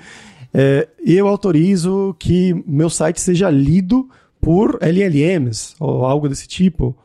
é, 0.52 0.88
eu 1.06 1.28
autorizo 1.28 2.16
que 2.18 2.52
meu 2.66 2.90
site 2.90 3.22
seja 3.22 3.48
lido 3.48 4.10
por 4.42 4.80
LLMs, 4.82 5.76
ou 5.80 6.04
algo 6.04 6.28
desse 6.28 6.48
tipo, 6.48 6.98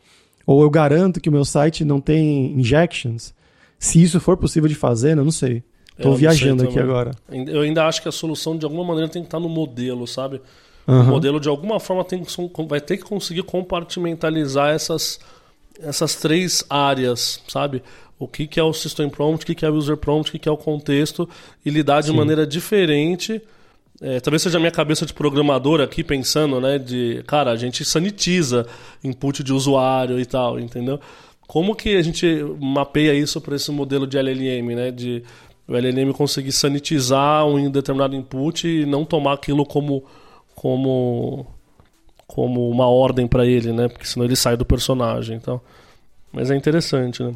ou 0.46 0.62
eu 0.62 0.70
garanto 0.70 1.20
que 1.20 1.28
o 1.28 1.32
meu 1.32 1.44
site 1.44 1.84
não 1.84 2.00
tem 2.00 2.58
injections. 2.58 3.34
Se 3.78 4.02
isso 4.02 4.18
for 4.18 4.38
possível 4.38 4.70
de 4.70 4.74
fazer, 4.74 5.14
né, 5.14 5.20
eu 5.20 5.26
não 5.26 5.30
sei. 5.30 5.62
Tô 6.00 6.10
não 6.10 6.16
viajando 6.16 6.62
sei 6.62 6.70
aqui 6.70 6.78
agora. 6.78 7.10
Eu 7.30 7.60
ainda 7.60 7.86
acho 7.86 8.00
que 8.00 8.08
a 8.08 8.12
solução, 8.12 8.56
de 8.56 8.64
alguma 8.64 8.84
maneira, 8.84 9.10
tem 9.10 9.20
que 9.20 9.26
estar 9.26 9.40
no 9.40 9.50
modelo, 9.50 10.06
sabe? 10.06 10.40
O 10.86 10.92
Aham. 10.92 11.10
modelo, 11.10 11.40
de 11.40 11.48
alguma 11.48 11.80
forma, 11.80 12.04
tem 12.04 12.22
que, 12.22 12.32
vai 12.68 12.80
ter 12.80 12.96
que 12.96 13.04
conseguir 13.04 13.42
compartimentalizar 13.42 14.70
essas, 14.70 15.18
essas 15.80 16.14
três 16.14 16.64
áreas, 16.70 17.42
sabe? 17.48 17.82
O 18.18 18.26
que, 18.26 18.46
que 18.46 18.58
é 18.58 18.62
o 18.62 18.72
System 18.72 19.10
Prompt, 19.10 19.42
o 19.42 19.46
que, 19.46 19.54
que 19.54 19.64
é 19.64 19.70
o 19.70 19.74
User 19.74 19.96
Prompt, 19.96 20.30
o 20.30 20.32
que, 20.32 20.38
que 20.38 20.48
é 20.48 20.52
o 20.52 20.56
contexto, 20.56 21.28
e 21.64 21.70
lidar 21.70 22.02
de 22.02 22.12
maneira 22.12 22.46
diferente. 22.46 23.42
É, 24.00 24.20
talvez 24.20 24.42
seja 24.42 24.58
a 24.58 24.60
minha 24.60 24.70
cabeça 24.70 25.04
de 25.04 25.12
programador 25.12 25.80
aqui 25.80 26.04
pensando, 26.04 26.60
né? 26.60 26.78
De, 26.78 27.22
cara, 27.26 27.50
a 27.50 27.56
gente 27.56 27.84
sanitiza 27.84 28.66
input 29.02 29.42
de 29.42 29.52
usuário 29.52 30.20
e 30.20 30.24
tal, 30.24 30.58
entendeu? 30.60 31.00
Como 31.46 31.74
que 31.74 31.96
a 31.96 32.02
gente 32.02 32.26
mapeia 32.60 33.14
isso 33.14 33.40
para 33.40 33.56
esse 33.56 33.70
modelo 33.70 34.06
de 34.06 34.18
LLM, 34.18 34.74
né? 34.74 34.90
De 34.90 35.22
o 35.68 35.74
LLM 35.74 36.12
conseguir 36.12 36.52
sanitizar 36.52 37.44
um 37.46 37.70
determinado 37.70 38.14
input 38.14 38.68
e 38.68 38.86
não 38.86 39.04
tomar 39.04 39.32
aquilo 39.32 39.66
como 39.66 40.04
como 40.56 41.46
como 42.26 42.68
uma 42.68 42.88
ordem 42.88 43.26
para 43.28 43.46
ele, 43.46 43.72
né? 43.72 43.86
Porque 43.88 44.04
senão 44.06 44.26
ele 44.26 44.34
sai 44.34 44.56
do 44.56 44.64
personagem, 44.64 45.36
então. 45.36 45.60
Mas 46.32 46.50
é 46.50 46.56
interessante, 46.56 47.22
né? 47.22 47.32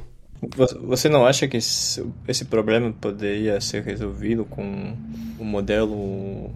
Você- 0.57 1.09
não 1.09 1.25
acha 1.25 1.47
que 1.47 1.57
esse 1.59 2.45
problema 2.49 2.93
poderia 3.01 3.61
ser 3.61 3.83
resolvido 3.85 4.45
com 4.45 4.97
um 5.39 5.45
modelo 5.45 6.51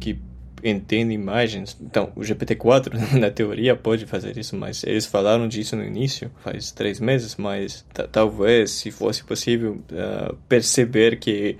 que 0.00 0.18
entende 0.64 1.12
imagens? 1.14 1.76
Então, 1.80 2.10
o 2.16 2.22
GPT-4, 2.22 2.92
na 3.20 3.30
teoria, 3.30 3.76
pode 3.76 4.04
fazer 4.06 4.36
isso, 4.36 4.56
mas 4.56 4.82
eles 4.84 5.06
falaram 5.06 5.46
disso 5.46 5.76
no 5.76 5.84
início, 5.84 6.30
faz 6.42 6.72
três 6.72 6.98
meses, 6.98 7.36
mas 7.36 7.84
ta- 7.92 8.08
talvez, 8.08 8.70
se 8.72 8.90
fosse 8.90 9.22
possível, 9.22 9.78
ah, 9.92 10.34
perceber 10.48 11.18
que 11.18 11.56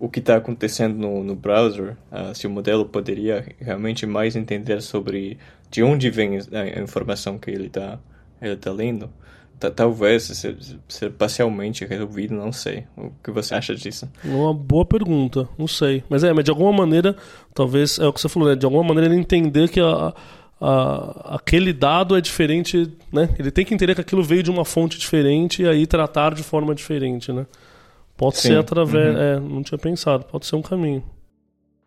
o 0.00 0.08
que 0.08 0.20
está 0.20 0.36
acontecendo 0.36 0.96
no, 0.96 1.22
no 1.24 1.34
browser, 1.34 1.96
ah, 2.10 2.32
se 2.34 2.46
o 2.46 2.50
modelo 2.50 2.84
poderia 2.84 3.44
realmente 3.60 4.06
mais 4.06 4.36
entender 4.36 4.80
sobre 4.82 5.38
de 5.70 5.82
onde 5.82 6.08
vem 6.10 6.38
a 6.52 6.80
informação 6.80 7.38
que 7.38 7.50
ele 7.50 7.66
está 7.66 7.98
ele 8.40 8.56
tá 8.56 8.70
lendo, 8.72 9.10
ta- 9.58 9.70
talvez 9.70 10.22
ser, 10.22 10.56
ser 10.88 11.10
parcialmente 11.10 11.84
resolvido, 11.84 12.34
não 12.34 12.52
sei. 12.52 12.84
O 12.96 13.10
que 13.22 13.30
você 13.32 13.54
acha 13.54 13.74
disso? 13.74 14.08
Uma 14.24 14.54
boa 14.54 14.84
pergunta, 14.84 15.48
não 15.58 15.66
sei. 15.66 16.04
Mas 16.08 16.22
é, 16.22 16.32
mas 16.32 16.44
de 16.44 16.50
alguma 16.52 16.72
maneira, 16.72 17.16
talvez, 17.52 17.98
é 17.98 18.06
o 18.06 18.12
que 18.12 18.20
você 18.20 18.28
falou, 18.28 18.48
né? 18.48 18.54
De 18.54 18.64
alguma 18.64 18.84
maneira 18.84 19.12
ele 19.12 19.20
entender 19.20 19.68
que 19.68 19.80
a, 19.80 20.14
a- 20.60 21.34
aquele 21.36 21.72
dado 21.72 22.16
é 22.16 22.20
diferente, 22.20 22.90
né? 23.12 23.28
Ele 23.38 23.50
tem 23.50 23.64
que 23.64 23.74
entender 23.74 23.94
que 23.94 24.00
aquilo 24.00 24.22
veio 24.22 24.42
de 24.42 24.50
uma 24.50 24.64
fonte 24.64 24.98
diferente 24.98 25.62
e 25.62 25.68
aí 25.68 25.86
tratar 25.86 26.34
de 26.34 26.42
forma 26.42 26.74
diferente, 26.74 27.32
né? 27.32 27.44
Pode 28.18 28.36
Sim, 28.38 28.48
ser 28.48 28.58
através. 28.58 29.14
uhum. 29.14 29.22
É, 29.22 29.40
não 29.40 29.62
tinha 29.62 29.78
pensado, 29.78 30.24
pode 30.24 30.44
ser 30.44 30.56
um 30.56 30.62
caminho. 30.62 31.02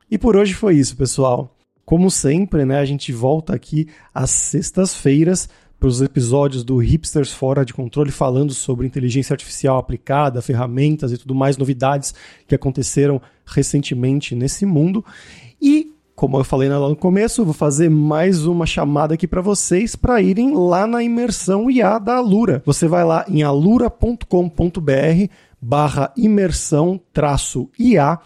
E 0.10 0.18
por 0.18 0.36
hoje 0.36 0.54
foi 0.54 0.76
isso, 0.76 0.96
pessoal. 0.96 1.56
Como 1.86 2.10
sempre, 2.10 2.64
né, 2.64 2.80
a 2.80 2.86
gente 2.86 3.12
volta 3.12 3.54
aqui 3.54 3.88
às 4.14 4.30
sextas-feiras 4.30 5.50
para 5.78 5.90
os 5.90 6.02
episódios 6.02 6.64
do 6.64 6.78
Hipsters 6.78 7.34
Fora 7.34 7.66
de 7.66 7.74
Controle 7.74 8.12
falando 8.12 8.54
sobre 8.54 8.88
inteligência 8.88 9.34
artificial 9.34 9.78
aplicada, 9.78 10.42
ferramentas 10.42 11.12
e 11.12 11.18
tudo 11.18 11.36
mais, 11.36 11.58
novidades 11.58 12.14
que 12.48 12.56
aconteceram 12.56 13.22
recentemente 13.46 14.34
nesse 14.34 14.66
mundo. 14.66 15.04
E 15.62 15.92
como 16.16 16.38
eu 16.38 16.44
falei 16.44 16.70
lá 16.70 16.88
no 16.88 16.96
começo, 16.96 17.44
vou 17.44 17.54
fazer 17.54 17.90
mais 17.90 18.46
uma 18.46 18.66
chamada 18.66 19.16
aqui 19.16 19.28
para 19.28 19.42
vocês 19.42 19.96
para 19.96 20.22
irem 20.22 20.54
lá 20.56 20.86
na 20.86 21.04
imersão 21.04 21.70
IA 21.70 21.98
da 21.98 22.18
Alura. 22.18 22.62
Você 22.64 22.88
vai 22.88 23.04
lá 23.04 23.26
em 23.28 23.42
alura.com.br 23.42 24.22
barra 25.62 26.12
imersão 26.18 27.00
traço 27.14 27.70
IA 27.78 28.20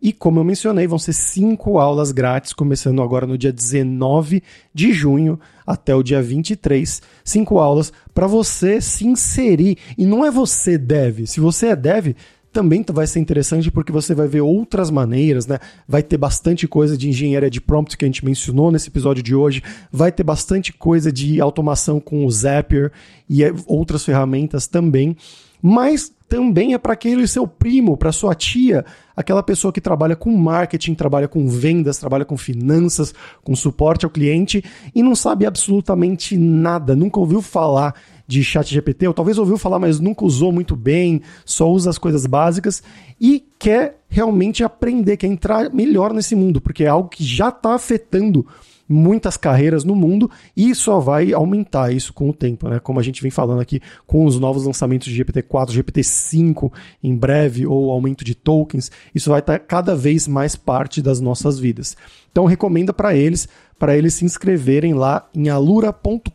e 0.00 0.12
como 0.12 0.38
eu 0.38 0.44
mencionei, 0.44 0.86
vão 0.86 0.98
ser 0.98 1.12
cinco 1.12 1.78
aulas 1.78 2.12
grátis, 2.12 2.52
começando 2.52 3.02
agora 3.02 3.26
no 3.26 3.36
dia 3.36 3.52
19 3.52 4.42
de 4.72 4.92
junho 4.92 5.40
até 5.66 5.92
o 5.94 6.04
dia 6.04 6.22
23. 6.22 7.02
Cinco 7.24 7.58
aulas 7.58 7.92
para 8.14 8.28
você 8.28 8.80
se 8.80 9.04
inserir. 9.04 9.76
E 9.96 10.06
não 10.06 10.24
é 10.24 10.30
você 10.30 10.78
deve. 10.78 11.26
Se 11.26 11.40
você 11.40 11.68
é 11.68 11.76
dev, 11.76 12.14
também 12.52 12.84
vai 12.88 13.08
ser 13.08 13.18
interessante 13.18 13.72
porque 13.72 13.90
você 13.90 14.14
vai 14.14 14.28
ver 14.28 14.40
outras 14.40 14.88
maneiras, 14.88 15.48
né? 15.48 15.58
Vai 15.86 16.02
ter 16.02 16.16
bastante 16.16 16.68
coisa 16.68 16.96
de 16.96 17.08
engenharia 17.08 17.50
de 17.50 17.60
prompt 17.60 17.96
que 17.96 18.04
a 18.04 18.08
gente 18.08 18.24
mencionou 18.24 18.70
nesse 18.70 18.88
episódio 18.88 19.22
de 19.22 19.34
hoje. 19.34 19.64
Vai 19.90 20.12
ter 20.12 20.22
bastante 20.22 20.72
coisa 20.72 21.10
de 21.10 21.40
automação 21.40 21.98
com 21.98 22.24
o 22.24 22.30
Zapier 22.30 22.92
e 23.28 23.42
eh, 23.42 23.52
outras 23.66 24.04
ferramentas 24.04 24.68
também. 24.68 25.16
Mas 25.62 26.12
também 26.28 26.74
é 26.74 26.78
para 26.78 26.92
aquele 26.92 27.26
seu 27.26 27.46
primo, 27.46 27.96
para 27.96 28.12
sua 28.12 28.34
tia, 28.34 28.84
aquela 29.16 29.42
pessoa 29.42 29.72
que 29.72 29.80
trabalha 29.80 30.14
com 30.14 30.30
marketing, 30.36 30.94
trabalha 30.94 31.26
com 31.26 31.48
vendas, 31.48 31.98
trabalha 31.98 32.24
com 32.24 32.36
finanças, 32.36 33.14
com 33.42 33.56
suporte 33.56 34.04
ao 34.04 34.10
cliente 34.10 34.62
e 34.94 35.02
não 35.02 35.14
sabe 35.14 35.46
absolutamente 35.46 36.36
nada, 36.36 36.94
nunca 36.94 37.18
ouviu 37.18 37.40
falar 37.40 37.94
de 38.26 38.44
chat 38.44 38.70
GPT, 38.70 39.08
ou 39.08 39.14
talvez 39.14 39.38
ouviu 39.38 39.56
falar, 39.56 39.78
mas 39.78 39.98
nunca 39.98 40.22
usou 40.22 40.52
muito 40.52 40.76
bem, 40.76 41.22
só 41.46 41.70
usa 41.70 41.88
as 41.88 41.96
coisas 41.96 42.26
básicas 42.26 42.82
e 43.18 43.42
quer 43.58 44.02
realmente 44.06 44.62
aprender, 44.62 45.16
quer 45.16 45.28
entrar 45.28 45.72
melhor 45.72 46.12
nesse 46.12 46.36
mundo, 46.36 46.60
porque 46.60 46.84
é 46.84 46.88
algo 46.88 47.08
que 47.08 47.24
já 47.24 47.48
está 47.48 47.74
afetando 47.74 48.46
muitas 48.88 49.36
carreiras 49.36 49.84
no 49.84 49.94
mundo 49.94 50.30
e 50.56 50.74
só 50.74 50.98
vai 50.98 51.32
aumentar 51.32 51.92
isso 51.92 52.12
com 52.12 52.30
o 52.30 52.32
tempo, 52.32 52.68
né? 52.68 52.80
Como 52.80 52.98
a 52.98 53.02
gente 53.02 53.20
vem 53.20 53.30
falando 53.30 53.60
aqui 53.60 53.80
com 54.06 54.24
os 54.24 54.38
novos 54.40 54.64
lançamentos 54.64 55.08
de 55.08 55.24
GPT-4, 55.24 55.70
GPT-5 55.70 56.72
em 57.02 57.14
breve 57.14 57.66
ou 57.66 57.90
aumento 57.90 58.24
de 58.24 58.34
tokens, 58.34 58.90
isso 59.14 59.30
vai 59.30 59.40
estar 59.40 59.58
cada 59.58 59.94
vez 59.94 60.26
mais 60.26 60.56
parte 60.56 61.02
das 61.02 61.20
nossas 61.20 61.58
vidas. 61.58 61.96
Então 62.30 62.46
recomenda 62.46 62.92
para 62.92 63.14
eles, 63.14 63.48
para 63.78 63.96
eles 63.96 64.14
se 64.14 64.24
inscreverem 64.24 64.94
lá 64.94 65.28
em 65.34 65.48
alura.com.br 65.48 66.30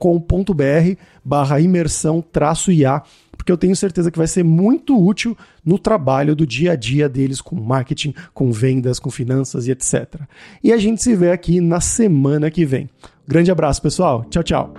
barra 1.23 1.59
imersão 1.59 2.21
traço 2.21 2.71
IA, 2.71 3.01
porque 3.43 3.51
eu 3.51 3.57
tenho 3.57 3.75
certeza 3.75 4.09
que 4.09 4.17
vai 4.17 4.25
ser 4.25 4.41
muito 4.41 4.97
útil 4.97 5.37
no 5.65 5.77
trabalho 5.77 6.33
do 6.33 6.47
dia 6.47 6.71
a 6.71 6.75
dia 6.77 7.09
deles 7.09 7.41
com 7.41 7.57
marketing, 7.57 8.15
com 8.33 8.53
vendas, 8.53 8.99
com 8.99 9.11
finanças 9.11 9.67
e 9.67 9.71
etc. 9.71 10.21
E 10.63 10.71
a 10.71 10.77
gente 10.77 11.03
se 11.03 11.13
vê 11.13 11.29
aqui 11.29 11.59
na 11.59 11.81
semana 11.81 12.49
que 12.49 12.65
vem. 12.65 12.89
Grande 13.27 13.51
abraço, 13.51 13.81
pessoal. 13.81 14.23
Tchau, 14.29 14.43
tchau. 14.43 14.73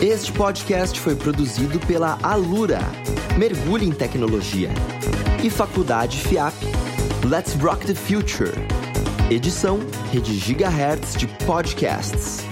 Este 0.00 0.30
podcast 0.32 1.00
foi 1.00 1.16
produzido 1.16 1.80
pela 1.80 2.20
Alura. 2.22 2.78
Mergulhe 3.36 3.84
em 3.84 3.92
tecnologia. 3.92 4.70
E 5.42 5.50
Faculdade 5.50 6.18
FIAP. 6.18 6.54
Let's 7.28 7.54
Rock 7.54 7.84
the 7.84 7.96
Future. 7.96 8.52
Edição 9.30 9.80
Rede 10.10 10.32
Gigahertz 10.32 11.14
de 11.14 11.26
Podcasts. 11.44 12.46